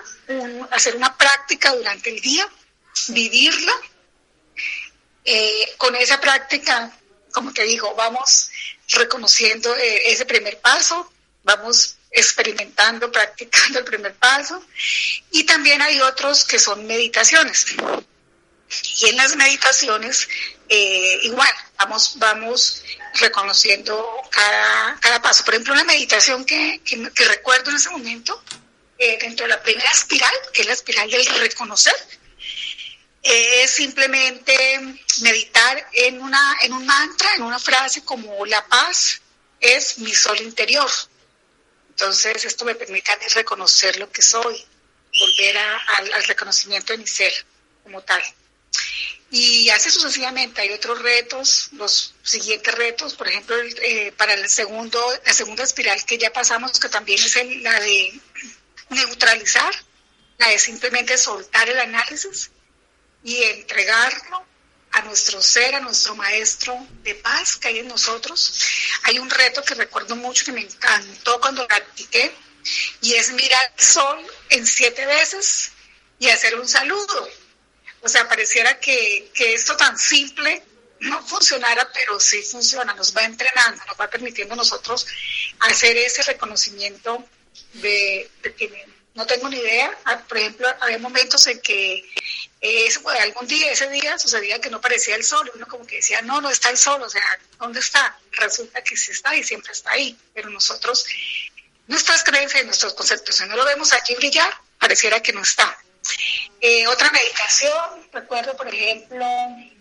hacer 0.72 0.96
una 0.96 1.16
práctica 1.16 1.74
durante 1.76 2.10
el 2.10 2.20
día, 2.20 2.48
vivirla. 3.10 3.74
Eh, 5.26 5.74
con 5.78 5.96
esa 5.96 6.20
práctica 6.20 6.92
como 7.34 7.52
te 7.52 7.64
digo, 7.64 7.94
vamos 7.96 8.50
reconociendo 8.90 9.76
eh, 9.76 10.12
ese 10.12 10.26
primer 10.26 10.60
paso, 10.60 11.12
vamos 11.44 11.98
experimentando, 12.12 13.12
practicando 13.18 13.80
el 13.80 13.86
primer 13.86 14.14
paso. 14.14 14.64
Y 15.32 15.44
también 15.44 15.82
hay 15.82 16.00
otros 16.00 16.46
que 16.46 16.60
son 16.60 16.86
meditaciones. 16.86 17.66
Y 19.02 19.10
en 19.10 19.18
las 19.18 19.36
meditaciones, 19.36 20.28
eh, 20.70 21.20
igual, 21.24 21.50
vamos, 21.78 22.14
vamos 22.18 22.84
reconociendo 23.14 24.05
cada, 24.30 24.97
cada 24.99 25.22
paso. 25.22 25.43
Por 25.43 25.53
ejemplo, 25.53 25.74
una 25.74 25.84
meditación 25.84 26.45
que, 26.45 26.82
que, 26.84 27.26
recuerdo 27.26 27.70
en 27.70 27.78
ese 27.78 27.89
momento, 27.89 28.41
eh, 28.97 29.18
dentro 29.20 29.45
de 29.45 29.49
la 29.49 29.61
primera 29.61 29.89
espiral, 29.89 30.34
que 30.53 30.61
es 30.61 30.68
la 30.68 30.74
espiral 30.74 31.09
del 31.09 31.26
reconocer, 31.39 31.95
es 33.22 33.72
simplemente 33.72 34.97
meditar 35.22 35.88
en, 35.93 36.22
una, 36.22 36.57
en 36.61 36.74
un 36.74 36.86
mantra, 36.86 37.36
en 37.36 37.43
una 37.43 37.59
frase 37.59 38.03
como 38.03 38.45
la 38.45 38.66
paz 38.68 39.22
es 39.59 39.97
mi 39.99 40.14
sol 40.14 40.39
interior. 40.41 40.89
Entonces 41.89 42.43
esto 42.43 42.66
me 42.66 42.76
permite 42.76 43.11
a 43.11 43.18
mí 43.18 43.26
reconocer 43.34 43.97
lo 43.97 44.11
que 44.11 44.22
soy, 44.22 44.66
volver 45.20 45.57
al 45.57 46.24
reconocimiento 46.26 46.91
de 46.91 46.99
mi 46.99 47.07
ser 47.07 47.34
como 47.84 48.01
tal. 48.01 48.22
Y 49.36 49.68
así 49.72 49.90
sucesivamente 49.90 50.62
hay 50.62 50.70
otros 50.74 51.02
retos, 51.02 51.70
los 51.72 52.14
siguientes 52.22 52.72
retos, 52.76 53.16
por 53.16 53.28
ejemplo, 53.28 53.56
eh, 53.82 54.14
para 54.16 54.36
el 54.36 54.48
segundo, 54.48 55.04
la 55.26 55.34
segunda 55.34 55.64
espiral 55.64 56.06
que 56.06 56.20
ya 56.20 56.32
pasamos, 56.32 56.80
que 56.80 56.88
también 56.88 57.20
es 57.20 57.36
la 57.64 57.80
de 57.80 58.22
neutralizar, 58.90 59.74
la 60.38 60.50
de 60.50 60.60
simplemente 60.60 61.18
soltar 61.18 61.68
el 61.68 61.80
análisis 61.80 62.52
y 63.24 63.42
entregarlo 63.42 64.46
a 64.92 65.02
nuestro 65.02 65.42
ser, 65.42 65.74
a 65.74 65.80
nuestro 65.80 66.14
maestro 66.14 66.78
de 67.02 67.16
paz 67.16 67.56
que 67.56 67.70
hay 67.70 67.80
en 67.80 67.88
nosotros. 67.88 68.54
Hay 69.02 69.18
un 69.18 69.32
reto 69.32 69.64
que 69.64 69.74
recuerdo 69.74 70.16
mucho 70.16 70.46
que 70.46 70.52
me 70.52 70.62
encantó 70.62 71.42
cuando 71.42 71.68
practiqué 71.68 72.32
y 73.02 73.16
es 73.16 73.32
mirar 73.32 73.74
el 73.76 73.84
sol 73.84 74.28
en 74.52 74.68
siete 74.68 75.08
veces 75.08 75.72
y 76.20 76.30
hacer 76.30 76.60
un 76.60 76.70
saludo. 76.70 77.43
O 78.04 78.10
sea, 78.10 78.28
pareciera 78.28 78.80
que, 78.80 79.32
que 79.34 79.54
esto 79.54 79.76
tan 79.78 79.97
simple 79.97 80.62
no 80.99 81.26
funcionara, 81.26 81.89
pero 81.93 82.20
sí 82.20 82.41
funciona, 82.43 82.93
nos 82.93 83.16
va 83.16 83.24
entrenando, 83.24 83.84
nos 83.86 83.99
va 83.99 84.10
permitiendo 84.10 84.56
nosotros 84.56 85.06
hacer 85.60 85.97
ese 85.97 86.24
reconocimiento 86.24 87.26
de, 87.74 88.30
que 88.41 88.88
no 89.14 89.26
tengo 89.26 89.49
ni 89.49 89.58
idea. 89.58 89.97
Ah, 90.06 90.22
por 90.28 90.38
ejemplo, 90.38 90.68
había 90.82 90.99
momentos 90.99 91.45
en 91.47 91.60
que 91.60 92.04
algún 93.22 93.47
día, 93.47 93.72
ese 93.72 93.89
día 93.89 94.18
sucedía 94.18 94.60
que 94.60 94.70
no 94.70 94.82
parecía 94.82 95.16
el 95.16 95.24
sol, 95.24 95.49
uno 95.56 95.68
como 95.68 95.86
que 95.86 95.97
decía, 95.97 96.22
no, 96.22 96.41
no 96.41 96.49
está 96.49 96.70
el 96.70 96.78
sol, 96.78 97.01
o 97.01 97.10
sea, 97.10 97.24
¿dónde 97.60 97.80
está? 97.80 98.18
Resulta 98.32 98.82
que 98.84 98.95
sí 98.97 99.12
está 99.12 99.36
y 99.36 99.43
siempre 99.43 99.72
está 99.72 99.91
ahí, 99.91 100.18
pero 100.34 100.49
nosotros, 100.49 101.06
nuestras 101.88 102.24
creencias, 102.24 102.66
nuestros 102.66 102.93
conceptos, 102.93 103.36
si 103.36 103.45
no 103.45 103.56
lo 103.56 103.66
vemos 103.66 103.93
aquí 103.93 104.16
brillar, 104.16 104.54
pareciera 104.80 105.22
que 105.22 105.34
no 105.34 105.41
está. 105.41 105.78
Eh, 106.62 106.88
otra 106.88 107.12
meditación, 107.12 108.08
recuerdo, 108.12 108.56
por 108.56 108.74
ejemplo, 108.74 109.26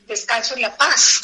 descanso 0.06 0.54
en 0.54 0.62
la 0.62 0.76
paz. 0.76 1.22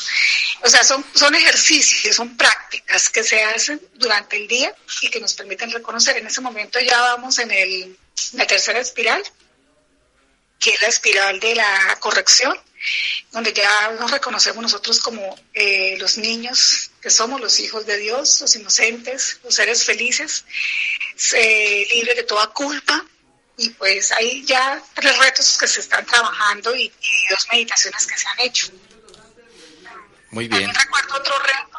O 0.62 0.68
sea, 0.68 0.84
son, 0.84 1.04
son 1.14 1.34
ejercicios, 1.34 2.16
son 2.16 2.36
prácticas 2.36 3.08
que 3.10 3.22
se 3.22 3.42
hacen 3.42 3.80
durante 3.94 4.36
el 4.36 4.48
día 4.48 4.74
y 5.02 5.10
que 5.10 5.20
nos 5.20 5.34
permiten 5.34 5.70
reconocer. 5.70 6.16
En 6.16 6.26
ese 6.26 6.40
momento 6.40 6.78
ya 6.80 7.00
vamos 7.00 7.38
en 7.38 7.50
el, 7.50 7.98
la 8.32 8.46
tercera 8.46 8.80
espiral, 8.80 9.22
que 10.58 10.70
es 10.70 10.82
la 10.82 10.88
espiral 10.88 11.38
de 11.40 11.54
la 11.54 11.96
corrección, 12.00 12.56
donde 13.32 13.52
ya 13.52 13.90
nos 13.98 14.10
reconocemos 14.10 14.62
nosotros 14.62 15.00
como 15.00 15.38
eh, 15.52 15.96
los 15.98 16.18
niños 16.18 16.90
que 17.00 17.10
somos, 17.10 17.40
los 17.40 17.58
hijos 17.60 17.86
de 17.86 17.98
Dios, 17.98 18.40
los 18.40 18.54
inocentes, 18.56 19.40
los 19.44 19.54
seres 19.54 19.84
felices, 19.84 20.44
eh, 21.34 21.86
libres 21.92 22.16
de 22.16 22.22
toda 22.24 22.48
culpa. 22.48 23.04
Y 23.58 23.70
pues 23.70 24.12
hay 24.12 24.44
ya 24.44 24.80
tres 24.94 25.18
retos 25.18 25.58
que 25.58 25.66
se 25.66 25.80
están 25.80 26.06
trabajando 26.06 26.74
y, 26.74 26.90
dos 27.28 27.46
meditaciones 27.52 28.06
que 28.06 28.16
se 28.16 28.28
han 28.28 28.40
hecho. 28.40 28.68
Muy 30.30 30.48
bien. 30.48 30.62
También 30.62 30.74
recuerdo 30.74 31.16
otro 31.16 31.38
reto, 31.40 31.78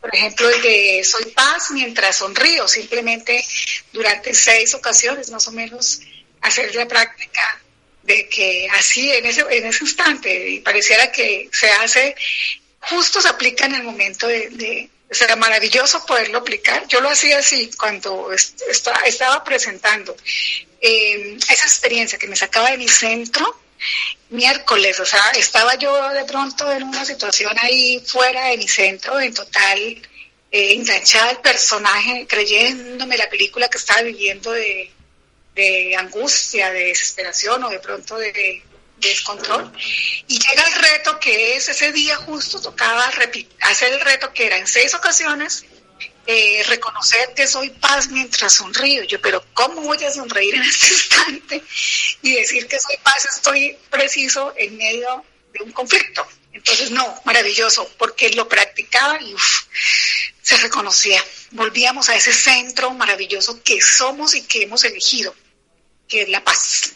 por 0.00 0.14
ejemplo, 0.14 0.50
el 0.50 0.62
de 0.62 1.02
soy 1.02 1.32
paz 1.32 1.70
mientras 1.70 2.16
sonrío, 2.18 2.68
simplemente 2.68 3.44
durante 3.92 4.34
seis 4.34 4.74
ocasiones 4.74 5.30
más 5.30 5.48
o 5.48 5.52
menos 5.52 6.00
hacer 6.42 6.74
la 6.74 6.86
práctica 6.86 7.60
de 8.02 8.28
que 8.28 8.68
así 8.72 9.10
en 9.10 9.24
ese, 9.24 9.40
en 9.48 9.66
ese 9.66 9.82
instante, 9.82 10.50
y 10.50 10.60
pareciera 10.60 11.10
que 11.10 11.48
se 11.52 11.70
hace, 11.70 12.14
justo 12.80 13.22
se 13.22 13.28
aplica 13.28 13.64
en 13.64 13.76
el 13.76 13.82
momento 13.82 14.26
de, 14.26 14.50
de 14.50 14.90
será 15.14 15.36
maravilloso 15.36 16.04
poderlo 16.06 16.38
aplicar. 16.38 16.86
Yo 16.88 17.00
lo 17.00 17.10
hacía 17.10 17.38
así 17.38 17.70
cuando 17.78 18.30
estaba 18.32 19.44
presentando 19.44 20.16
eh, 20.80 21.36
esa 21.48 21.66
experiencia 21.66 22.18
que 22.18 22.26
me 22.26 22.36
sacaba 22.36 22.70
de 22.70 22.78
mi 22.78 22.88
centro 22.88 23.60
miércoles, 24.30 24.98
o 25.00 25.06
sea, 25.06 25.30
estaba 25.36 25.74
yo 25.76 26.08
de 26.10 26.24
pronto 26.24 26.70
en 26.72 26.84
una 26.84 27.04
situación 27.04 27.52
ahí 27.58 28.02
fuera 28.04 28.46
de 28.46 28.56
mi 28.56 28.68
centro, 28.68 29.20
en 29.20 29.32
total 29.34 29.78
eh, 29.78 30.72
enganchada 30.74 31.30
al 31.30 31.40
personaje, 31.40 32.26
creyéndome 32.28 33.16
la 33.16 33.28
película 33.28 33.68
que 33.68 33.78
estaba 33.78 34.02
viviendo 34.02 34.52
de, 34.52 34.90
de 35.54 35.96
angustia, 35.96 36.70
de 36.70 36.86
desesperación 36.86 37.64
o 37.64 37.70
de 37.70 37.80
pronto 37.80 38.16
de, 38.16 38.62
descontrol. 39.08 39.72
Y 40.26 40.38
llega 40.38 40.62
el 40.66 40.74
reto 40.74 41.18
que 41.20 41.56
es 41.56 41.68
ese 41.68 41.92
día 41.92 42.16
justo, 42.16 42.60
tocaba 42.60 43.04
hacer 43.60 43.92
el 43.92 44.00
reto 44.00 44.32
que 44.32 44.46
era 44.46 44.58
en 44.58 44.66
seis 44.66 44.94
ocasiones, 44.94 45.64
eh, 46.26 46.62
reconocer 46.68 47.34
que 47.34 47.46
soy 47.46 47.70
paz 47.70 48.08
mientras 48.08 48.54
sonrío. 48.54 49.04
Yo, 49.04 49.20
pero 49.20 49.44
¿cómo 49.52 49.82
voy 49.82 50.02
a 50.04 50.10
sonreír 50.10 50.54
en 50.54 50.62
este 50.62 50.86
instante 50.92 51.62
y 52.22 52.34
decir 52.34 52.66
que 52.66 52.80
soy 52.80 52.96
paz? 53.02 53.26
Estoy 53.36 53.76
preciso 53.90 54.52
en 54.56 54.76
medio 54.76 55.24
de 55.52 55.62
un 55.62 55.72
conflicto. 55.72 56.26
Entonces, 56.52 56.90
no, 56.92 57.20
maravilloso, 57.24 57.90
porque 57.98 58.30
lo 58.30 58.48
practicaba 58.48 59.20
y 59.20 59.34
se 60.40 60.56
reconocía. 60.58 61.22
Volvíamos 61.50 62.08
a 62.08 62.16
ese 62.16 62.32
centro 62.32 62.90
maravilloso 62.92 63.62
que 63.62 63.80
somos 63.80 64.34
y 64.34 64.42
que 64.42 64.62
hemos 64.62 64.84
elegido 64.84 65.34
que 66.08 66.22
es 66.22 66.28
la 66.28 66.44
paz. 66.44 66.92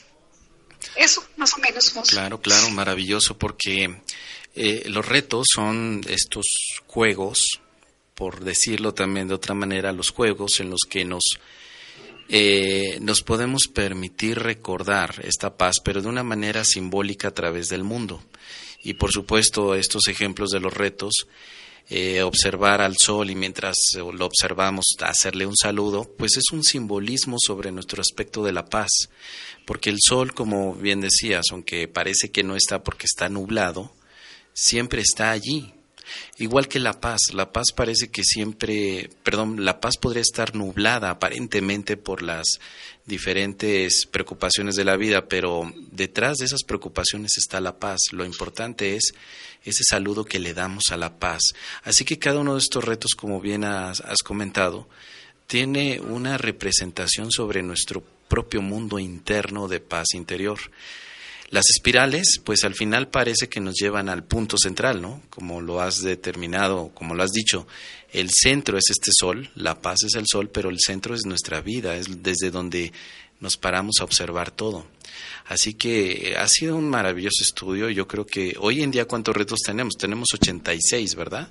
Eso, 0.98 1.24
más 1.36 1.54
o 1.54 1.58
menos. 1.58 1.90
Claro, 2.08 2.40
claro, 2.40 2.70
maravilloso, 2.70 3.38
porque 3.38 4.00
eh, 4.56 4.82
los 4.86 5.06
retos 5.06 5.46
son 5.54 6.00
estos 6.08 6.46
juegos, 6.88 7.60
por 8.16 8.42
decirlo 8.42 8.92
también 8.92 9.28
de 9.28 9.34
otra 9.34 9.54
manera, 9.54 9.92
los 9.92 10.10
juegos 10.10 10.58
en 10.58 10.70
los 10.70 10.80
que 10.90 11.04
nos, 11.04 11.22
eh, 12.28 12.98
nos 13.00 13.22
podemos 13.22 13.68
permitir 13.72 14.40
recordar 14.40 15.14
esta 15.22 15.56
paz, 15.56 15.76
pero 15.84 16.02
de 16.02 16.08
una 16.08 16.24
manera 16.24 16.64
simbólica 16.64 17.28
a 17.28 17.34
través 17.34 17.68
del 17.68 17.84
mundo. 17.84 18.20
Y 18.82 18.94
por 18.94 19.12
supuesto, 19.12 19.76
estos 19.76 20.08
ejemplos 20.08 20.50
de 20.50 20.58
los 20.58 20.74
retos 20.74 21.28
eh, 21.90 22.22
observar 22.22 22.82
al 22.82 22.96
sol 22.98 23.30
y 23.30 23.34
mientras 23.34 23.76
lo 23.96 24.26
observamos 24.26 24.84
hacerle 25.00 25.46
un 25.46 25.56
saludo, 25.56 26.04
pues 26.18 26.36
es 26.36 26.52
un 26.52 26.62
simbolismo 26.62 27.36
sobre 27.38 27.72
nuestro 27.72 28.02
aspecto 28.02 28.44
de 28.44 28.52
la 28.52 28.66
paz, 28.66 28.90
porque 29.64 29.88
el 29.88 29.96
sol, 29.98 30.34
como 30.34 30.74
bien 30.74 31.00
decías, 31.00 31.46
aunque 31.50 31.88
parece 31.88 32.30
que 32.30 32.44
no 32.44 32.56
está 32.56 32.82
porque 32.82 33.06
está 33.06 33.28
nublado, 33.30 33.90
siempre 34.52 35.00
está 35.00 35.30
allí. 35.30 35.72
Igual 36.38 36.68
que 36.68 36.78
la 36.78 37.00
paz, 37.00 37.20
la 37.32 37.52
paz 37.52 37.66
parece 37.74 38.10
que 38.10 38.22
siempre, 38.24 39.10
perdón, 39.22 39.64
la 39.64 39.80
paz 39.80 39.96
podría 39.98 40.22
estar 40.22 40.54
nublada 40.54 41.10
aparentemente 41.10 41.96
por 41.96 42.22
las 42.22 42.46
diferentes 43.04 44.06
preocupaciones 44.06 44.74
de 44.76 44.84
la 44.84 44.96
vida, 44.96 45.26
pero 45.28 45.72
detrás 45.90 46.38
de 46.38 46.46
esas 46.46 46.62
preocupaciones 46.64 47.32
está 47.36 47.60
la 47.60 47.78
paz. 47.78 47.98
Lo 48.12 48.24
importante 48.24 48.96
es 48.96 49.14
ese 49.64 49.82
saludo 49.84 50.24
que 50.24 50.38
le 50.38 50.54
damos 50.54 50.84
a 50.90 50.96
la 50.96 51.18
paz. 51.18 51.40
Así 51.82 52.04
que 52.04 52.18
cada 52.18 52.40
uno 52.40 52.54
de 52.54 52.60
estos 52.60 52.84
retos, 52.84 53.14
como 53.14 53.40
bien 53.40 53.64
has, 53.64 54.02
comentado, 54.24 54.88
tiene 55.46 56.00
una 56.00 56.38
representación 56.38 57.30
sobre 57.30 57.62
nuestro 57.62 58.02
propio 58.28 58.62
mundo 58.62 58.98
interno 58.98 59.68
de 59.68 59.80
paz 59.80 60.08
interior. 60.14 60.58
Las 61.50 61.64
espirales, 61.70 62.40
pues 62.44 62.64
al 62.64 62.74
final 62.74 63.08
parece 63.08 63.48
que 63.48 63.60
nos 63.60 63.74
llevan 63.74 64.10
al 64.10 64.22
punto 64.22 64.56
central, 64.58 65.00
¿no? 65.00 65.22
Como 65.30 65.62
lo 65.62 65.80
has 65.80 66.02
determinado, 66.02 66.90
como 66.94 67.14
lo 67.14 67.22
has 67.22 67.32
dicho, 67.32 67.66
el 68.12 68.28
centro 68.30 68.76
es 68.76 68.90
este 68.90 69.10
sol, 69.18 69.50
la 69.54 69.80
paz 69.80 70.02
es 70.04 70.14
el 70.14 70.26
sol, 70.30 70.50
pero 70.50 70.68
el 70.68 70.78
centro 70.78 71.14
es 71.14 71.24
nuestra 71.24 71.62
vida, 71.62 71.96
es 71.96 72.22
desde 72.22 72.50
donde 72.50 72.92
nos 73.40 73.56
paramos 73.56 73.96
a 74.00 74.04
observar 74.04 74.50
todo. 74.50 74.84
Así 75.48 75.74
que 75.74 76.36
ha 76.38 76.46
sido 76.46 76.76
un 76.76 76.88
maravilloso 76.88 77.42
estudio. 77.42 77.90
Yo 77.90 78.06
creo 78.06 78.26
que 78.26 78.54
hoy 78.58 78.82
en 78.82 78.90
día, 78.90 79.06
¿cuántos 79.06 79.36
retos 79.36 79.60
tenemos? 79.64 79.96
Tenemos 79.96 80.28
86, 80.34 81.14
¿verdad? 81.14 81.50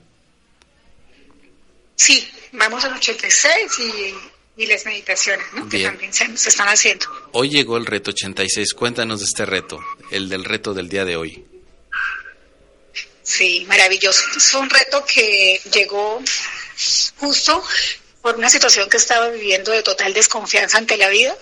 Sí, 1.95 2.27
vamos 2.53 2.85
al 2.85 2.93
86 2.93 3.79
y 3.79 4.37
y 4.57 4.65
las 4.65 4.85
meditaciones 4.85 5.45
¿no? 5.53 5.69
que 5.69 5.83
también 5.83 6.11
se, 6.11 6.25
están 6.25 6.67
haciendo. 6.67 7.05
Hoy 7.31 7.49
llegó 7.49 7.77
el 7.77 7.85
reto 7.85 8.09
86. 8.09 8.73
Cuéntanos 8.73 9.19
de 9.19 9.25
este 9.25 9.45
reto, 9.45 9.79
el 10.11 10.27
del 10.29 10.43
reto 10.43 10.73
del 10.73 10.89
día 10.89 11.05
de 11.05 11.15
hoy. 11.15 11.45
Sí, 13.21 13.65
maravilloso. 13.67 14.23
Fue 14.39 14.61
un 14.61 14.69
reto 14.69 15.05
que 15.05 15.61
llegó 15.71 16.21
justo 17.17 17.63
por 18.21 18.35
una 18.35 18.49
situación 18.49 18.89
que 18.89 18.97
estaba 18.97 19.29
viviendo 19.29 19.71
de 19.71 19.83
total 19.83 20.13
desconfianza 20.13 20.79
ante 20.79 20.97
la 20.97 21.09
vida. 21.09 21.37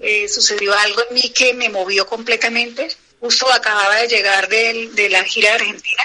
Eh, 0.00 0.28
sucedió 0.28 0.74
algo 0.74 1.02
en 1.08 1.14
mí 1.14 1.30
que 1.30 1.54
me 1.54 1.68
movió 1.68 2.06
completamente. 2.06 2.88
Justo 3.20 3.50
acababa 3.52 3.96
de 3.96 4.08
llegar 4.08 4.48
de 4.48 5.08
la 5.10 5.24
gira 5.24 5.50
de 5.50 5.56
Argentina 5.56 6.02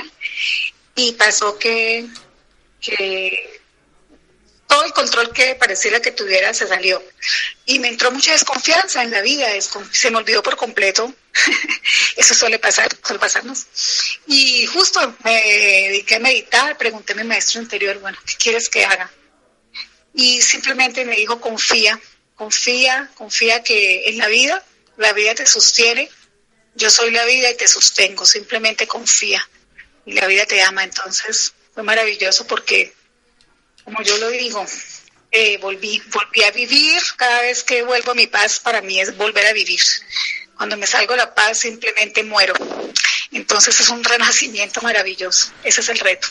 y 0.95 1.11
pasó 1.13 1.57
que, 1.57 2.07
que 2.81 3.61
todo 4.67 4.85
el 4.85 4.93
control 4.93 5.31
que 5.31 5.53
pareciera 5.55 6.01
que 6.01 6.11
tuviera 6.11 6.53
se 6.53 6.67
salió. 6.67 7.03
Y 7.65 7.77
me 7.77 7.89
entró 7.89 8.11
mucha 8.11 8.31
desconfianza 8.31 9.03
en 9.03 9.11
la 9.11 9.21
vida, 9.21 9.47
se 9.91 10.09
me 10.09 10.17
olvidó 10.17 10.41
por 10.41 10.55
completo. 10.55 11.13
Eso 12.17 12.33
suele 12.33 12.57
pasar, 12.57 12.89
suele 13.03 13.19
pasarnos. 13.19 13.67
Y 14.25 14.65
justo 14.65 15.15
me 15.23 15.41
dediqué 15.89 16.15
a 16.15 16.19
meditar, 16.19 16.77
pregunté 16.77 17.13
a 17.13 17.17
mi 17.17 17.23
maestro 17.23 17.61
interior, 17.61 17.99
bueno, 17.99 18.17
¿qué 18.25 18.33
quieres 18.35 18.67
que 18.67 18.83
haga? 18.83 19.11
Y 20.15 20.41
simplemente 20.41 21.05
me 21.05 21.15
dijo, 21.15 21.39
confía, 21.39 21.99
confía, 22.36 23.09
confía 23.15 23.63
que 23.63 24.09
en 24.09 24.17
la 24.17 24.27
vida, 24.27 24.63
la 24.97 25.13
vida 25.13 25.36
te 25.36 25.45
sostiene, 25.45 26.09
yo 26.75 26.89
soy 26.89 27.11
la 27.11 27.25
vida 27.25 27.51
y 27.51 27.57
te 27.57 27.67
sostengo, 27.67 28.25
simplemente 28.25 28.88
confía. 28.88 29.47
Y 30.05 30.13
la 30.13 30.27
vida 30.27 30.45
te 30.45 30.61
ama, 30.61 30.84
entonces 30.84 31.53
fue 31.73 31.84
maravilloso 31.84 32.45
porque 32.45 32.93
como 33.84 34.01
yo 34.01 34.17
lo 34.17 34.29
digo, 34.29 34.65
eh, 35.31 35.57
volví, 35.57 36.01
volví 36.11 36.43
a 36.43 36.51
vivir, 36.51 37.01
cada 37.17 37.41
vez 37.41 37.63
que 37.63 37.84
vuelvo 37.84 38.11
a 38.11 38.15
mi 38.15 38.27
paz 38.27 38.59
para 38.59 38.81
mí 38.81 38.99
es 38.99 39.15
volver 39.17 39.45
a 39.47 39.53
vivir. 39.53 39.81
Cuando 40.55 40.77
me 40.77 40.88
salgo 40.88 41.13
de 41.13 41.17
la 41.17 41.34
paz 41.34 41.59
simplemente 41.59 42.23
muero. 42.23 42.53
Entonces 43.31 43.79
es 43.79 43.89
un 43.89 44.03
renacimiento 44.03 44.81
maravilloso. 44.81 45.51
Ese 45.63 45.81
es 45.81 45.89
el 45.89 45.99
reto. 45.99 46.29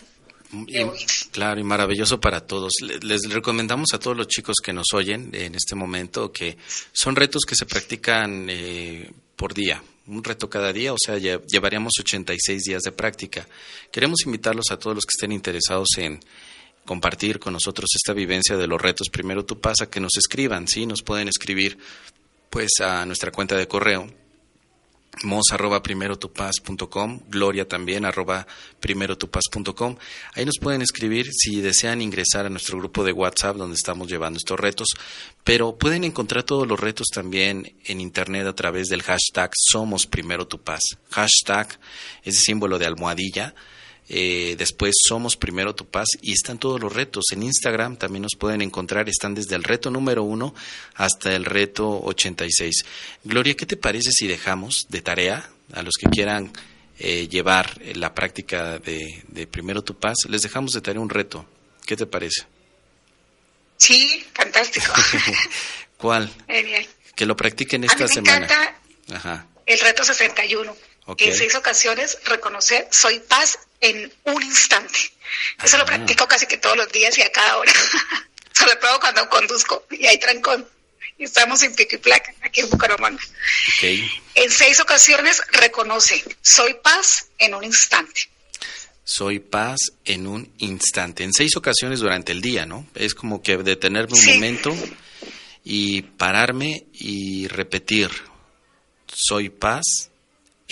Claro, 1.31 1.61
y 1.61 1.65
maravilloso 1.65 2.21
para 2.21 2.41
todos. 2.47 2.73
Les 3.03 3.23
recomendamos 3.31 3.93
a 3.93 3.99
todos 3.99 4.17
los 4.17 4.29
chicos 4.29 4.57
que 4.63 4.73
nos 4.73 4.87
oyen 4.95 5.31
en 5.33 5.55
este 5.55 5.75
momento 5.75 6.33
que 6.33 6.57
son 6.93 7.17
retos 7.17 7.43
que 7.47 7.55
se 7.55 7.67
practican 7.67 8.49
eh, 8.51 9.11
por 9.37 9.55
día, 9.55 9.83
un 10.07 10.23
reto 10.23 10.49
cada 10.51 10.73
día, 10.73 10.93
o 10.93 10.97
sea, 10.99 11.19
llevaríamos 11.19 11.93
86 11.99 12.63
días 12.63 12.83
de 12.83 12.93
práctica. 12.93 13.47
Queremos 13.91 14.21
invitarlos 14.27 14.71
a 14.71 14.79
todos 14.79 14.97
los 14.97 15.05
que 15.05 15.17
estén 15.17 15.33
interesados 15.33 15.89
en, 15.99 16.21
compartir 16.85 17.39
con 17.39 17.53
nosotros 17.53 17.89
esta 17.95 18.13
vivencia 18.13 18.57
de 18.57 18.67
los 18.67 18.81
retos, 18.81 19.09
primero 19.09 19.45
tú 19.45 19.61
pasa 19.61 19.89
que 19.89 20.01
nos 20.01 20.17
escriban, 20.17 20.67
¿sí? 20.67 20.87
Nos 20.87 21.03
pueden 21.03 21.29
escribir 21.29 21.79
pues 22.51 22.71
a 22.81 23.07
nuestra 23.07 23.31
cuenta 23.31 23.57
de 23.57 23.69
correo 23.69 24.13
mos 25.25 25.45
arroba 25.53 25.83
primero 25.83 26.19
gloria 27.29 27.69
también 27.69 28.05
arroba 28.05 28.47
primero 28.81 29.17
Ahí 30.35 30.45
nos 30.45 30.59
pueden 30.59 30.83
escribir 30.83 31.27
si 31.33 31.61
desean 31.61 32.01
ingresar 32.01 32.47
a 32.47 32.51
nuestro 32.51 32.79
grupo 32.79 33.05
de 33.05 33.13
WhatsApp 33.13 33.57
donde 33.57 33.77
estamos 33.77 34.09
llevando 34.09 34.39
estos 34.39 34.59
retos, 34.59 34.89
pero 35.45 35.77
pueden 35.77 36.05
encontrar 36.05 36.45
todos 36.45 36.67
los 36.67 36.81
retos 36.81 37.09
también 37.13 37.77
en 37.85 38.01
internet 38.01 38.47
a 38.47 38.55
través 38.55 38.89
del 38.89 39.03
hashtag 39.03 39.51
Somos 39.55 40.07
Primero 40.07 40.47
Tu 40.47 40.61
Paz. 40.61 40.83
Hashtag 41.11 41.79
ese 42.23 42.41
símbolo 42.41 42.79
de 42.79 42.87
almohadilla 42.87 43.55
eh, 44.15 44.57
después 44.59 44.95
somos 45.09 45.39
primero 45.39 45.75
tu 45.75 45.87
paz 45.87 46.07
y 46.21 46.33
están 46.33 46.59
todos 46.59 46.79
los 46.79 46.93
retos. 46.93 47.25
En 47.33 47.43
Instagram 47.43 47.97
también 47.97 48.21
nos 48.23 48.37
pueden 48.39 48.61
encontrar, 48.61 49.09
están 49.09 49.35
desde 49.35 49.57
el 49.57 49.65
reto 49.65 49.91
número 49.91 50.23
uno 50.23 50.55
hasta 50.97 51.35
el 51.35 51.47
reto 51.47 51.99
86. 52.03 52.85
Gloria, 53.25 53.55
¿qué 53.55 53.65
te 53.65 53.79
parece 53.79 54.13
si 54.13 54.27
dejamos 54.27 54.87
de 54.91 55.01
tarea 55.01 55.49
a 55.73 55.83
los 55.83 55.95
que 55.95 56.11
quieran 56.11 56.53
eh, 56.99 57.27
llevar 57.27 57.81
la 57.95 58.15
práctica 58.15 58.79
de, 58.79 59.25
de 59.29 59.47
primero 59.47 59.83
tu 59.83 59.99
paz? 59.99 60.19
Les 60.29 60.43
dejamos 60.43 60.75
de 60.75 60.83
tarea 60.83 61.01
un 61.01 61.09
reto. 61.09 61.47
¿Qué 61.87 61.97
te 61.97 62.05
parece? 62.05 62.43
Sí, 63.79 64.27
fantástico. 64.35 64.93
¿Cuál? 65.97 66.31
Genial. 66.47 66.87
Que 67.15 67.25
lo 67.25 67.35
practiquen 67.35 67.85
esta 67.85 68.05
a 68.05 68.09
mí 68.09 68.09
me 68.09 68.15
semana. 68.15 68.45
Encanta 68.45 68.77
Ajá. 69.15 69.47
El 69.65 69.81
reto 69.81 70.05
61. 70.05 70.77
En 71.07 71.37
seis 71.37 71.55
ocasiones 71.55 72.19
reconocer 72.25 72.89
soy 72.91 73.19
paz 73.21 73.59
en 73.81 74.13
un 74.25 74.43
instante. 74.43 74.99
Eso 75.63 75.77
lo 75.77 75.83
ah. 75.83 75.87
practico 75.87 76.29
casi 76.29 76.47
que 76.47 76.59
todos 76.59 76.77
los 76.77 76.91
días 76.93 77.17
y 77.19 77.23
a 77.23 77.33
cada 77.33 77.59
hora. 77.59 77.73
Sobre 78.53 78.77
todo 78.77 79.01
cuando 79.01 79.29
conduzco 79.29 79.87
y 79.91 80.07
hay 80.07 80.19
trancón. 80.19 80.69
Y 81.19 81.25
estamos 81.25 81.63
en 81.63 81.75
pico 81.75 81.97
y 81.97 81.99
placa, 81.99 82.35
aquí 82.43 82.61
en 82.61 82.71
Bucaramanga. 82.71 83.23
En 84.35 84.51
seis 84.51 84.81
ocasiones 84.81 85.43
reconoce, 85.53 86.25
soy 86.41 86.75
paz 86.75 87.27
en 87.39 87.55
un 87.55 87.65
instante. 87.65 88.29
Soy 89.05 89.41
paz 89.41 89.79
en 90.05 90.27
un 90.27 90.53
instante. 90.59 91.25
En 91.25 91.33
seis 91.33 91.57
ocasiones 91.57 92.01
durante 92.01 92.33
el 92.33 92.41
día, 92.41 92.67
¿no? 92.67 92.87
Es 92.95 93.15
como 93.15 93.43
que 93.43 93.57
detenerme 93.57 94.19
un 94.19 94.27
momento 94.27 94.75
y 95.65 96.03
pararme 96.03 96.87
y 96.93 97.47
repetir, 97.49 98.11
soy 99.07 99.49
paz 99.51 100.12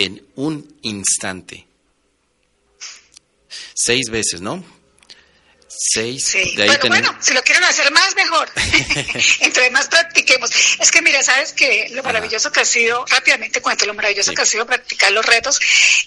en 0.00 0.26
un 0.36 0.78
instante. 0.80 1.66
Seis 3.74 4.08
veces, 4.10 4.40
¿no? 4.40 4.64
Seis. 5.68 6.26
Sí. 6.26 6.56
bueno, 6.88 7.16
si 7.20 7.34
lo 7.34 7.42
quieren 7.42 7.64
hacer 7.64 7.90
más, 7.92 8.14
mejor. 8.16 8.50
Entre 9.40 9.70
más 9.70 9.88
practiquemos. 9.88 10.50
Es 10.78 10.90
que 10.90 11.02
mira, 11.02 11.22
sabes 11.22 11.52
que 11.52 11.88
lo 11.90 12.02
maravilloso 12.02 12.50
que 12.50 12.60
ha 12.60 12.64
sido, 12.64 13.04
rápidamente 13.06 13.60
cuento, 13.60 13.84
lo 13.84 13.94
maravilloso 13.94 14.32
que 14.32 14.42
ha 14.42 14.46
sido 14.46 14.66
practicar 14.66 15.12
los 15.12 15.24
retos, 15.24 15.60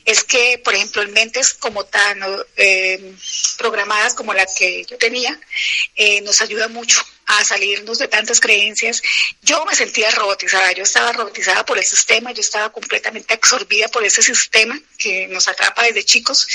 es 0.05 0.23
que, 0.23 0.59
por 0.63 0.73
ejemplo, 0.73 1.03
en 1.03 1.13
mentes 1.13 1.53
como 1.53 1.85
tan 1.85 2.19
eh, 2.57 3.13
programadas 3.57 4.15
como 4.15 4.33
la 4.33 4.45
que 4.57 4.85
yo 4.85 4.97
tenía, 4.97 5.39
eh, 5.95 6.21
nos 6.21 6.41
ayuda 6.41 6.67
mucho 6.67 7.03
a 7.25 7.43
salirnos 7.43 7.97
de 7.99 8.07
tantas 8.07 8.39
creencias. 8.39 9.01
Yo 9.41 9.65
me 9.65 9.75
sentía 9.75 10.09
robotizada, 10.11 10.71
yo 10.73 10.83
estaba 10.83 11.11
robotizada 11.11 11.65
por 11.65 11.77
el 11.77 11.83
sistema, 11.83 12.31
yo 12.31 12.41
estaba 12.41 12.71
completamente 12.71 13.33
absorbida 13.33 13.87
por 13.87 14.03
ese 14.03 14.21
sistema 14.21 14.79
que 14.97 15.27
nos 15.27 15.47
atrapa 15.47 15.83
desde 15.83 16.03
chicos. 16.03 16.47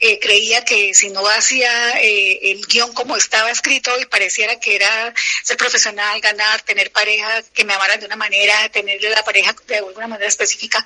Eh, 0.00 0.18
creía 0.20 0.64
que 0.64 0.94
si 0.94 1.10
no 1.10 1.26
hacía 1.28 2.00
eh, 2.00 2.52
el 2.52 2.66
guion 2.66 2.92
como 2.92 3.16
estaba 3.16 3.50
escrito 3.50 3.90
y 3.98 4.06
pareciera 4.06 4.58
que 4.60 4.76
era 4.76 5.14
ser 5.42 5.56
profesional, 5.56 6.20
ganar, 6.20 6.62
tener 6.62 6.90
pareja, 6.90 7.42
que 7.52 7.64
me 7.64 7.74
amaran 7.74 8.00
de 8.00 8.06
una 8.06 8.16
manera, 8.16 8.68
tenerle 8.70 9.10
la 9.10 9.24
pareja 9.24 9.54
de 9.66 9.76
alguna 9.78 10.06
manera 10.06 10.28
específica, 10.28 10.84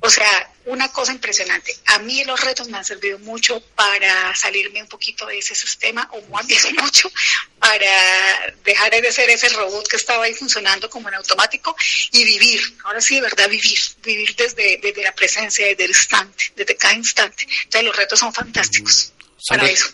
o 0.00 0.08
sea, 0.08 0.50
una 0.66 0.90
cosa 0.90 1.12
impresionante. 1.12 1.76
A 1.86 1.98
mí 1.98 2.24
los 2.24 2.40
retos 2.40 2.68
me 2.68 2.78
han 2.78 2.84
servido 2.84 3.18
mucho 3.18 3.60
para 3.74 4.34
salirme 4.34 4.82
un 4.82 4.88
poquito 4.88 5.26
de 5.26 5.38
ese 5.38 5.54
sistema, 5.54 6.08
o 6.12 6.22
más 6.32 6.46
bien 6.46 6.60
mucho, 6.80 7.10
para 7.58 8.54
dejar 8.64 8.90
de 8.90 9.12
ser 9.12 9.28
ese 9.30 9.48
robot 9.50 9.86
que 9.88 9.96
estaba 9.96 10.24
ahí 10.24 10.34
funcionando 10.34 10.88
como 10.88 11.08
en 11.08 11.16
automático 11.16 11.76
y 12.12 12.24
vivir, 12.24 12.60
ahora 12.84 13.00
sí, 13.00 13.16
de 13.16 13.22
verdad, 13.22 13.48
vivir, 13.48 13.78
vivir 14.02 14.34
desde, 14.36 14.78
desde 14.82 15.02
la 15.02 15.14
presencia, 15.14 15.66
desde 15.66 15.84
el 15.84 15.90
instante, 15.90 16.52
desde 16.56 16.76
cada 16.76 16.94
instante. 16.94 17.46
Entonces 17.64 17.84
los 17.84 17.96
retos 17.96 18.18
son 18.18 18.32
fantásticos 18.32 19.12
Son 19.38 19.58
para 19.58 19.70
eso. 19.70 19.86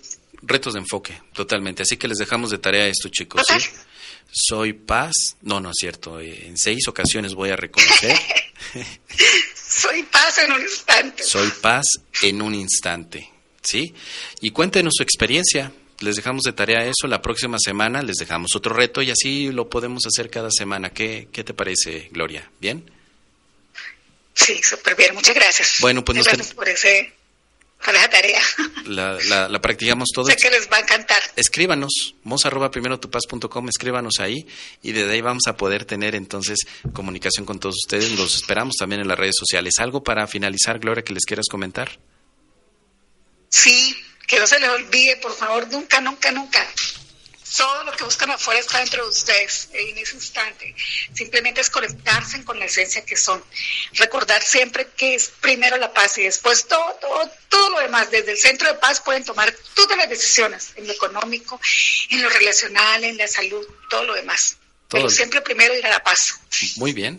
retos 0.42 0.74
de 0.74 0.80
enfoque, 0.80 1.20
totalmente. 1.32 1.82
Así 1.82 1.96
que 1.96 2.06
les 2.06 2.18
dejamos 2.18 2.50
de 2.50 2.58
tarea 2.58 2.86
esto, 2.86 3.08
chicos. 3.08 3.42
¿sí? 3.46 3.68
Soy 4.38 4.74
paz. 4.74 5.14
No, 5.42 5.60
no 5.60 5.70
es 5.70 5.76
cierto. 5.80 6.20
eh, 6.20 6.46
En 6.46 6.58
seis 6.58 6.86
ocasiones 6.88 7.32
voy 7.34 7.48
a 7.50 7.56
reconocer. 7.56 8.14
Soy 9.54 10.02
paz 10.04 10.38
en 10.38 10.52
un 10.52 10.60
instante. 10.60 11.22
Soy 11.22 11.50
paz 11.62 11.84
en 12.22 12.42
un 12.42 12.54
instante. 12.54 13.30
¿Sí? 13.62 13.94
Y 14.42 14.50
cuéntenos 14.50 14.92
su 14.96 15.02
experiencia. 15.02 15.72
Les 16.00 16.16
dejamos 16.16 16.42
de 16.42 16.52
tarea 16.52 16.84
eso. 16.84 17.06
La 17.08 17.22
próxima 17.22 17.56
semana 17.58 18.02
les 18.02 18.16
dejamos 18.16 18.54
otro 18.54 18.74
reto 18.74 19.00
y 19.00 19.10
así 19.10 19.50
lo 19.50 19.70
podemos 19.70 20.04
hacer 20.06 20.28
cada 20.28 20.50
semana. 20.50 20.90
¿Qué, 20.90 21.28
qué 21.32 21.42
te 21.42 21.54
parece, 21.54 22.08
Gloria? 22.12 22.50
¿Bien? 22.60 22.84
Sí, 24.34 24.60
súper 24.62 24.94
bien, 24.96 25.14
muchas 25.14 25.34
gracias. 25.34 25.76
Bueno, 25.80 26.04
pues 26.04 26.18
Muchas 26.18 26.34
nos 26.34 26.38
gracias 26.38 26.54
por, 26.54 26.68
ese, 26.68 27.14
esa 27.80 28.08
tarea. 28.08 28.40
La, 28.86 29.18
la, 29.28 29.48
la 29.48 29.60
practicamos 29.60 30.08
todos. 30.14 30.28
sé 30.32 30.36
que 30.36 30.50
les 30.50 30.70
va 30.70 30.78
a 30.78 30.80
encantar. 30.80 31.18
escríbanos, 31.36 32.14
mos 32.24 32.46
arroba 32.46 32.70
primero 32.70 32.98
tu 32.98 33.10
paz.com, 33.10 33.68
escríbanos 33.68 34.20
ahí 34.20 34.46
y 34.82 34.92
desde 34.92 35.12
ahí 35.12 35.20
vamos 35.20 35.44
a 35.46 35.56
poder 35.56 35.84
tener 35.84 36.14
entonces 36.14 36.58
comunicación 36.92 37.46
con 37.46 37.58
todos 37.60 37.76
ustedes. 37.84 38.12
Los 38.12 38.34
esperamos 38.36 38.74
también 38.76 39.00
en 39.02 39.08
las 39.08 39.18
redes 39.18 39.36
sociales. 39.38 39.74
¿Algo 39.78 40.02
para 40.02 40.26
finalizar, 40.26 40.78
Gloria, 40.78 41.04
que 41.04 41.14
les 41.14 41.24
quieras 41.24 41.46
comentar? 41.50 41.98
Sí, 43.48 43.96
que 44.26 44.38
no 44.40 44.46
se 44.46 44.58
les 44.58 44.68
olvide, 44.68 45.16
por 45.18 45.32
favor, 45.32 45.68
nunca, 45.70 46.00
nunca, 46.00 46.30
nunca. 46.32 46.66
Todo 47.56 47.84
lo 47.84 47.92
que 47.92 48.04
buscan 48.04 48.30
afuera 48.30 48.60
está 48.60 48.78
dentro 48.78 49.04
de 49.04 49.10
ustedes 49.10 49.68
en 49.72 49.96
ese 49.98 50.14
instante. 50.14 50.74
Simplemente 51.14 51.60
es 51.60 51.70
conectarse 51.70 52.44
con 52.44 52.58
la 52.58 52.64
esencia 52.64 53.04
que 53.04 53.16
son. 53.16 53.42
Recordar 53.92 54.42
siempre 54.42 54.88
que 54.96 55.14
es 55.14 55.28
primero 55.40 55.76
la 55.76 55.92
paz 55.92 56.18
y 56.18 56.24
después 56.24 56.66
todo, 56.66 56.94
todo, 57.00 57.30
todo 57.48 57.70
lo 57.70 57.80
demás. 57.80 58.10
Desde 58.10 58.32
el 58.32 58.38
centro 58.38 58.68
de 58.68 58.78
paz 58.78 59.00
pueden 59.00 59.24
tomar 59.24 59.54
todas 59.74 59.96
las 59.96 60.08
decisiones 60.08 60.72
en 60.76 60.86
lo 60.86 60.92
económico, 60.92 61.60
en 62.10 62.22
lo 62.22 62.28
relacional, 62.28 63.04
en 63.04 63.16
la 63.16 63.28
salud, 63.28 63.66
todo 63.88 64.04
lo 64.04 64.14
demás. 64.14 64.56
Todo. 64.88 65.00
Pero 65.02 65.10
siempre 65.10 65.40
primero 65.40 65.76
ir 65.76 65.84
a 65.86 65.90
la 65.90 66.02
paz. 66.02 66.38
Muy 66.76 66.92
bien. 66.92 67.18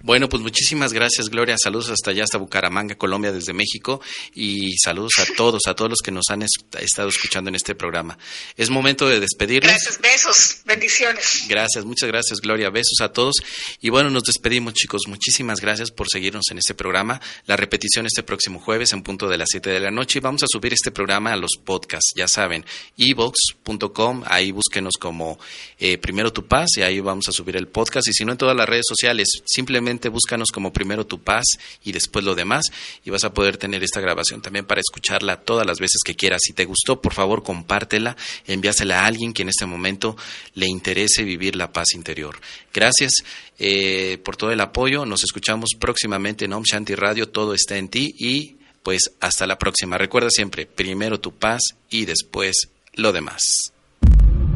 Bueno, 0.00 0.28
pues 0.28 0.42
muchísimas 0.42 0.92
gracias, 0.92 1.28
Gloria. 1.30 1.56
Saludos 1.62 1.88
hasta 1.90 2.10
allá, 2.10 2.24
hasta 2.24 2.38
Bucaramanga, 2.38 2.96
Colombia, 2.96 3.32
desde 3.32 3.52
México. 3.52 4.00
Y 4.34 4.76
saludos 4.78 5.12
a 5.18 5.26
todos, 5.36 5.62
a 5.66 5.74
todos 5.74 5.90
los 5.90 6.00
que 6.00 6.10
nos 6.10 6.24
han 6.30 6.42
es- 6.42 6.50
estado 6.80 7.08
escuchando 7.08 7.48
en 7.48 7.54
este 7.54 7.74
programa. 7.74 8.18
Es 8.56 8.68
momento 8.68 9.08
de 9.08 9.20
despedirnos. 9.20 9.70
Gracias, 9.70 10.00
besos, 10.00 10.56
bendiciones. 10.64 11.44
Gracias, 11.48 11.84
muchas 11.84 12.08
gracias, 12.08 12.40
Gloria. 12.40 12.68
Besos 12.70 13.00
a 13.00 13.10
todos. 13.12 13.36
Y 13.80 13.88
bueno, 13.90 14.10
nos 14.10 14.24
despedimos, 14.24 14.74
chicos. 14.74 15.02
Muchísimas 15.06 15.60
gracias 15.60 15.90
por 15.92 16.08
seguirnos 16.10 16.44
en 16.50 16.58
este 16.58 16.74
programa. 16.74 17.20
La 17.46 17.56
repetición 17.56 18.06
este 18.06 18.22
próximo 18.22 18.58
jueves 18.60 18.92
en 18.92 19.02
punto 19.02 19.28
de 19.28 19.38
las 19.38 19.48
7 19.50 19.70
de 19.70 19.80
la 19.80 19.90
noche. 19.90 20.18
Y 20.18 20.22
vamos 20.22 20.42
a 20.42 20.46
subir 20.48 20.72
este 20.74 20.90
programa 20.90 21.32
a 21.32 21.36
los 21.36 21.52
podcasts, 21.64 22.12
ya 22.16 22.28
saben, 22.28 22.66
evox.com. 22.98 24.24
Ahí 24.26 24.52
búsquenos 24.52 24.94
como 25.00 25.38
eh, 25.78 25.96
Primero 25.98 26.32
Tu 26.32 26.46
Paz 26.46 26.70
y 26.76 26.82
ahí 26.82 27.00
vamos 27.04 27.28
a 27.28 27.32
subir 27.32 27.56
el 27.56 27.68
podcast. 27.68 28.08
Y 28.08 28.12
si 28.12 28.24
no, 28.24 28.32
en 28.32 28.38
todas 28.38 28.56
las 28.56 28.68
redes 28.68 28.86
sociales, 28.88 29.28
simplemente 29.44 30.08
búscanos 30.08 30.50
como 30.50 30.72
Primero 30.72 31.06
Tu 31.06 31.20
Paz 31.20 31.44
y 31.84 31.92
después 31.92 32.24
lo 32.24 32.34
demás. 32.34 32.64
Y 33.04 33.10
vas 33.10 33.24
a 33.24 33.32
poder 33.32 33.56
tener 33.56 33.82
esta 33.84 34.00
grabación 34.00 34.42
también 34.42 34.64
para 34.64 34.80
escucharla 34.80 35.36
todas 35.36 35.66
las 35.66 35.78
veces 35.78 36.00
que 36.04 36.16
quieras. 36.16 36.40
Si 36.42 36.52
te 36.52 36.64
gustó, 36.64 37.00
por 37.00 37.14
favor, 37.14 37.42
compártela, 37.42 38.16
envíasela 38.46 39.02
a 39.02 39.06
alguien 39.06 39.32
que 39.32 39.42
en 39.42 39.50
este 39.50 39.66
momento 39.66 40.16
le 40.54 40.66
interese 40.66 41.22
vivir 41.22 41.56
la 41.56 41.72
paz 41.72 41.94
interior. 41.94 42.40
Gracias 42.72 43.12
eh, 43.58 44.18
por 44.24 44.36
todo 44.36 44.50
el 44.50 44.60
apoyo. 44.60 45.06
Nos 45.06 45.22
escuchamos 45.22 45.70
próximamente 45.78 46.46
en 46.46 46.52
Om 46.52 46.64
Shanti 46.64 46.94
Radio. 46.94 47.28
Todo 47.28 47.54
está 47.54 47.76
en 47.76 47.88
ti 47.88 48.14
y 48.18 48.56
pues 48.82 49.12
hasta 49.20 49.46
la 49.46 49.58
próxima. 49.58 49.98
Recuerda 49.98 50.28
siempre, 50.30 50.66
primero 50.66 51.18
tu 51.18 51.32
paz 51.32 51.60
y 51.90 52.04
después 52.04 52.68
lo 52.94 53.12
demás. 53.12 53.72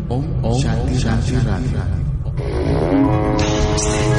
Om 0.09 0.61
Shanti 0.61 0.96
Shanti. 0.96 1.97
Wednesday. 3.84 4.17